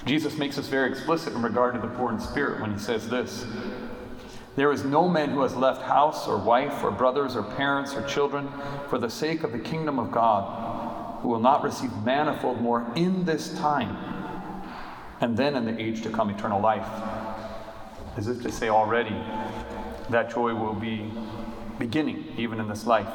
Jesus 0.05 0.37
makes 0.37 0.57
us 0.57 0.67
very 0.67 0.89
explicit 0.89 1.31
in 1.31 1.41
regard 1.41 1.73
to 1.75 1.79
the 1.79 1.87
poor 1.95 2.11
in 2.11 2.19
spirit 2.19 2.59
when 2.59 2.73
he 2.73 2.79
says 2.79 3.09
this 3.09 3.45
there 4.55 4.71
is 4.71 4.85
no 4.85 5.07
man 5.07 5.31
who 5.31 5.41
has 5.41 5.55
left 5.55 5.81
house 5.81 6.27
or 6.27 6.37
wife 6.37 6.83
or 6.83 6.91
brothers 6.91 7.35
or 7.35 7.43
parents 7.43 7.93
or 7.93 8.07
children 8.07 8.49
for 8.89 8.97
the 8.97 9.09
sake 9.09 9.43
of 9.43 9.51
the 9.51 9.59
kingdom 9.59 9.99
of 9.99 10.11
God 10.11 11.21
who 11.21 11.27
will 11.29 11.39
not 11.39 11.63
receive 11.63 11.91
manifold 12.03 12.61
more 12.61 12.85
in 12.95 13.25
this 13.25 13.53
time 13.59 13.97
and 15.19 15.35
then 15.35 15.55
in 15.55 15.65
the 15.65 15.81
age 15.81 16.01
to 16.03 16.09
come 16.09 16.29
eternal 16.29 16.61
life. 16.61 16.87
As 18.15 18.27
if 18.27 18.41
to 18.43 18.51
say 18.51 18.69
already, 18.69 19.15
that 20.09 20.29
joy 20.29 20.53
will 20.53 20.73
be 20.73 21.11
beginning 21.77 22.33
even 22.37 22.59
in 22.59 22.69
this 22.69 22.85
life. 22.85 23.07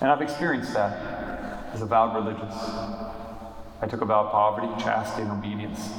And 0.00 0.10
I've 0.10 0.20
experienced 0.20 0.74
that 0.74 1.72
as 1.72 1.80
a 1.80 1.86
vowed 1.86 2.14
religious. 2.14 2.54
I 3.80 3.86
took 3.88 4.02
a 4.02 4.04
vow 4.04 4.24
of 4.24 4.32
poverty, 4.32 4.68
chastity, 4.82 5.22
and 5.22 5.32
obedience. 5.32 5.90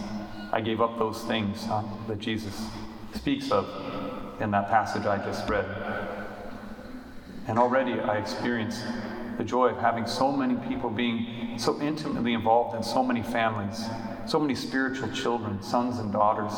I 0.52 0.62
gave 0.62 0.82
up 0.82 1.00
those 1.00 1.24
things 1.24 1.66
uh, 1.68 1.84
that 2.08 2.20
Jesus 2.20 2.68
speaks 3.14 3.52
of 3.52 3.68
in 4.40 4.52
that 4.52 4.70
passage 4.70 5.06
I 5.06 5.18
just 5.24 5.48
read. 5.50 5.66
And 7.48 7.60
already 7.60 8.00
I 8.00 8.18
experience 8.18 8.84
the 9.38 9.44
joy 9.44 9.68
of 9.68 9.78
having 9.78 10.06
so 10.06 10.32
many 10.32 10.56
people 10.68 10.90
being 10.90 11.58
so 11.58 11.82
intimately 11.82 12.34
involved 12.34 12.76
in 12.76 12.84
so 12.84 13.04
many 13.04 13.22
families, 13.22 13.86
so 14.26 14.40
many 14.40 14.56
spiritual 14.56 15.10
children, 15.12 15.62
sons 15.62 16.00
and 16.00 16.12
daughters 16.12 16.54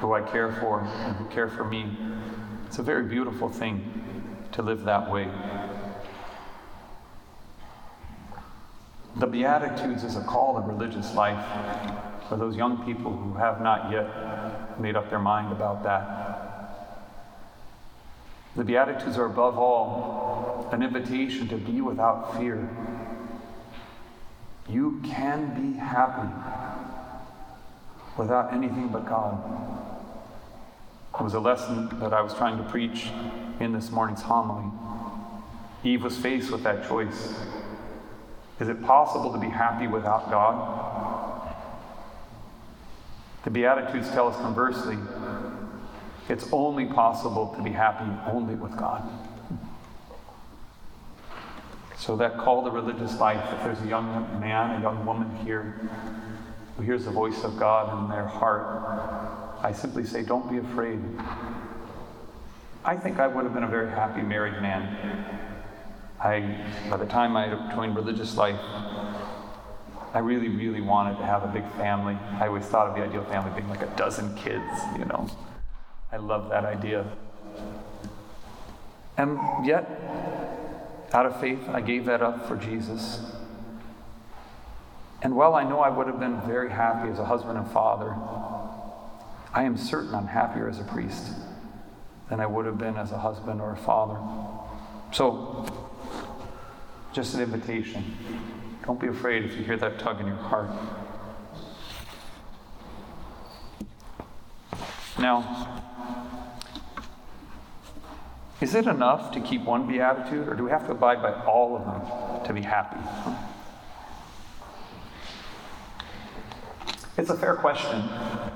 who 0.00 0.12
I 0.12 0.20
care 0.20 0.52
for 0.60 0.80
and 0.80 1.16
who 1.16 1.26
care 1.26 1.48
for 1.48 1.64
me. 1.64 1.96
It's 2.66 2.78
a 2.78 2.82
very 2.82 3.04
beautiful 3.04 3.48
thing 3.48 3.90
to 4.52 4.62
live 4.62 4.84
that 4.84 5.10
way. 5.10 5.28
The 9.16 9.26
Beatitudes 9.26 10.04
is 10.04 10.16
a 10.16 10.22
call 10.22 10.60
to 10.60 10.66
religious 10.66 11.14
life 11.14 11.44
for 12.28 12.36
those 12.36 12.56
young 12.56 12.84
people 12.84 13.12
who 13.12 13.34
have 13.34 13.60
not 13.60 13.90
yet 13.90 14.80
made 14.80 14.96
up 14.96 15.10
their 15.10 15.18
mind 15.18 15.52
about 15.52 15.82
that. 15.84 16.24
The 18.56 18.64
Beatitudes 18.64 19.18
are 19.18 19.26
above 19.26 19.58
all 19.58 20.68
an 20.72 20.82
invitation 20.82 21.48
to 21.48 21.56
be 21.56 21.80
without 21.80 22.36
fear. 22.36 22.68
You 24.68 25.00
can 25.04 25.54
be 25.54 25.78
happy 25.78 26.32
without 28.16 28.52
anything 28.52 28.88
but 28.88 29.06
God. 29.06 29.38
It 31.18 31.22
was 31.22 31.34
a 31.34 31.40
lesson 31.40 31.88
that 32.00 32.12
I 32.12 32.20
was 32.22 32.34
trying 32.34 32.58
to 32.58 32.64
preach 32.64 33.08
in 33.60 33.72
this 33.72 33.90
morning's 33.90 34.22
homily. 34.22 34.70
Eve 35.84 36.02
was 36.02 36.16
faced 36.16 36.50
with 36.50 36.62
that 36.62 36.88
choice. 36.88 37.34
Is 38.58 38.68
it 38.68 38.82
possible 38.82 39.32
to 39.32 39.38
be 39.38 39.48
happy 39.48 39.86
without 39.86 40.30
God? 40.30 40.83
The 43.44 43.50
Beatitudes 43.50 44.10
tell 44.10 44.28
us 44.28 44.36
conversely 44.36 44.96
It's 46.28 46.48
only 46.50 46.86
possible 46.86 47.54
to 47.56 47.62
be 47.62 47.70
happy 47.70 48.10
only 48.32 48.54
with 48.54 48.76
God. 48.76 49.06
So, 51.98 52.16
that 52.16 52.36
call 52.38 52.64
to 52.64 52.70
religious 52.70 53.18
life, 53.18 53.42
if 53.52 53.64
there's 53.64 53.80
a 53.80 53.86
young 53.86 54.38
man, 54.40 54.78
a 54.78 54.82
young 54.82 55.06
woman 55.06 55.34
here 55.44 55.88
who 56.76 56.82
hears 56.82 57.04
the 57.04 57.10
voice 57.10 57.44
of 57.44 57.58
God 57.58 58.02
in 58.02 58.10
their 58.10 58.26
heart, 58.26 59.58
I 59.62 59.72
simply 59.72 60.04
say, 60.04 60.22
don't 60.22 60.50
be 60.50 60.58
afraid. 60.58 61.00
I 62.84 62.96
think 62.96 63.18
I 63.18 63.26
would 63.26 63.44
have 63.44 63.54
been 63.54 63.62
a 63.62 63.68
very 63.68 63.88
happy 63.88 64.20
married 64.20 64.60
man. 64.60 65.24
I, 66.20 66.62
by 66.90 66.98
the 66.98 67.06
time 67.06 67.36
I 67.36 67.48
joined 67.74 67.96
religious 67.96 68.36
life, 68.36 68.60
I 70.14 70.20
really, 70.20 70.48
really 70.48 70.80
wanted 70.80 71.18
to 71.18 71.26
have 71.26 71.42
a 71.42 71.48
big 71.48 71.68
family. 71.72 72.16
I 72.38 72.46
always 72.46 72.64
thought 72.64 72.86
of 72.86 72.94
the 72.94 73.02
ideal 73.02 73.24
family 73.24 73.50
being 73.50 73.68
like 73.68 73.82
a 73.82 73.92
dozen 73.96 74.32
kids, 74.36 74.80
you 74.96 75.04
know. 75.06 75.28
I 76.12 76.18
love 76.18 76.48
that 76.50 76.64
idea. 76.64 77.04
And 79.16 79.38
yet, 79.66 79.90
out 81.12 81.26
of 81.26 81.40
faith, 81.40 81.68
I 81.68 81.80
gave 81.80 82.04
that 82.04 82.22
up 82.22 82.46
for 82.46 82.54
Jesus. 82.54 83.32
And 85.20 85.34
while 85.34 85.56
I 85.56 85.64
know 85.64 85.80
I 85.80 85.88
would 85.88 86.06
have 86.06 86.20
been 86.20 86.40
very 86.42 86.70
happy 86.70 87.10
as 87.10 87.18
a 87.18 87.24
husband 87.24 87.58
and 87.58 87.68
father, 87.72 88.14
I 89.52 89.64
am 89.64 89.76
certain 89.76 90.14
I'm 90.14 90.28
happier 90.28 90.68
as 90.68 90.78
a 90.78 90.84
priest 90.84 91.32
than 92.30 92.38
I 92.38 92.46
would 92.46 92.66
have 92.66 92.78
been 92.78 92.96
as 92.96 93.10
a 93.10 93.18
husband 93.18 93.60
or 93.60 93.72
a 93.72 93.76
father. 93.76 94.20
So, 95.12 95.66
just 97.12 97.34
an 97.34 97.40
invitation. 97.40 98.04
Don't 98.86 99.00
be 99.00 99.06
afraid 99.06 99.44
if 99.44 99.56
you 99.56 99.64
hear 99.64 99.78
that 99.78 99.98
tug 99.98 100.20
in 100.20 100.26
your 100.26 100.36
heart. 100.36 100.70
Now, 105.18 105.82
is 108.60 108.74
it 108.74 108.86
enough 108.86 109.32
to 109.32 109.40
keep 109.40 109.62
one 109.62 109.86
beatitude, 109.86 110.48
or 110.48 110.54
do 110.54 110.64
we 110.64 110.70
have 110.70 110.86
to 110.86 110.92
abide 110.92 111.22
by 111.22 111.32
all 111.44 111.76
of 111.76 111.84
them 111.84 112.46
to 112.46 112.52
be 112.52 112.60
happy? 112.60 112.98
It's 117.16 117.30
a 117.30 117.36
fair 117.36 117.54
question. 117.54 118.02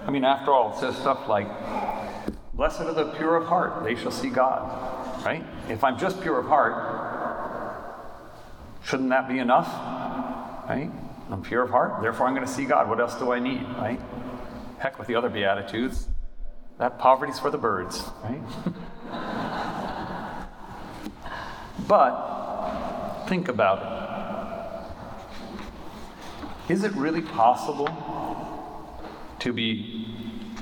I 0.07 0.11
mean, 0.11 0.25
after 0.25 0.51
all, 0.51 0.73
it 0.73 0.81
says 0.81 0.97
stuff 0.97 1.29
like, 1.29 1.47
Blessed 2.55 2.81
are 2.81 2.93
the 2.93 3.13
pure 3.13 3.37
of 3.37 3.47
heart, 3.47 3.85
they 3.85 3.95
shall 3.95 4.11
see 4.11 4.31
God. 4.31 5.25
Right? 5.25 5.45
If 5.69 5.85
I'm 5.85 5.97
just 5.97 6.21
pure 6.21 6.41
of 6.41 6.47
heart, 6.47 6.75
shouldn't 8.83 9.11
that 9.11 9.29
be 9.29 9.39
enough? 9.39 9.69
Right? 10.69 10.91
I'm 11.31 11.43
pure 11.43 11.63
of 11.63 11.71
heart, 11.71 12.03
therefore 12.03 12.27
I'm 12.27 12.35
going 12.35 12.47
to 12.47 12.53
see 12.53 12.65
God. 12.65 12.89
What 12.89 13.01
else 13.01 13.15
do 13.15 13.33
I 13.33 13.39
need? 13.39 13.63
Right? 13.79 14.01
Heck 14.79 14.99
with 14.99 15.09
the 15.09 15.15
other 15.15 15.31
Beatitudes. 15.31 16.09
That 16.79 16.99
poverty's 16.99 17.39
for 17.39 17.51
the 17.51 17.59
birds, 17.59 18.05
right? 18.23 18.41
but 21.89 23.25
think 23.29 23.49
about 23.49 23.83
it. 26.69 26.73
Is 26.73 26.85
it 26.85 26.93
really 26.93 27.23
possible 27.23 27.89
to 29.39 29.53
be 29.53 30.07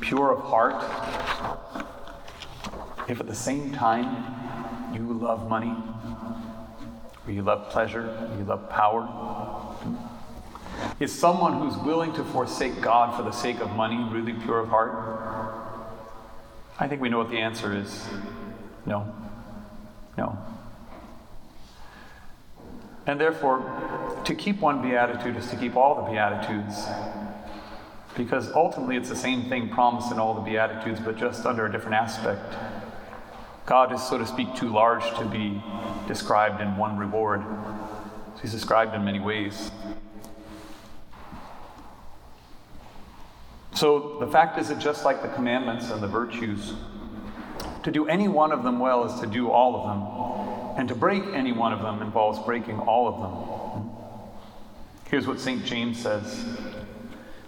pure 0.01 0.31
of 0.33 0.41
heart 0.45 0.83
if 3.09 3.21
at 3.21 3.27
the 3.27 3.35
same 3.35 3.73
time 3.73 4.95
you 4.95 5.13
love 5.13 5.49
money, 5.49 5.75
or 7.27 7.33
you 7.33 7.43
love 7.43 7.71
pleasure, 7.71 8.31
you 8.39 8.45
love 8.45 8.71
power? 8.71 9.56
Is 10.99 11.12
someone 11.12 11.61
who's 11.61 11.76
willing 11.76 12.12
to 12.14 12.24
forsake 12.24 12.80
God 12.80 13.16
for 13.16 13.22
the 13.22 13.32
sake 13.32 13.61
of 13.61 13.70
money 13.72 14.03
really 14.11 14.32
pure 14.32 14.61
of 14.61 14.68
heart? 14.68 15.62
I 16.78 16.88
think 16.88 17.01
we 17.01 17.09
know 17.09 17.18
what 17.18 17.30
the 17.30 17.38
answer 17.38 17.76
is 17.76 18.07
no. 18.86 19.12
No. 20.16 20.38
And 23.07 23.20
therefore, 23.20 24.22
to 24.24 24.34
keep 24.34 24.61
one 24.61 24.80
beatitude 24.80 25.36
is 25.36 25.49
to 25.51 25.57
keep 25.57 25.76
all 25.76 25.97
the 25.97 26.11
beatitudes. 26.11 26.86
Because 28.16 28.51
ultimately, 28.53 28.97
it's 28.97 29.09
the 29.09 29.16
same 29.16 29.49
thing 29.49 29.68
promised 29.68 30.11
in 30.11 30.18
all 30.18 30.34
the 30.34 30.40
beatitudes, 30.40 31.01
but 31.01 31.16
just 31.16 31.44
under 31.44 31.66
a 31.66 31.72
different 31.72 31.97
aspect. 31.97 32.57
God 33.66 33.92
is, 33.92 34.03
so 34.03 34.16
to 34.16 34.26
speak, 34.26 34.55
too 34.55 34.68
large 34.68 35.05
to 35.18 35.24
be 35.26 35.62
described 36.09 36.61
in 36.61 36.76
one 36.76 36.97
reward. 36.97 37.44
He's 38.40 38.53
described 38.53 38.94
in 38.94 39.05
many 39.05 39.20
ways. 39.20 39.70
So 43.77 44.16
the 44.20 44.27
fact 44.27 44.59
is 44.59 44.68
that 44.68 44.79
just 44.79 45.05
like 45.05 45.20
the 45.20 45.29
commandments 45.29 45.91
and 45.91 46.03
the 46.03 46.09
virtues, 46.09 46.72
to 47.83 47.91
do 47.91 48.09
any 48.09 48.27
one 48.27 48.51
of 48.51 48.62
them 48.62 48.79
well 48.79 49.05
is 49.05 49.20
to 49.20 49.27
do 49.27 49.51
all 49.51 49.77
of 49.77 49.87
them. 49.87 50.79
And 50.79 50.89
to 50.89 50.95
break 50.95 51.22
any 51.35 51.53
one 51.53 51.74
of 51.74 51.83
them 51.83 52.01
involves 52.01 52.39
breaking 52.41 52.79
all 52.81 53.07
of 53.07 53.20
them. 53.20 53.91
Here's 55.11 55.27
what 55.27 55.41
St. 55.41 55.64
James 55.64 56.01
says 56.01 56.59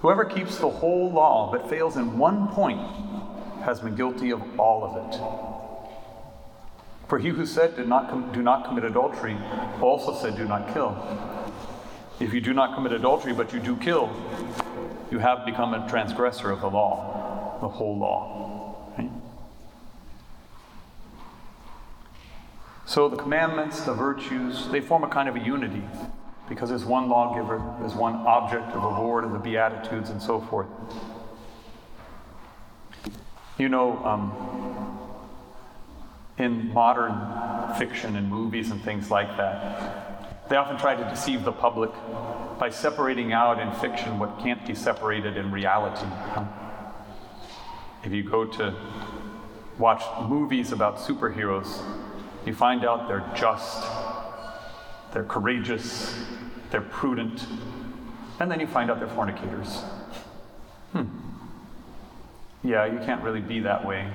Whoever 0.01 0.27
keeps 0.27 0.59
the 0.59 0.69
whole 0.69 1.11
law 1.11 1.51
but 1.51 1.69
fails 1.69 1.97
in 1.97 2.19
one 2.19 2.49
point 2.49 2.81
has 3.65 3.81
been 3.81 3.95
guilty 3.95 4.31
of 4.31 4.61
all 4.61 4.85
of 4.85 4.97
it. 4.97 5.21
For 7.09 7.19
he 7.19 7.31
who 7.31 7.47
said, 7.47 7.75
Do 7.75 7.87
not, 7.87 8.11
com- 8.11 8.31
do 8.33 8.43
not 8.43 8.67
commit 8.67 8.85
adultery, 8.85 9.37
also 9.81 10.15
said, 10.15 10.37
Do 10.37 10.45
not 10.45 10.75
kill. 10.75 10.95
If 12.21 12.35
you 12.35 12.43
do 12.43 12.53
not 12.53 12.75
commit 12.75 12.93
adultery, 12.93 13.33
but 13.33 13.53
you 13.55 13.61
do 13.61 13.77
kill, 13.77 14.11
you 15.11 15.19
have 15.19 15.45
become 15.47 15.75
a 15.75 15.89
transgressor 15.89 16.51
of 16.51 16.61
the 16.61 16.69
law, 16.71 17.59
the 17.61 17.69
whole 17.69 17.99
law. 17.99 18.93
Right? 18.99 19.11
So 22.87 23.09
the 23.09 23.17
commandments, 23.17 23.83
the 23.83 23.95
virtues, 23.95 24.69
they 24.69 24.81
form 24.81 25.05
a 25.05 25.09
kind 25.09 25.29
of 25.29 25.37
a 25.37 25.41
unity 25.41 25.83
because 26.49 26.71
there's 26.71 26.85
one 26.85 27.09
lawgiver, 27.09 27.63
there's 27.81 27.95
one 27.95 28.15
object 28.15 28.73
of 28.73 28.83
Lord 28.83 29.25
and 29.25 29.35
the 29.35 29.39
Beatitudes 29.39 30.11
and 30.11 30.23
so 30.23 30.41
forth. 30.41 30.69
You 33.59 33.69
know, 33.69 34.03
um, 34.05 34.99
in 36.39 36.73
modern 36.73 37.77
fiction 37.77 38.17
and 38.17 38.31
movies 38.31 38.71
and 38.71 38.83
things 38.83 39.11
like 39.11 39.37
that, 39.37 40.08
they 40.49 40.57
often 40.57 40.79
try 40.79 40.95
to 40.95 41.05
deceive 41.05 41.45
the 41.45 41.53
public 41.53 41.91
by 42.59 42.71
separating 42.71 43.33
out 43.33 43.61
in 43.61 43.71
fiction 43.81 44.19
what 44.19 44.39
can't 44.41 44.67
be 44.67 44.75
separated 44.75 45.37
in 45.37 45.51
reality. 45.53 46.07
If 48.05 48.13
you 48.13 48.23
go 48.23 48.45
to 48.45 48.75
watch 49.79 50.03
movies 50.29 50.73
about 50.73 50.97
superheroes, 50.99 51.83
you 52.47 52.55
find 52.55 52.85
out 52.85 53.09
they're 53.09 53.31
just, 53.37 53.87
they're 55.13 55.25
courageous, 55.25 56.15
they're 56.71 56.81
prudent, 56.81 57.47
and 58.41 58.51
then 58.51 58.61
you 58.61 58.67
find 58.67 58.91
out 58.91 58.99
they're 58.99 59.09
fornicators. 59.09 59.83
Hmm. 60.93 61.05
Yeah, 62.65 62.87
you 62.87 62.99
can't 63.01 63.23
really 63.23 63.41
be 63.41 63.61
that 63.61 63.87
way, 63.87 64.11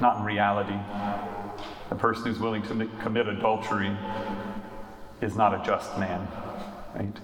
not 0.00 0.18
in 0.18 0.24
reality. 0.24 0.78
A 1.90 1.94
person 1.94 2.26
who's 2.26 2.38
willing 2.38 2.62
to 2.62 2.88
commit 3.00 3.26
adultery 3.26 3.96
is 5.20 5.36
not 5.36 5.54
a 5.54 5.64
just 5.64 5.98
man, 5.98 6.26
right? 6.94 7.16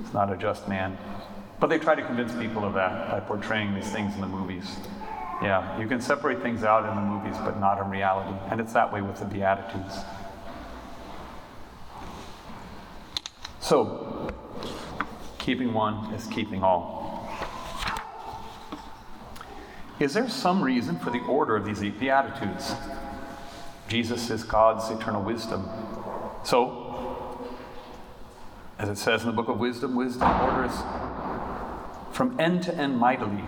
It's 0.00 0.12
not 0.12 0.32
a 0.32 0.36
just 0.36 0.68
man. 0.68 0.98
But 1.60 1.68
they 1.68 1.78
try 1.78 1.94
to 1.94 2.02
convince 2.02 2.32
people 2.32 2.64
of 2.64 2.74
that 2.74 3.10
by 3.10 3.20
portraying 3.20 3.74
these 3.74 3.90
things 3.90 4.14
in 4.14 4.20
the 4.20 4.26
movies. 4.26 4.76
Yeah, 5.40 5.78
you 5.78 5.86
can 5.86 6.00
separate 6.00 6.40
things 6.42 6.64
out 6.64 6.88
in 6.88 6.94
the 6.94 7.02
movies, 7.02 7.36
but 7.44 7.58
not 7.60 7.80
in 7.80 7.90
reality. 7.90 8.36
And 8.50 8.60
it's 8.60 8.72
that 8.72 8.92
way 8.92 9.02
with 9.02 9.18
the 9.18 9.24
Beatitudes. 9.24 9.98
So, 13.60 14.28
keeping 15.38 15.72
one 15.72 16.12
is 16.14 16.26
keeping 16.26 16.62
all. 16.62 17.28
Is 19.98 20.14
there 20.14 20.28
some 20.28 20.62
reason 20.62 20.98
for 20.98 21.10
the 21.10 21.20
order 21.20 21.54
of 21.54 21.64
these 21.64 21.82
eight 21.82 21.98
Beatitudes? 22.00 22.74
Jesus 23.88 24.30
is 24.30 24.42
God's 24.42 24.90
eternal 24.90 25.22
wisdom. 25.22 25.68
So, 26.44 26.81
as 28.82 28.88
it 28.88 28.98
says 28.98 29.20
in 29.22 29.28
the 29.28 29.32
book 29.32 29.46
of 29.46 29.60
wisdom, 29.60 29.94
wisdom 29.94 30.28
orders 30.40 30.72
from 32.10 32.38
end 32.40 32.64
to 32.64 32.74
end 32.74 32.98
mightily 32.98 33.44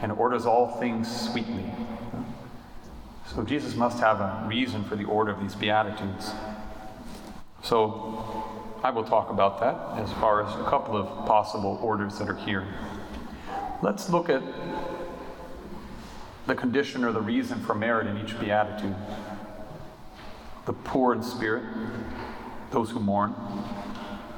and 0.00 0.10
orders 0.10 0.46
all 0.46 0.66
things 0.80 1.30
sweetly. 1.30 1.70
So 3.26 3.42
Jesus 3.42 3.74
must 3.76 4.00
have 4.00 4.18
a 4.22 4.46
reason 4.48 4.82
for 4.84 4.96
the 4.96 5.04
order 5.04 5.30
of 5.30 5.40
these 5.40 5.54
Beatitudes. 5.54 6.32
So 7.62 8.50
I 8.82 8.88
will 8.88 9.04
talk 9.04 9.28
about 9.28 9.60
that 9.60 10.02
as 10.02 10.10
far 10.14 10.42
as 10.42 10.54
a 10.58 10.64
couple 10.64 10.96
of 10.96 11.26
possible 11.26 11.78
orders 11.82 12.18
that 12.18 12.30
are 12.30 12.34
here. 12.34 12.66
Let's 13.82 14.08
look 14.08 14.30
at 14.30 14.42
the 16.46 16.54
condition 16.54 17.04
or 17.04 17.12
the 17.12 17.20
reason 17.20 17.60
for 17.60 17.74
merit 17.74 18.06
in 18.06 18.16
each 18.16 18.40
Beatitude. 18.40 18.96
The 20.64 20.72
poor 20.72 21.12
in 21.12 21.22
spirit, 21.22 21.64
those 22.70 22.90
who 22.90 23.00
mourn, 23.00 23.34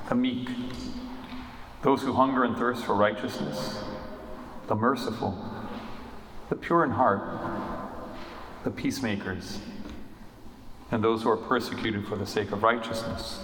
the 0.08 0.14
meek, 0.14 0.48
those 1.82 2.02
who 2.02 2.12
hunger 2.12 2.44
and 2.44 2.56
thirst 2.56 2.84
for 2.84 2.94
righteousness, 2.94 3.82
the 4.66 4.74
merciful, 4.74 5.38
the 6.48 6.56
pure 6.56 6.84
in 6.84 6.90
heart, 6.90 7.22
the 8.64 8.70
peacemakers, 8.70 9.58
and 10.90 11.02
those 11.02 11.22
who 11.22 11.30
are 11.30 11.36
persecuted 11.36 12.06
for 12.06 12.16
the 12.16 12.26
sake 12.26 12.52
of 12.52 12.62
righteousness. 12.62 13.40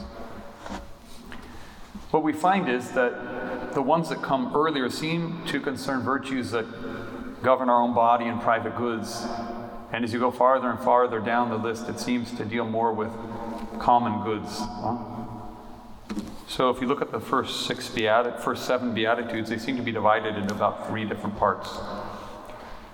What 2.10 2.22
we 2.22 2.32
find 2.32 2.68
is 2.68 2.90
that 2.92 3.72
the 3.74 3.82
ones 3.82 4.08
that 4.08 4.20
come 4.22 4.52
earlier 4.54 4.90
seem 4.90 5.44
to 5.46 5.60
concern 5.60 6.02
virtues 6.02 6.50
that 6.50 6.66
govern 7.42 7.68
our 7.68 7.80
own 7.80 7.94
body 7.94 8.26
and 8.26 8.40
private 8.40 8.76
goods. 8.76 9.26
And 9.92 10.04
as 10.04 10.12
you 10.12 10.18
go 10.18 10.30
farther 10.30 10.70
and 10.70 10.78
farther 10.80 11.20
down 11.20 11.50
the 11.50 11.56
list, 11.56 11.88
it 11.88 11.98
seems 11.98 12.32
to 12.36 12.44
deal 12.44 12.64
more 12.64 12.92
with 12.92 13.10
common 13.78 14.22
goods. 14.24 14.60
So 16.50 16.68
if 16.68 16.80
you 16.80 16.88
look 16.88 17.00
at 17.00 17.12
the 17.12 17.20
first 17.20 17.66
six 17.66 17.88
beati- 17.88 18.36
first 18.40 18.64
seven 18.64 18.92
beatitudes, 18.92 19.48
they 19.48 19.56
seem 19.56 19.76
to 19.76 19.84
be 19.84 19.92
divided 19.92 20.34
into 20.34 20.52
about 20.52 20.88
three 20.88 21.04
different 21.04 21.36
parts. 21.36 21.78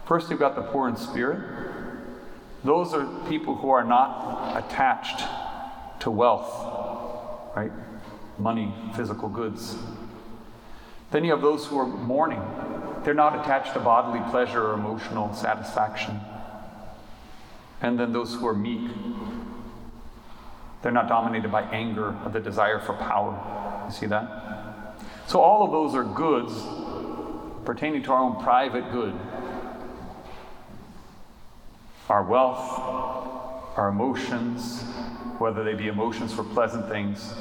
First, 0.05 0.29
you've 0.29 0.39
got 0.39 0.57
the 0.57 0.61
poor 0.61 0.91
in 0.91 0.97
spirit. 0.97 1.41
Those 2.65 2.93
are 2.93 3.07
people 3.31 3.55
who 3.55 3.71
are 3.71 3.83
not 3.83 4.63
attached 4.63 5.25
to 6.01 6.11
wealth, 6.11 7.57
right? 7.57 7.73
Money, 8.39 8.75
physical 8.95 9.31
goods. 9.31 9.79
Then 11.11 11.25
you 11.25 11.31
have 11.31 11.41
those 11.41 11.65
who 11.65 11.79
are 11.79 11.87
mourning. 11.87 12.43
They're 13.05 13.15
not 13.15 13.41
attached 13.41 13.73
to 13.73 13.81
bodily 13.81 14.21
pleasure 14.31 14.67
or 14.67 14.75
emotional 14.75 15.33
satisfaction. 15.33 16.21
And 17.81 17.99
then 17.99 18.13
those 18.13 18.35
who 18.35 18.47
are 18.47 18.55
meek. 18.55 18.91
They're 20.87 20.93
not 20.93 21.09
dominated 21.09 21.51
by 21.51 21.63
anger 21.63 22.17
or 22.25 22.31
the 22.31 22.39
desire 22.39 22.79
for 22.79 22.93
power. 22.93 23.35
You 23.87 23.93
see 23.93 24.07
that? 24.07 24.95
So 25.27 25.41
all 25.41 25.65
of 25.65 25.73
those 25.73 25.97
are 25.97 26.05
goods 26.05 26.55
pertaining 27.65 28.05
to 28.05 28.13
our 28.13 28.21
own 28.21 28.41
private 28.41 28.93
good 28.93 29.19
our 32.09 32.23
wealth, 32.23 32.79
our 33.77 33.89
emotions, 33.89 34.85
whether 35.39 35.65
they 35.65 35.75
be 35.75 35.89
emotions 35.89 36.33
for 36.33 36.45
pleasant 36.45 36.89
things 36.89 37.35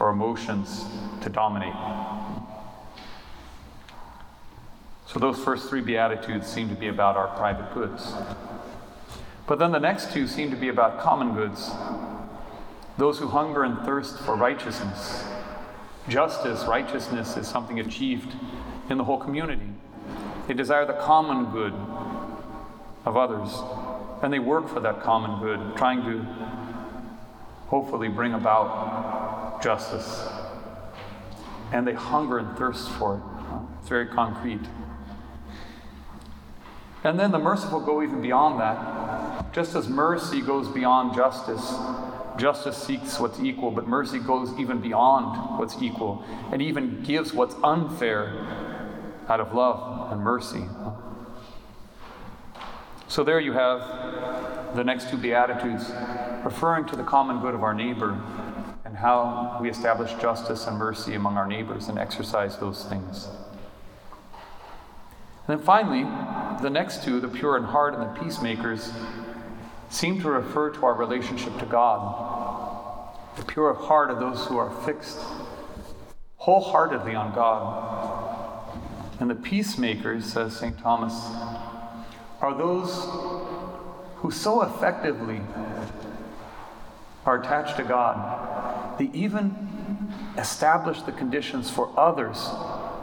or 0.00 0.08
emotions 0.08 0.86
to 1.20 1.28
dominate. 1.28 1.74
So, 5.06 5.18
those 5.20 5.38
first 5.38 5.68
three 5.68 5.82
Beatitudes 5.82 6.46
seem 6.46 6.70
to 6.70 6.74
be 6.74 6.88
about 6.88 7.18
our 7.18 7.28
private 7.36 7.74
goods. 7.74 8.14
But 9.46 9.58
then 9.58 9.70
the 9.70 9.80
next 9.80 10.14
two 10.14 10.26
seem 10.26 10.50
to 10.50 10.56
be 10.56 10.70
about 10.70 10.98
common 10.98 11.34
goods 11.34 11.70
those 12.98 13.18
who 13.18 13.28
hunger 13.28 13.64
and 13.64 13.78
thirst 13.80 14.18
for 14.20 14.36
righteousness. 14.36 15.24
Justice, 16.08 16.64
righteousness 16.64 17.36
is 17.36 17.46
something 17.46 17.80
achieved 17.80 18.32
in 18.88 18.98
the 18.98 19.04
whole 19.04 19.18
community. 19.18 19.68
They 20.46 20.54
desire 20.54 20.86
the 20.86 20.94
common 20.94 21.50
good 21.52 21.74
of 23.04 23.16
others 23.16 23.50
and 24.22 24.32
they 24.32 24.38
work 24.38 24.68
for 24.68 24.80
that 24.80 25.02
common 25.02 25.40
good, 25.40 25.76
trying 25.76 26.02
to 26.04 26.26
hopefully 27.68 28.08
bring 28.08 28.32
about 28.34 29.62
justice. 29.62 30.28
And 31.72 31.86
they 31.86 31.94
hunger 31.94 32.38
and 32.38 32.56
thirst 32.56 32.88
for 32.92 33.16
it. 33.16 33.22
It's 33.80 33.88
very 33.88 34.06
concrete. 34.06 34.60
And 37.04 37.20
then 37.20 37.30
the 37.30 37.38
merciful 37.38 37.80
go 37.80 38.02
even 38.02 38.22
beyond 38.22 38.60
that. 38.60 39.52
Just 39.52 39.74
as 39.74 39.88
mercy 39.88 40.40
goes 40.40 40.68
beyond 40.68 41.14
justice, 41.14 41.74
justice 42.38 42.76
seeks 42.76 43.18
what's 43.18 43.40
equal, 43.40 43.70
but 43.70 43.86
mercy 43.86 44.18
goes 44.18 44.52
even 44.58 44.80
beyond 44.80 45.58
what's 45.58 45.80
equal 45.82 46.24
and 46.52 46.60
even 46.62 47.02
gives 47.02 47.32
what's 47.32 47.54
unfair 47.62 48.46
out 49.28 49.40
of 49.40 49.54
love 49.54 50.12
and 50.12 50.20
mercy. 50.20 50.64
So 53.08 53.24
there 53.24 53.40
you 53.40 53.52
have 53.52 54.74
the 54.76 54.84
next 54.84 55.10
two 55.10 55.16
Beatitudes 55.16 55.90
referring 56.44 56.86
to 56.86 56.96
the 56.96 57.04
common 57.04 57.40
good 57.40 57.54
of 57.54 57.62
our 57.62 57.74
neighbor 57.74 58.20
and 58.84 58.96
how 58.96 59.58
we 59.60 59.70
establish 59.70 60.12
justice 60.20 60.66
and 60.66 60.76
mercy 60.76 61.14
among 61.14 61.36
our 61.36 61.46
neighbors 61.46 61.88
and 61.88 61.98
exercise 61.98 62.58
those 62.58 62.84
things. 62.84 63.28
And 65.46 65.58
then 65.58 65.64
finally, 65.64 66.02
the 66.62 66.70
next 66.70 67.04
two, 67.04 67.20
the 67.20 67.28
pure 67.28 67.56
in 67.56 67.64
heart 67.64 67.94
and 67.94 68.02
the 68.02 68.20
peacemakers, 68.20 68.92
seem 69.88 70.20
to 70.20 70.30
refer 70.30 70.70
to 70.70 70.86
our 70.86 70.94
relationship 70.94 71.58
to 71.58 71.66
God. 71.66 73.14
The 73.36 73.44
pure 73.44 73.70
of 73.70 73.78
heart 73.78 74.10
are 74.10 74.18
those 74.18 74.46
who 74.46 74.56
are 74.56 74.70
fixed 74.84 75.18
wholeheartedly 76.36 77.14
on 77.14 77.34
God. 77.34 78.72
And 79.18 79.28
the 79.28 79.34
peacemakers, 79.34 80.24
says 80.24 80.56
St. 80.56 80.78
Thomas, 80.78 81.14
are 82.40 82.56
those 82.56 82.94
who 84.16 84.30
so 84.30 84.62
effectively 84.62 85.40
are 87.24 87.40
attached 87.40 87.76
to 87.76 87.82
God, 87.82 88.98
they 88.98 89.10
even 89.12 90.12
establish 90.38 91.02
the 91.02 91.12
conditions 91.12 91.68
for 91.68 91.92
others 91.98 92.48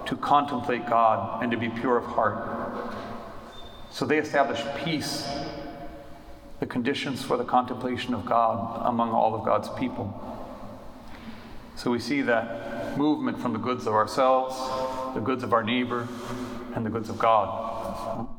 to 0.06 0.16
contemplate 0.16 0.88
God 0.88 1.44
and 1.44 1.52
to 1.52 1.58
be 1.58 1.70
pure 1.70 1.98
of 1.98 2.06
heart. 2.06 2.94
So 3.92 4.06
they 4.06 4.18
establish 4.18 4.64
peace, 4.84 5.28
the 6.64 6.68
conditions 6.68 7.22
for 7.22 7.36
the 7.36 7.44
contemplation 7.44 8.14
of 8.14 8.26
God 8.26 8.84
among 8.86 9.12
all 9.12 9.36
of 9.36 9.44
God's 9.44 9.68
people. 9.78 10.08
So 11.76 11.92
we 11.92 12.00
see 12.00 12.22
that 12.22 12.98
movement 12.98 13.38
from 13.38 13.52
the 13.52 13.60
goods 13.60 13.86
of 13.86 13.92
ourselves, 13.92 14.56
the 15.14 15.20
goods 15.20 15.44
of 15.44 15.52
our 15.52 15.62
neighbor, 15.62 16.08
and 16.74 16.86
the 16.86 16.90
goods 16.90 17.10
of 17.10 17.20
God. 17.20 18.30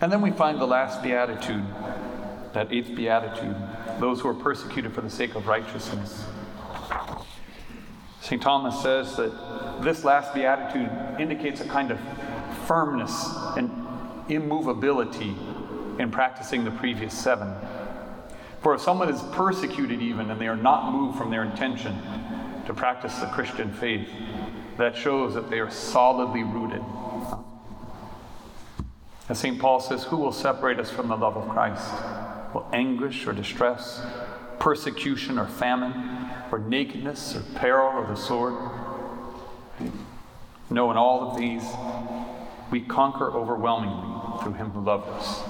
And 0.00 0.10
then 0.10 0.22
we 0.22 0.32
find 0.32 0.60
the 0.60 0.66
last 0.66 1.04
beatitude, 1.04 1.64
that 2.52 2.72
eighth 2.72 2.96
beatitude, 2.96 3.54
those 4.00 4.20
who 4.20 4.28
are 4.28 4.34
persecuted 4.34 4.92
for 4.92 5.02
the 5.02 5.10
sake 5.10 5.36
of 5.36 5.46
righteousness. 5.46 6.24
St. 8.22 8.42
Thomas 8.42 8.82
says 8.82 9.14
that 9.18 9.84
this 9.84 10.02
last 10.02 10.34
beatitude 10.34 10.90
indicates 11.20 11.60
a 11.60 11.68
kind 11.68 11.92
of 11.92 12.00
firmness 12.66 13.24
and 13.56 13.70
immovability 14.28 15.36
in 15.98 16.10
practicing 16.10 16.64
the 16.64 16.70
previous 16.70 17.12
seven. 17.12 17.52
For 18.62 18.74
if 18.74 18.80
someone 18.80 19.08
is 19.08 19.20
persecuted, 19.32 20.00
even, 20.00 20.30
and 20.30 20.40
they 20.40 20.48
are 20.48 20.56
not 20.56 20.92
moved 20.92 21.18
from 21.18 21.30
their 21.30 21.44
intention 21.44 21.98
to 22.66 22.74
practice 22.74 23.18
the 23.18 23.26
Christian 23.26 23.72
faith, 23.72 24.08
that 24.78 24.96
shows 24.96 25.34
that 25.34 25.50
they 25.50 25.60
are 25.60 25.70
solidly 25.70 26.42
rooted 26.42 26.82
as 29.28 29.38
St. 29.38 29.58
Paul 29.58 29.80
says, 29.80 30.04
Who 30.04 30.18
will 30.18 30.32
separate 30.32 30.78
us 30.78 30.90
from 30.90 31.08
the 31.08 31.16
love 31.16 31.36
of 31.36 31.48
Christ? 31.48 31.90
Will 32.52 32.68
anguish 32.72 33.26
or 33.26 33.32
distress, 33.32 34.02
persecution 34.58 35.38
or 35.38 35.46
famine, 35.46 36.30
or 36.52 36.58
nakedness 36.58 37.34
or 37.34 37.40
peril 37.54 37.88
or 37.88 38.06
the 38.06 38.16
sword? 38.16 38.54
No, 40.68 40.90
in 40.90 40.96
all 40.96 41.30
of 41.30 41.38
these, 41.38 41.64
we 42.70 42.80
conquer 42.80 43.30
overwhelmingly 43.32 44.42
through 44.42 44.54
him 44.54 44.70
who 44.70 44.80
loved 44.80 45.08
us. 45.08 45.42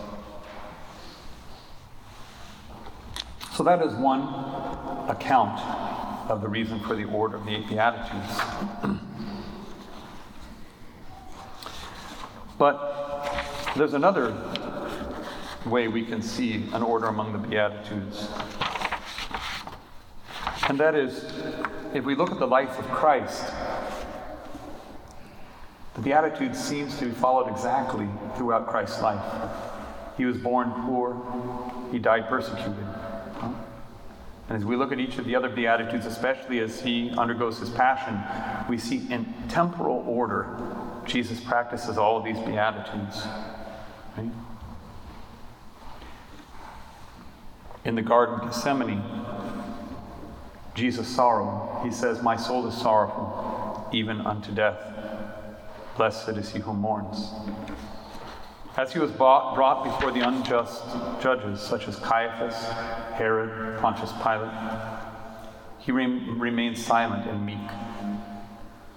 So 3.55 3.63
that 3.63 3.83
is 3.83 3.95
one 3.95 4.23
account 5.09 5.61
of 6.29 6.41
the 6.41 6.49
reason 6.49 6.81
for 6.81 6.97
the 6.97 7.05
order 7.05 7.37
of 7.37 7.47
the 7.47 7.53
eight 7.53 7.69
Beatitudes. 7.69 8.41
but 12.59 13.71
there's 13.77 13.95
another 13.95 14.37
way 15.67 15.87
we 15.87 16.05
can 16.05 16.21
see 16.21 16.69
an 16.73 16.83
order 16.83 17.07
among 17.07 17.33
the 17.33 17.39
Beatitudes. 17.39 18.27
And 20.69 20.77
that 20.81 20.97
is, 20.97 21.25
if 21.95 22.05
we 22.05 22.17
look 22.17 22.33
at 22.33 22.41
the 22.41 22.49
life 22.49 22.77
of 22.77 22.87
Christ, 22.87 23.53
the 25.95 26.01
Beatitudes 26.01 26.59
seems 26.59 26.99
to 26.99 27.05
be 27.05 27.13
followed 27.13 27.49
exactly 27.53 28.09
throughout 28.37 28.67
Christ's 28.67 29.01
life. 29.01 29.23
He 30.17 30.25
was 30.25 30.39
born 30.39 30.73
poor, 30.87 31.23
he 31.93 32.01
died 32.01 32.29
persecuted. 32.29 32.85
And 34.49 34.59
as 34.59 34.65
we 34.65 34.77
look 34.77 34.93
at 34.93 35.01
each 35.01 35.17
of 35.19 35.25
the 35.25 35.35
other 35.35 35.49
Beatitudes, 35.49 36.05
especially 36.05 36.61
as 36.61 36.81
he 36.81 37.11
undergoes 37.17 37.59
his 37.59 37.71
passion, 37.71 38.21
we 38.69 38.77
see 38.77 39.07
in 39.11 39.33
temporal 39.49 40.05
order 40.07 40.61
Jesus 41.07 41.41
practices 41.41 41.99
all 41.99 42.19
of 42.19 42.25
these 42.25 42.39
Beatitudes. 42.39 43.27
Right? 44.17 44.31
In 47.85 47.95
the 47.95 48.03
Garden 48.03 48.37
of 48.37 48.43
Gethsemane, 48.43 49.03
Jesus 50.75 51.07
sorrow. 51.07 51.81
He 51.85 51.91
says, 51.91 52.23
My 52.23 52.37
soul 52.37 52.67
is 52.67 52.77
sorrowful, 52.77 53.89
even 53.93 54.21
unto 54.21 54.53
death. 54.53 54.79
Blessed 55.97 56.31
is 56.31 56.53
he 56.53 56.61
who 56.61 56.73
mourns. 56.73 57.33
As 58.77 58.93
he 58.93 58.99
was 58.99 59.13
brought 59.13 59.85
before 59.85 60.11
the 60.11 60.27
unjust 60.27 60.83
judges, 61.23 61.61
such 61.61 61.87
as 61.87 61.97
Caiaphas, 61.97 62.57
Herod, 63.15 63.81
Pontius 63.81 64.13
Pilate, 64.21 64.51
he 65.79 65.93
remained 65.93 66.77
silent 66.77 67.29
and 67.29 67.47
meek. 67.47 67.71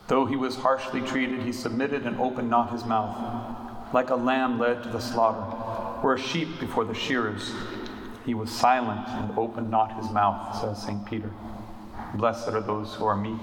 Though 0.07 0.25
he 0.25 0.35
was 0.35 0.55
harshly 0.55 1.01
treated, 1.01 1.43
he 1.43 1.51
submitted 1.51 2.07
and 2.07 2.19
opened 2.19 2.49
not 2.49 2.71
his 2.71 2.85
mouth. 2.85 3.93
like 3.93 4.09
a 4.09 4.15
lamb 4.15 4.59
led 4.59 4.83
to 4.83 4.89
the 4.89 4.99
slaughter, 4.99 6.03
or 6.03 6.15
a 6.15 6.19
sheep 6.19 6.59
before 6.59 6.83
the 6.83 6.93
shearers. 6.93 7.53
He 8.25 8.33
was 8.33 8.51
silent 8.51 9.07
and 9.07 9.37
opened 9.37 9.71
not 9.71 9.95
his 9.95 10.11
mouth, 10.11 10.59
says 10.59 10.83
St. 10.83 11.05
Peter. 11.05 11.31
Blessed 12.15 12.49
are 12.49 12.61
those 12.61 12.95
who 12.95 13.05
are 13.05 13.15
meek. 13.15 13.39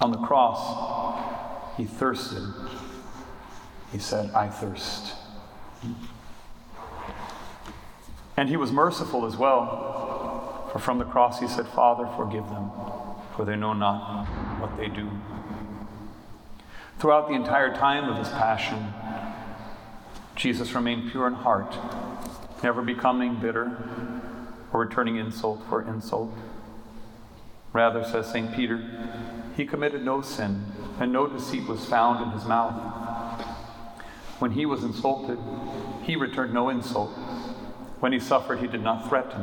On 0.00 0.10
the 0.10 0.18
cross, 0.18 1.31
he 1.76 1.84
thirsted. 1.84 2.42
He 3.90 3.98
said, 3.98 4.30
I 4.34 4.48
thirst. 4.48 5.14
And 8.36 8.48
he 8.48 8.56
was 8.56 8.72
merciful 8.72 9.26
as 9.26 9.36
well, 9.36 10.68
for 10.72 10.78
from 10.78 10.98
the 10.98 11.04
cross 11.04 11.40
he 11.40 11.48
said, 11.48 11.66
Father, 11.68 12.08
forgive 12.16 12.48
them, 12.48 12.70
for 13.36 13.44
they 13.44 13.56
know 13.56 13.72
not 13.72 14.26
what 14.60 14.76
they 14.76 14.88
do. 14.88 15.10
Throughout 16.98 17.28
the 17.28 17.34
entire 17.34 17.74
time 17.74 18.08
of 18.08 18.16
his 18.16 18.28
passion, 18.28 18.94
Jesus 20.36 20.72
remained 20.72 21.10
pure 21.10 21.26
in 21.26 21.34
heart, 21.34 21.76
never 22.62 22.80
becoming 22.80 23.36
bitter 23.36 23.76
or 24.72 24.80
returning 24.80 25.16
insult 25.16 25.62
for 25.68 25.82
insult. 25.82 26.32
Rather, 27.72 28.04
says 28.04 28.30
St. 28.30 28.54
Peter, 28.54 28.82
he 29.56 29.64
committed 29.64 30.04
no 30.04 30.20
sin, 30.20 30.66
and 31.00 31.12
no 31.12 31.26
deceit 31.26 31.66
was 31.66 31.84
found 31.86 32.22
in 32.22 32.30
his 32.30 32.46
mouth. 32.46 32.74
When 34.38 34.50
he 34.50 34.66
was 34.66 34.84
insulted, 34.84 35.38
he 36.02 36.16
returned 36.16 36.52
no 36.52 36.68
insult. 36.68 37.10
When 38.00 38.12
he 38.12 38.20
suffered, 38.20 38.58
he 38.58 38.66
did 38.66 38.82
not 38.82 39.08
threaten. 39.08 39.42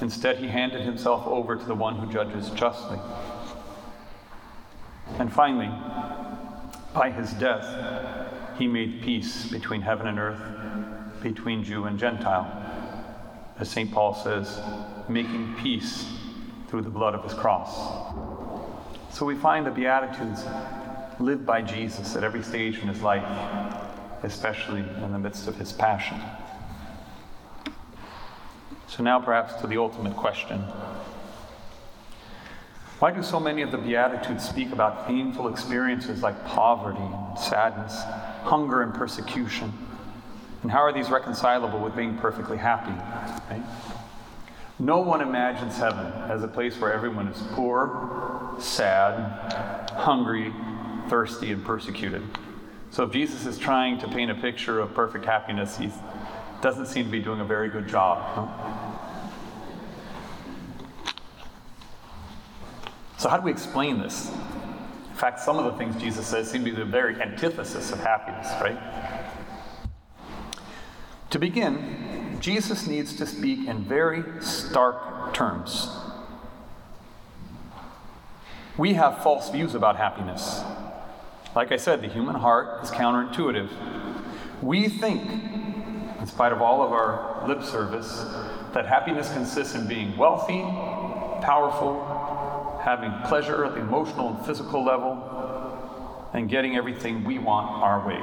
Instead, 0.00 0.38
he 0.38 0.48
handed 0.48 0.80
himself 0.80 1.26
over 1.26 1.56
to 1.56 1.64
the 1.64 1.74
one 1.74 1.96
who 1.96 2.12
judges 2.12 2.50
justly. 2.50 2.98
And 5.18 5.32
finally, 5.32 5.70
by 6.92 7.10
his 7.10 7.32
death, 7.34 7.64
he 8.58 8.66
made 8.66 9.02
peace 9.02 9.46
between 9.46 9.80
heaven 9.80 10.08
and 10.08 10.18
earth, 10.18 11.22
between 11.22 11.62
Jew 11.62 11.84
and 11.84 11.98
Gentile. 11.98 12.50
As 13.58 13.70
St. 13.70 13.92
Paul 13.92 14.14
says, 14.14 14.60
making 15.08 15.54
peace 15.54 16.06
through 16.72 16.80
the 16.80 16.88
blood 16.88 17.14
of 17.14 17.22
his 17.22 17.34
cross. 17.34 17.76
So 19.10 19.26
we 19.26 19.34
find 19.34 19.66
the 19.66 19.70
Beatitudes 19.70 20.42
lived 21.20 21.44
by 21.44 21.60
Jesus 21.60 22.16
at 22.16 22.24
every 22.24 22.42
stage 22.42 22.78
in 22.78 22.88
his 22.88 23.02
life, 23.02 23.26
especially 24.22 24.80
in 24.80 25.12
the 25.12 25.18
midst 25.18 25.48
of 25.48 25.56
his 25.56 25.70
passion. 25.70 26.18
So 28.86 29.02
now, 29.02 29.20
perhaps, 29.20 29.60
to 29.60 29.66
the 29.66 29.76
ultimate 29.76 30.16
question 30.16 30.60
why 33.00 33.10
do 33.10 33.22
so 33.22 33.38
many 33.38 33.60
of 33.60 33.70
the 33.70 33.78
Beatitudes 33.78 34.48
speak 34.48 34.72
about 34.72 35.06
painful 35.06 35.48
experiences 35.48 36.22
like 36.22 36.42
poverty 36.46 37.00
and 37.00 37.38
sadness, 37.38 38.02
hunger 38.44 38.80
and 38.80 38.94
persecution? 38.94 39.74
And 40.62 40.70
how 40.70 40.78
are 40.78 40.92
these 40.92 41.10
reconcilable 41.10 41.80
with 41.80 41.94
being 41.94 42.16
perfectly 42.16 42.56
happy? 42.56 42.92
Right? 43.50 43.62
No 44.78 45.00
one 45.00 45.20
imagines 45.20 45.76
heaven 45.76 46.06
as 46.30 46.42
a 46.42 46.48
place 46.48 46.78
where 46.80 46.92
everyone 46.92 47.28
is 47.28 47.42
poor, 47.52 48.56
sad, 48.58 49.90
hungry, 49.92 50.52
thirsty, 51.08 51.52
and 51.52 51.64
persecuted. 51.64 52.22
So 52.90 53.04
if 53.04 53.12
Jesus 53.12 53.46
is 53.46 53.58
trying 53.58 53.98
to 54.00 54.08
paint 54.08 54.30
a 54.30 54.34
picture 54.34 54.80
of 54.80 54.94
perfect 54.94 55.24
happiness, 55.24 55.76
he 55.76 55.90
doesn't 56.60 56.86
seem 56.86 57.06
to 57.06 57.10
be 57.10 57.20
doing 57.20 57.40
a 57.40 57.44
very 57.44 57.68
good 57.68 57.88
job. 57.88 58.18
Huh? 58.34 58.92
So, 63.18 63.28
how 63.28 63.36
do 63.36 63.44
we 63.44 63.52
explain 63.52 64.00
this? 64.00 64.30
In 64.30 65.16
fact, 65.16 65.38
some 65.38 65.56
of 65.56 65.64
the 65.64 65.78
things 65.78 65.94
Jesus 66.00 66.26
says 66.26 66.50
seem 66.50 66.64
to 66.64 66.70
be 66.70 66.76
the 66.76 66.84
very 66.84 67.20
antithesis 67.22 67.92
of 67.92 68.00
happiness, 68.00 68.48
right? 68.60 68.76
To 71.30 71.38
begin, 71.38 72.01
Jesus 72.42 72.88
needs 72.88 73.14
to 73.16 73.24
speak 73.24 73.68
in 73.68 73.84
very 73.84 74.24
stark 74.42 75.32
terms. 75.32 75.88
We 78.76 78.94
have 78.94 79.22
false 79.22 79.48
views 79.50 79.76
about 79.76 79.96
happiness. 79.96 80.60
Like 81.54 81.70
I 81.70 81.76
said, 81.76 82.02
the 82.02 82.08
human 82.08 82.34
heart 82.34 82.82
is 82.82 82.90
counterintuitive. 82.90 83.70
We 84.60 84.88
think, 84.88 85.22
in 86.18 86.26
spite 86.26 86.52
of 86.52 86.60
all 86.60 86.82
of 86.82 86.90
our 86.90 87.46
lip 87.46 87.62
service, 87.62 88.24
that 88.74 88.86
happiness 88.86 89.32
consists 89.32 89.76
in 89.76 89.86
being 89.86 90.16
wealthy, 90.16 90.62
powerful, 91.42 92.80
having 92.82 93.12
pleasure 93.28 93.64
at 93.64 93.74
the 93.74 93.80
emotional 93.80 94.34
and 94.34 94.44
physical 94.44 94.84
level, 94.84 96.28
and 96.32 96.48
getting 96.48 96.74
everything 96.74 97.22
we 97.22 97.38
want 97.38 97.70
our 97.70 98.04
way. 98.04 98.18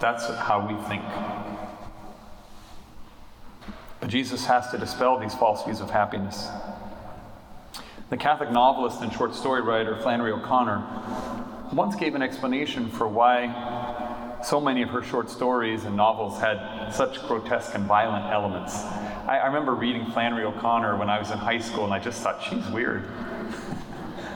That's 0.00 0.26
how 0.40 0.66
we 0.66 0.74
think. 0.88 1.04
But 4.02 4.10
Jesus 4.10 4.44
has 4.46 4.68
to 4.72 4.78
dispel 4.78 5.20
these 5.20 5.32
false 5.32 5.62
views 5.62 5.80
of 5.80 5.88
happiness. 5.88 6.48
The 8.10 8.16
Catholic 8.16 8.50
novelist 8.50 9.00
and 9.00 9.12
short 9.12 9.32
story 9.32 9.62
writer 9.62 9.96
Flannery 9.98 10.32
O'Connor 10.32 11.70
once 11.72 11.94
gave 11.94 12.16
an 12.16 12.20
explanation 12.20 12.90
for 12.90 13.06
why 13.06 14.40
so 14.42 14.60
many 14.60 14.82
of 14.82 14.88
her 14.88 15.04
short 15.04 15.30
stories 15.30 15.84
and 15.84 15.96
novels 15.96 16.40
had 16.40 16.90
such 16.90 17.22
grotesque 17.28 17.76
and 17.76 17.84
violent 17.84 18.24
elements. 18.24 18.74
I, 18.74 19.38
I 19.38 19.46
remember 19.46 19.72
reading 19.72 20.10
Flannery 20.10 20.42
O'Connor 20.42 20.96
when 20.96 21.08
I 21.08 21.20
was 21.20 21.30
in 21.30 21.38
high 21.38 21.60
school, 21.60 21.84
and 21.84 21.94
I 21.94 22.00
just 22.00 22.20
thought, 22.22 22.42
she's 22.42 22.66
weird. 22.70 23.08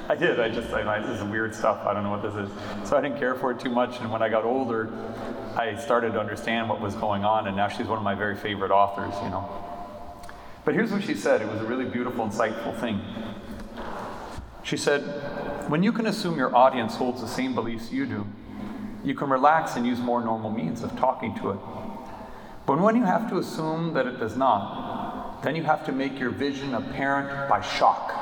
I 0.09 0.15
did. 0.15 0.39
I 0.39 0.49
just, 0.49 0.73
I, 0.73 1.01
this 1.01 1.21
is 1.21 1.25
weird 1.25 1.55
stuff. 1.55 1.85
I 1.85 1.93
don't 1.93 2.05
know 2.05 2.11
what 2.11 2.23
this 2.23 2.35
is. 2.35 2.89
So 2.89 2.97
I 2.97 3.01
didn't 3.01 3.19
care 3.19 3.35
for 3.35 3.51
it 3.51 3.59
too 3.59 3.71
much. 3.71 3.99
And 4.01 4.11
when 4.11 4.23
I 4.23 4.29
got 4.29 4.45
older, 4.45 4.89
I 5.57 5.77
started 5.77 6.13
to 6.13 6.21
understand 6.21 6.69
what 6.69 6.81
was 6.81 6.95
going 6.95 7.25
on. 7.25 7.49
And 7.49 7.57
now 7.57 7.69
she's 7.69 7.87
one 7.87 7.99
of 7.99 8.05
my 8.05 8.15
very 8.15 8.37
favorite 8.37 8.71
authors, 8.71 9.15
you 9.23 9.31
know. 9.31 9.49
But 10.65 10.75
here's 10.75 10.93
what 10.93 11.03
she 11.03 11.15
said. 11.15 11.43
It 11.43 11.49
was 11.49 11.61
a 11.61 11.65
really 11.65 11.85
beautiful, 11.87 12.27
insightful 12.27 12.79
thing. 12.79 13.01
She 14.63 14.77
said, 14.77 15.01
When 15.69 15.83
you 15.83 15.93
can 15.93 16.07
assume 16.07 16.37
your 16.37 16.55
audience 16.55 16.95
holds 16.95 17.21
the 17.21 17.29
same 17.29 17.55
beliefs 17.55 17.91
you 17.91 18.07
do, 18.07 18.27
you 19.05 19.15
can 19.15 19.29
relax 19.29 19.77
and 19.77 19.87
use 19.87 19.99
more 19.99 20.23
normal 20.23 20.51
means 20.51 20.83
of 20.83 20.97
talking 20.97 21.37
to 21.39 21.51
it. 21.51 21.59
But 22.65 22.81
when 22.81 22.97
you 22.97 23.05
have 23.05 23.29
to 23.31 23.39
assume 23.39 23.95
that 23.95 24.07
it 24.07 24.19
does 24.19 24.37
not, 24.37 25.43
then 25.43 25.55
you 25.55 25.63
have 25.63 25.85
to 25.87 25.93
make 25.93 26.19
your 26.19 26.31
vision 26.31 26.75
apparent 26.75 27.49
by 27.49 27.61
shock 27.61 28.16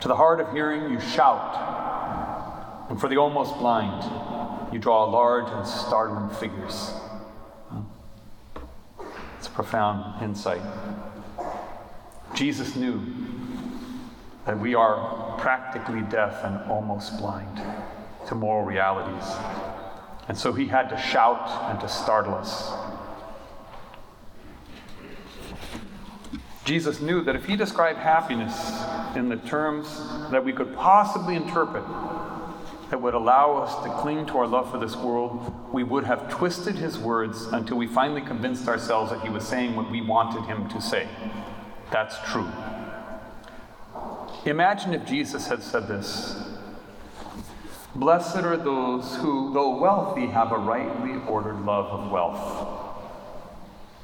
to 0.00 0.08
the 0.08 0.16
hard 0.16 0.40
of 0.40 0.52
hearing, 0.52 0.90
you 0.90 1.00
shout. 1.00 2.88
And 2.88 3.00
for 3.00 3.08
the 3.08 3.18
almost 3.18 3.56
blind, 3.58 4.72
you 4.72 4.78
draw 4.78 5.04
large 5.04 5.50
and 5.50 5.66
startling 5.66 6.30
figures. 6.36 6.92
It's 9.38 9.46
a 9.46 9.50
profound 9.50 10.22
insight. 10.22 10.62
Jesus 12.34 12.76
knew 12.76 13.00
that 14.46 14.58
we 14.58 14.74
are 14.74 15.36
practically 15.38 16.02
deaf 16.02 16.44
and 16.44 16.70
almost 16.70 17.18
blind 17.18 17.60
to 18.26 18.34
moral 18.34 18.64
realities. 18.64 19.28
And 20.28 20.36
so 20.36 20.52
he 20.52 20.66
had 20.66 20.88
to 20.90 20.96
shout 20.96 21.70
and 21.70 21.80
to 21.80 21.88
startle 21.88 22.34
us. 22.34 22.72
Jesus 26.70 27.00
knew 27.00 27.20
that 27.22 27.34
if 27.34 27.46
he 27.46 27.56
described 27.56 27.98
happiness 27.98 28.80
in 29.16 29.28
the 29.28 29.38
terms 29.38 29.88
that 30.30 30.44
we 30.44 30.52
could 30.52 30.72
possibly 30.76 31.34
interpret 31.34 31.82
that 32.90 33.02
would 33.02 33.14
allow 33.14 33.56
us 33.56 33.74
to 33.82 33.90
cling 34.00 34.24
to 34.26 34.38
our 34.38 34.46
love 34.46 34.70
for 34.70 34.78
this 34.78 34.94
world, 34.94 35.52
we 35.72 35.82
would 35.82 36.04
have 36.04 36.30
twisted 36.30 36.76
his 36.76 36.96
words 36.96 37.46
until 37.46 37.76
we 37.76 37.88
finally 37.88 38.20
convinced 38.20 38.68
ourselves 38.68 39.10
that 39.10 39.20
he 39.20 39.28
was 39.28 39.44
saying 39.44 39.74
what 39.74 39.90
we 39.90 40.00
wanted 40.00 40.44
him 40.44 40.68
to 40.68 40.80
say. 40.80 41.08
That's 41.90 42.14
true. 42.30 42.48
Imagine 44.46 44.94
if 44.94 45.04
Jesus 45.04 45.48
had 45.48 45.64
said 45.64 45.88
this 45.88 46.40
Blessed 47.96 48.44
are 48.44 48.56
those 48.56 49.16
who, 49.16 49.52
though 49.52 49.76
wealthy, 49.76 50.26
have 50.26 50.52
a 50.52 50.58
rightly 50.58 51.20
ordered 51.26 51.64
love 51.64 51.86
of 51.86 52.12
wealth. 52.12 53.02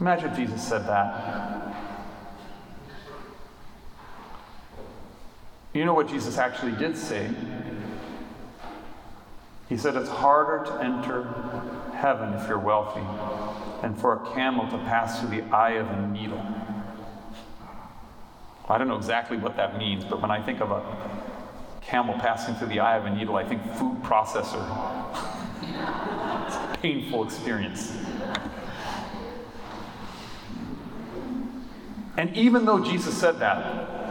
Imagine 0.01 0.31
if 0.31 0.37
Jesus 0.37 0.67
said 0.67 0.89
that. 0.89 1.87
You 5.77 5.85
know 5.85 5.93
what 5.93 6.09
Jesus 6.09 6.39
actually 6.39 6.72
did 6.72 6.97
say? 6.97 7.29
He 9.68 9.77
said 9.77 9.95
it's 9.95 10.09
harder 10.09 10.64
to 10.64 10.83
enter 10.83 11.24
heaven 11.95 12.33
if 12.33 12.49
you're 12.49 12.59
wealthy 12.59 13.03
than 13.83 13.95
for 13.95 14.14
a 14.14 14.35
camel 14.35 14.66
to 14.70 14.79
pass 14.85 15.20
through 15.20 15.37
the 15.39 15.43
eye 15.55 15.72
of 15.72 15.87
a 15.87 16.07
needle. 16.09 16.43
I 18.70 18.79
don't 18.79 18.89
know 18.89 18.97
exactly 18.97 19.37
what 19.37 19.59
that 19.59 19.77
means, 19.77 20.03
but 20.03 20.22
when 20.22 20.31
I 20.31 20.41
think 20.43 20.62
of 20.62 20.70
a 20.70 20.83
camel 21.83 22.14
passing 22.14 22.55
through 22.55 22.68
the 22.68 22.81
eye 22.81 22.97
of 22.97 23.05
a 23.05 23.14
needle, 23.14 23.37
I 23.37 23.45
think 23.45 23.62
food 23.74 24.03
processor. 24.03 24.64
it's 26.47 26.57
a 26.57 26.79
painful 26.81 27.22
experience. 27.22 27.95
And 32.16 32.35
even 32.35 32.64
though 32.64 32.83
Jesus 32.83 33.14
said 33.14 33.41
that, 33.41 34.06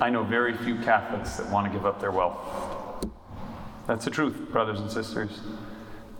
I 0.00 0.10
know 0.10 0.22
very 0.22 0.56
few 0.56 0.76
Catholics 0.76 1.36
that 1.36 1.50
want 1.50 1.66
to 1.66 1.72
give 1.72 1.84
up 1.84 2.00
their 2.00 2.12
wealth. 2.12 2.36
That's 3.88 4.04
the 4.04 4.10
truth, 4.10 4.50
brothers 4.52 4.78
and 4.80 4.90
sisters. 4.90 5.40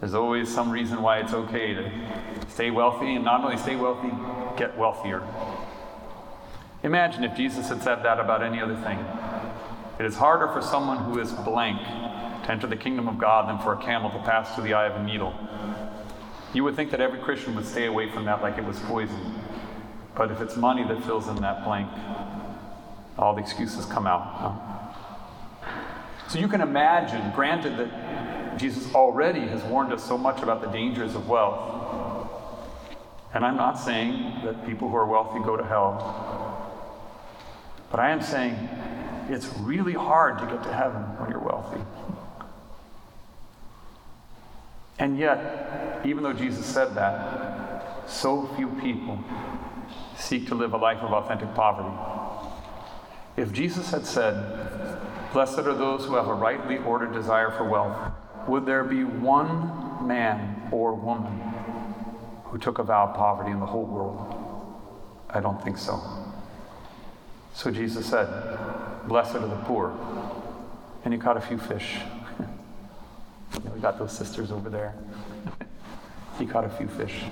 There's 0.00 0.14
always 0.14 0.52
some 0.52 0.70
reason 0.70 1.00
why 1.00 1.18
it's 1.18 1.32
okay 1.32 1.74
to 1.74 1.90
stay 2.48 2.70
wealthy, 2.70 3.14
and 3.14 3.24
not 3.24 3.44
only 3.44 3.56
stay 3.56 3.76
wealthy, 3.76 4.10
get 4.56 4.76
wealthier. 4.76 5.22
Imagine 6.82 7.22
if 7.24 7.36
Jesus 7.36 7.68
had 7.68 7.82
said 7.82 8.02
that 8.02 8.18
about 8.18 8.42
any 8.42 8.60
other 8.60 8.76
thing. 8.76 8.98
It 10.00 10.06
is 10.06 10.16
harder 10.16 10.48
for 10.48 10.62
someone 10.62 10.98
who 10.98 11.20
is 11.20 11.32
blank 11.32 11.80
to 12.44 12.50
enter 12.50 12.66
the 12.66 12.76
kingdom 12.76 13.08
of 13.08 13.18
God 13.18 13.48
than 13.48 13.58
for 13.58 13.74
a 13.74 13.82
camel 13.82 14.10
to 14.10 14.18
pass 14.18 14.54
through 14.54 14.64
the 14.64 14.74
eye 14.74 14.86
of 14.86 14.96
a 15.00 15.04
needle. 15.04 15.34
You 16.52 16.64
would 16.64 16.74
think 16.74 16.90
that 16.92 17.00
every 17.00 17.20
Christian 17.20 17.54
would 17.54 17.66
stay 17.66 17.86
away 17.86 18.10
from 18.10 18.24
that 18.24 18.42
like 18.42 18.58
it 18.58 18.64
was 18.64 18.78
poison. 18.80 19.34
But 20.16 20.30
if 20.32 20.40
it's 20.40 20.56
money 20.56 20.82
that 20.84 21.04
fills 21.04 21.28
in 21.28 21.36
that 21.36 21.64
blank, 21.64 21.90
all 23.18 23.34
the 23.34 23.40
excuses 23.40 23.84
come 23.86 24.06
out. 24.06 24.94
So 26.28 26.38
you 26.38 26.48
can 26.48 26.60
imagine, 26.60 27.32
granted 27.34 27.76
that 27.78 28.58
Jesus 28.58 28.94
already 28.94 29.40
has 29.40 29.62
warned 29.64 29.92
us 29.92 30.04
so 30.04 30.18
much 30.18 30.42
about 30.42 30.60
the 30.60 30.68
dangers 30.68 31.14
of 31.14 31.28
wealth. 31.28 32.28
And 33.34 33.44
I'm 33.44 33.56
not 33.56 33.78
saying 33.78 34.42
that 34.44 34.66
people 34.66 34.88
who 34.88 34.96
are 34.96 35.06
wealthy 35.06 35.40
go 35.40 35.56
to 35.56 35.64
hell. 35.64 36.70
But 37.90 38.00
I 38.00 38.10
am 38.10 38.20
saying 38.20 38.56
it's 39.28 39.46
really 39.58 39.94
hard 39.94 40.38
to 40.38 40.46
get 40.46 40.62
to 40.64 40.72
heaven 40.72 41.02
when 41.18 41.30
you're 41.30 41.40
wealthy. 41.40 41.80
And 44.98 45.18
yet, 45.18 46.00
even 46.04 46.22
though 46.22 46.32
Jesus 46.32 46.66
said 46.66 46.94
that, 46.94 48.08
so 48.08 48.48
few 48.56 48.68
people 48.80 49.22
seek 50.16 50.48
to 50.48 50.54
live 50.54 50.72
a 50.72 50.76
life 50.76 50.98
of 50.98 51.12
authentic 51.12 51.54
poverty. 51.54 51.94
If 53.38 53.52
Jesus 53.52 53.92
had 53.92 54.04
said, 54.04 54.34
Blessed 55.32 55.60
are 55.60 55.74
those 55.74 56.04
who 56.04 56.16
have 56.16 56.26
a 56.26 56.34
rightly 56.34 56.78
ordered 56.78 57.12
desire 57.12 57.52
for 57.52 57.62
wealth, 57.62 57.96
would 58.48 58.66
there 58.66 58.82
be 58.82 59.04
one 59.04 60.04
man 60.04 60.68
or 60.72 60.92
woman 60.92 61.40
who 62.46 62.58
took 62.58 62.80
a 62.80 62.82
vow 62.82 63.06
of 63.06 63.14
poverty 63.14 63.52
in 63.52 63.60
the 63.60 63.66
whole 63.66 63.84
world? 63.84 64.34
I 65.30 65.38
don't 65.38 65.62
think 65.62 65.78
so. 65.78 66.02
So 67.54 67.70
Jesus 67.70 68.06
said, 68.06 68.26
Blessed 69.06 69.36
are 69.36 69.46
the 69.46 69.62
poor. 69.66 69.96
And 71.04 71.14
he 71.14 71.20
caught 71.20 71.36
a 71.36 71.40
few 71.40 71.58
fish. 71.58 71.98
we 73.72 73.80
got 73.80 74.00
those 74.00 74.10
sisters 74.10 74.50
over 74.50 74.68
there. 74.68 74.96
he 76.40 76.46
caught 76.46 76.64
a 76.64 76.70
few 76.70 76.88
fish. 76.88 77.22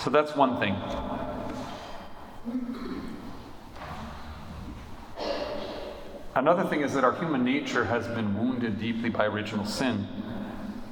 So 0.00 0.10
that's 0.10 0.36
one 0.36 0.60
thing. 0.60 0.76
Another 6.36 6.64
thing 6.64 6.82
is 6.82 6.92
that 6.92 7.02
our 7.02 7.14
human 7.14 7.42
nature 7.44 7.82
has 7.86 8.06
been 8.08 8.38
wounded 8.38 8.78
deeply 8.78 9.08
by 9.08 9.24
original 9.24 9.64
sin. 9.64 10.06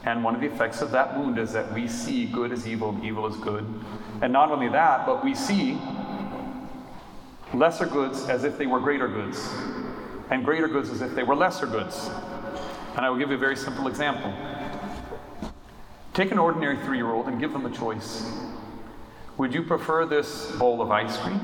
And 0.04 0.24
one 0.24 0.34
of 0.34 0.40
the 0.40 0.46
effects 0.46 0.80
of 0.80 0.90
that 0.92 1.18
wound 1.18 1.38
is 1.38 1.52
that 1.52 1.70
we 1.74 1.86
see 1.86 2.24
good 2.24 2.50
as 2.50 2.66
evil, 2.66 2.98
evil 3.02 3.26
as 3.26 3.36
good. 3.36 3.66
And 4.22 4.32
not 4.32 4.50
only 4.50 4.70
that, 4.70 5.04
but 5.04 5.22
we 5.22 5.34
see 5.34 5.78
lesser 7.52 7.84
goods 7.84 8.26
as 8.30 8.44
if 8.44 8.56
they 8.56 8.64
were 8.64 8.80
greater 8.80 9.06
goods, 9.06 9.46
and 10.30 10.46
greater 10.46 10.66
goods 10.66 10.88
as 10.88 11.02
if 11.02 11.14
they 11.14 11.22
were 11.22 11.36
lesser 11.36 11.66
goods. 11.66 12.08
And 12.96 13.04
I 13.04 13.10
will 13.10 13.18
give 13.18 13.28
you 13.28 13.36
a 13.36 13.38
very 13.38 13.56
simple 13.56 13.86
example. 13.86 14.32
Take 16.14 16.32
an 16.32 16.38
ordinary 16.38 16.78
three 16.78 16.96
year 16.96 17.12
old 17.12 17.26
and 17.28 17.38
give 17.38 17.52
them 17.52 17.66
a 17.66 17.70
choice. 17.70 18.32
Would 19.36 19.52
you 19.52 19.62
prefer 19.62 20.06
this 20.06 20.52
bowl 20.52 20.80
of 20.80 20.90
ice 20.90 21.18
cream 21.18 21.40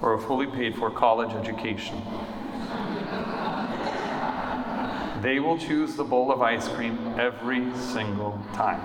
or 0.00 0.14
a 0.14 0.20
fully 0.20 0.48
paid 0.48 0.74
for 0.74 0.90
college 0.90 1.30
education? 1.36 2.02
They 5.22 5.38
will 5.38 5.58
choose 5.58 5.96
the 5.96 6.04
bowl 6.04 6.32
of 6.32 6.40
ice 6.40 6.66
cream 6.68 7.14
every 7.18 7.74
single 7.76 8.42
time, 8.54 8.80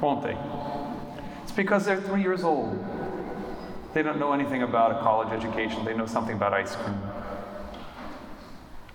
won't 0.00 0.22
they? 0.22 0.36
It's 1.42 1.52
because 1.52 1.84
they're 1.84 2.00
three 2.00 2.22
years 2.22 2.42
old. 2.42 2.82
They 3.92 4.02
don't 4.02 4.18
know 4.18 4.32
anything 4.32 4.62
about 4.62 4.92
a 4.92 5.00
college 5.00 5.28
education, 5.28 5.84
they 5.84 5.94
know 5.94 6.06
something 6.06 6.36
about 6.36 6.54
ice 6.54 6.74
cream. 6.76 6.98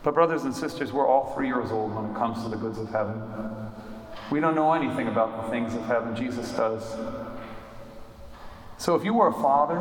But, 0.01 0.13
brothers 0.13 0.43
and 0.43 0.55
sisters, 0.55 0.93
we're 0.93 1.07
all 1.07 1.33
three 1.33 1.47
years 1.47 1.71
old 1.71 1.93
when 1.93 2.05
it 2.05 2.15
comes 2.15 2.43
to 2.43 2.49
the 2.49 2.57
goods 2.57 2.77
of 2.77 2.89
heaven. 2.89 3.21
We 4.31 4.39
don't 4.39 4.55
know 4.55 4.73
anything 4.73 5.07
about 5.07 5.43
the 5.43 5.49
things 5.49 5.73
of 5.73 5.85
heaven. 5.85 6.15
Jesus 6.15 6.51
does. 6.51 6.95
So, 8.77 8.95
if 8.95 9.03
you 9.03 9.13
were 9.13 9.27
a 9.27 9.33
father 9.33 9.79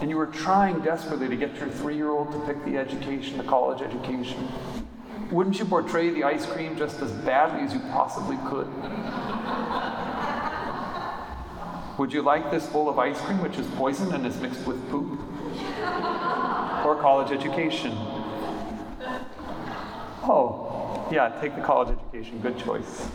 and 0.00 0.10
you 0.10 0.16
were 0.16 0.26
trying 0.26 0.80
desperately 0.80 1.28
to 1.28 1.36
get 1.36 1.54
your 1.56 1.68
three 1.68 1.94
year 1.96 2.10
old 2.10 2.32
to 2.32 2.38
pick 2.40 2.64
the 2.64 2.76
education, 2.76 3.38
the 3.38 3.44
college 3.44 3.80
education, 3.80 4.48
wouldn't 5.34 5.58
you 5.58 5.64
portray 5.64 6.10
the 6.10 6.22
ice 6.22 6.46
cream 6.46 6.76
just 6.76 7.00
as 7.00 7.10
badly 7.10 7.62
as 7.62 7.74
you 7.74 7.80
possibly 7.90 8.36
could? 8.46 8.68
Would 11.98 12.12
you 12.12 12.22
like 12.22 12.52
this 12.52 12.66
bowl 12.66 12.88
of 12.88 13.00
ice 13.00 13.20
cream, 13.20 13.42
which 13.42 13.58
is 13.58 13.66
poison 13.74 14.14
and 14.14 14.24
is 14.26 14.36
mixed 14.40 14.64
with 14.64 14.88
poop? 14.90 15.18
Or 16.86 16.96
college 17.00 17.32
education? 17.32 17.92
Oh, 20.22 21.08
yeah, 21.10 21.36
take 21.40 21.56
the 21.56 21.62
college 21.62 21.98
education. 21.98 22.38
Good 22.40 22.56
choice. 22.58 23.08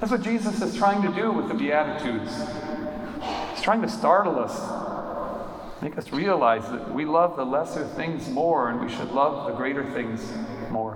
That's 0.00 0.12
what 0.12 0.22
Jesus 0.22 0.60
is 0.60 0.76
trying 0.76 1.00
to 1.02 1.18
do 1.18 1.32
with 1.32 1.48
the 1.48 1.54
Beatitudes. 1.54 2.30
He's 3.52 3.62
trying 3.62 3.80
to 3.80 3.88
startle 3.88 4.38
us, 4.38 5.82
make 5.82 5.96
us 5.96 6.12
realize 6.12 6.68
that 6.70 6.94
we 6.94 7.06
love 7.06 7.36
the 7.38 7.44
lesser 7.44 7.86
things 7.86 8.28
more 8.28 8.68
and 8.68 8.80
we 8.82 8.90
should 8.90 9.12
love 9.12 9.46
the 9.46 9.54
greater 9.54 9.84
things 9.92 10.30
more. 10.70 10.94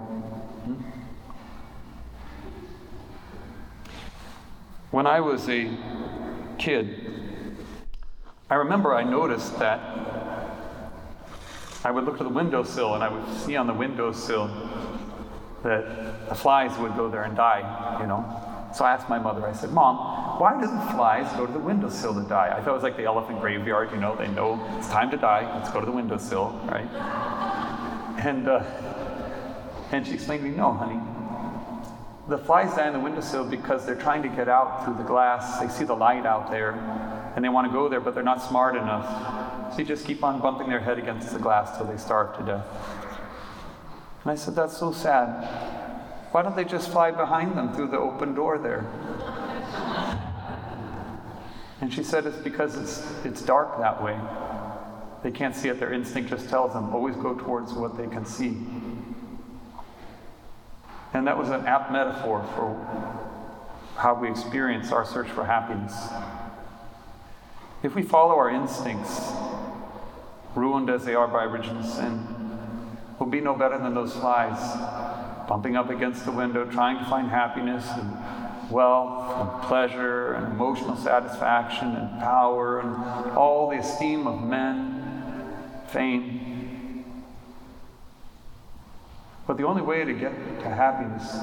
When 4.91 5.07
I 5.07 5.21
was 5.21 5.49
a 5.49 5.69
kid, 6.59 7.05
I 8.49 8.55
remember 8.55 8.95
I 8.95 9.03
noticed 9.03 9.59
that 9.59 9.81
I 11.85 11.91
would 11.91 12.05
look 12.05 12.19
to 12.19 12.25
the 12.25 12.31
windowsill 12.31 12.95
and 12.95 13.03
I 13.03 13.09
would 13.09 13.37
see 13.39 13.57
on 13.57 13.67
the 13.67 13.75
windowsill 13.75 14.47
that 15.65 16.29
the 16.29 16.35
flies 16.35 16.79
would 16.79 16.95
go 16.95 17.11
there 17.11 17.25
and 17.25 17.37
die, 17.37 17.99
you 18.01 18.07
know. 18.07 18.25
So 18.75 18.85
I 18.85 18.93
asked 18.93 19.09
my 19.09 19.19
mother, 19.19 19.47
I 19.47 19.53
said, 19.53 19.73
Mom, 19.73 20.41
why 20.41 20.61
do 20.61 20.67
the 20.67 20.93
flies 20.93 21.31
go 21.33 21.47
to 21.47 21.53
the 21.53 21.59
windowsill 21.59 22.15
to 22.15 22.29
die? 22.29 22.55
I 22.57 22.61
thought 22.61 22.71
it 22.71 22.75
was 22.75 22.83
like 22.83 22.97
the 22.97 23.05
elephant 23.05 23.41
graveyard, 23.41 23.91
you 23.93 23.99
know, 23.99 24.17
they 24.17 24.29
know 24.29 24.65
it's 24.79 24.89
time 24.89 25.11
to 25.11 25.17
die, 25.17 25.51
let's 25.57 25.71
go 25.71 25.81
to 25.81 25.87
the 25.87 25.93
windowsill, 25.93 26.51
right? 26.71 26.89
And, 28.25 28.49
uh, 28.49 28.63
and 29.95 30.07
she 30.07 30.15
explained 30.15 30.43
to 30.43 30.51
me, 30.51 30.57
no, 30.57 30.73
honey, 30.73 31.01
the 32.29 32.39
flies 32.39 32.75
die 32.75 32.87
on 32.87 32.95
the 32.95 33.01
windowsill 33.01 33.45
because 33.45 33.87
they're 33.87 33.95
trying 33.95 34.23
to 34.23 34.29
get 34.29 34.49
out 34.49 34.85
through 34.85 34.97
the 34.97 35.05
glass. 35.05 35.61
They 35.61 35.69
see 35.69 35.85
the 35.85 35.95
light 35.95 36.27
out 36.27 36.51
there 36.51 36.73
and 37.37 37.45
they 37.45 37.49
want 37.49 37.69
to 37.69 37.73
go 37.73 37.89
there, 37.89 38.01
but 38.01 38.15
they're 38.15 38.25
not 38.25 38.43
smart 38.43 38.77
enough. 38.77 39.71
So 39.71 39.77
they 39.77 39.85
just 39.85 40.07
keep 40.07 40.25
on 40.25 40.41
bumping 40.41 40.69
their 40.69 40.81
head 40.81 40.99
against 40.99 41.33
the 41.33 41.39
glass 41.39 41.77
till 41.77 41.87
they 41.87 41.97
starve 41.97 42.37
to 42.39 42.45
death. 42.45 42.67
And 44.23 44.33
I 44.33 44.35
said, 44.35 44.57
That's 44.57 44.77
so 44.77 44.91
sad. 44.91 45.47
Why 46.33 46.43
don't 46.43 46.57
they 46.57 46.65
just 46.65 46.91
fly 46.91 47.11
behind 47.11 47.57
them 47.57 47.73
through 47.75 47.89
the 47.89 47.99
open 47.99 48.35
door 48.35 48.59
there? 48.59 48.87
And 51.81 51.93
she 51.93 52.03
said, 52.03 52.27
It's 52.27 52.39
because 52.39 52.77
it's, 52.77 53.25
it's 53.25 53.43
dark 53.43 53.79
that 53.79 54.03
way. 54.03 54.19
They 55.23 55.31
can't 55.31 55.55
see 55.55 55.69
it. 55.69 55.79
Their 55.79 55.93
instinct 55.93 56.31
just 56.31 56.49
tells 56.49 56.73
them 56.73 56.95
always 56.95 57.17
go 57.17 57.35
towards 57.35 57.75
what 57.75 57.97
they 57.97 58.07
can 58.07 58.25
see. 58.25 58.57
And 61.15 61.27
that 61.29 61.39
was 61.39 61.49
an 61.51 61.65
apt 61.67 61.93
metaphor 61.93 62.45
for 62.57 62.75
how 63.97 64.15
we 64.15 64.29
experience 64.29 64.91
our 64.91 65.07
search 65.07 65.29
for 65.29 65.45
happiness. 65.45 65.95
If 67.85 67.95
we 67.95 68.03
follow 68.03 68.35
our 68.35 68.51
instincts, 68.51 69.33
ruined 70.57 70.91
as 70.91 71.05
they 71.05 71.15
are 71.15 71.29
by 71.29 71.45
original 71.45 71.85
sin, 71.85 72.27
we'll 73.19 73.29
be 73.29 73.41
no 73.41 73.55
better 73.55 73.79
than 73.79 73.95
those 73.95 74.13
flies, 74.13 74.59
bumping 75.49 75.77
up 75.77 75.89
against 75.89 76.25
the 76.25 76.33
window, 76.33 76.69
trying 76.69 76.99
to 76.99 77.05
find 77.09 77.29
happiness 77.29 77.89
and 77.93 78.71
wealth 78.71 79.37
and 79.41 79.63
pleasure 79.69 80.33
and 80.33 80.53
emotional 80.53 80.97
satisfaction 80.97 81.95
and 81.95 82.21
power 82.21 82.81
and 82.81 82.97
all 83.37 83.71
the 83.71 83.79
esteem 83.79 84.27
of 84.27 84.43
men, 84.43 85.55
fame. 85.87 86.54
But 89.47 89.59
the 89.59 89.67
only 89.67 89.83
way 89.83 90.05
to 90.05 90.13
get 90.13 90.33
to 90.61 90.69
happiness 90.69 91.37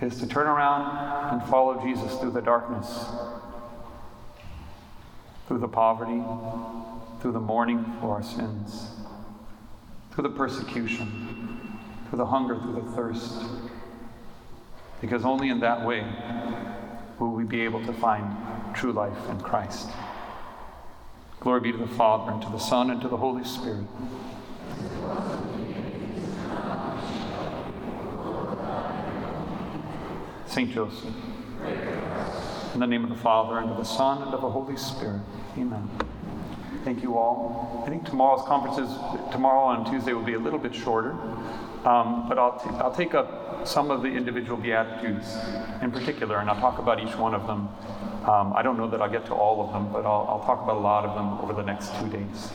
is 0.00 0.18
to 0.20 0.26
turn 0.26 0.46
around 0.46 1.32
and 1.32 1.48
follow 1.48 1.82
Jesus 1.82 2.18
through 2.18 2.32
the 2.32 2.42
darkness, 2.42 3.06
through 5.48 5.58
the 5.58 5.68
poverty, 5.68 6.22
through 7.20 7.32
the 7.32 7.40
mourning 7.40 7.84
for 8.00 8.14
our 8.14 8.22
sins, 8.22 8.90
through 10.12 10.22
the 10.22 10.30
persecution, 10.30 11.78
through 12.08 12.18
the 12.18 12.26
hunger, 12.26 12.58
through 12.58 12.74
the 12.74 12.92
thirst. 12.92 13.42
Because 15.00 15.24
only 15.24 15.50
in 15.50 15.60
that 15.60 15.84
way 15.84 16.06
will 17.18 17.32
we 17.32 17.44
be 17.44 17.60
able 17.62 17.84
to 17.84 17.92
find 17.92 18.26
true 18.74 18.92
life 18.92 19.28
in 19.30 19.40
Christ. 19.40 19.88
Glory 21.40 21.60
be 21.60 21.72
to 21.72 21.78
the 21.78 21.86
Father, 21.86 22.32
and 22.32 22.42
to 22.42 22.48
the 22.48 22.58
Son, 22.58 22.90
and 22.90 23.00
to 23.02 23.08
the 23.08 23.16
Holy 23.16 23.44
Spirit. 23.44 23.86
Saint 30.46 30.72
Joseph. 30.72 31.12
In 32.74 32.80
the 32.80 32.86
name 32.86 33.04
of 33.04 33.10
the 33.10 33.16
Father, 33.16 33.58
and 33.58 33.70
of 33.70 33.76
the 33.76 33.84
Son, 33.84 34.22
and 34.22 34.34
of 34.34 34.40
the 34.40 34.50
Holy 34.50 34.76
Spirit. 34.76 35.22
Amen. 35.56 35.88
Thank 36.84 37.02
you 37.02 37.16
all. 37.16 37.82
I 37.86 37.90
think 37.90 38.04
tomorrow's 38.04 38.46
conferences, 38.46 38.96
tomorrow 39.32 39.70
and 39.70 39.86
Tuesday, 39.86 40.12
will 40.12 40.22
be 40.22 40.34
a 40.34 40.38
little 40.38 40.58
bit 40.58 40.74
shorter, 40.74 41.12
um, 41.84 42.26
but 42.28 42.38
I'll, 42.38 42.60
t- 42.60 42.70
I'll 42.76 42.94
take 42.94 43.14
up 43.14 43.66
some 43.66 43.90
of 43.90 44.02
the 44.02 44.08
individual 44.08 44.56
Beatitudes 44.56 45.36
in 45.82 45.90
particular, 45.90 46.38
and 46.38 46.48
I'll 46.48 46.60
talk 46.60 46.78
about 46.78 47.00
each 47.00 47.16
one 47.16 47.34
of 47.34 47.46
them. 47.46 47.68
Um, 48.28 48.52
I 48.54 48.62
don't 48.62 48.76
know 48.76 48.88
that 48.88 49.00
I'll 49.00 49.10
get 49.10 49.26
to 49.26 49.34
all 49.34 49.66
of 49.66 49.72
them, 49.72 49.92
but 49.92 50.04
I'll, 50.06 50.26
I'll 50.28 50.44
talk 50.44 50.62
about 50.62 50.76
a 50.76 50.80
lot 50.80 51.04
of 51.04 51.14
them 51.14 51.38
over 51.40 51.52
the 51.52 51.66
next 51.66 51.92
two 51.98 52.08
days. 52.08 52.50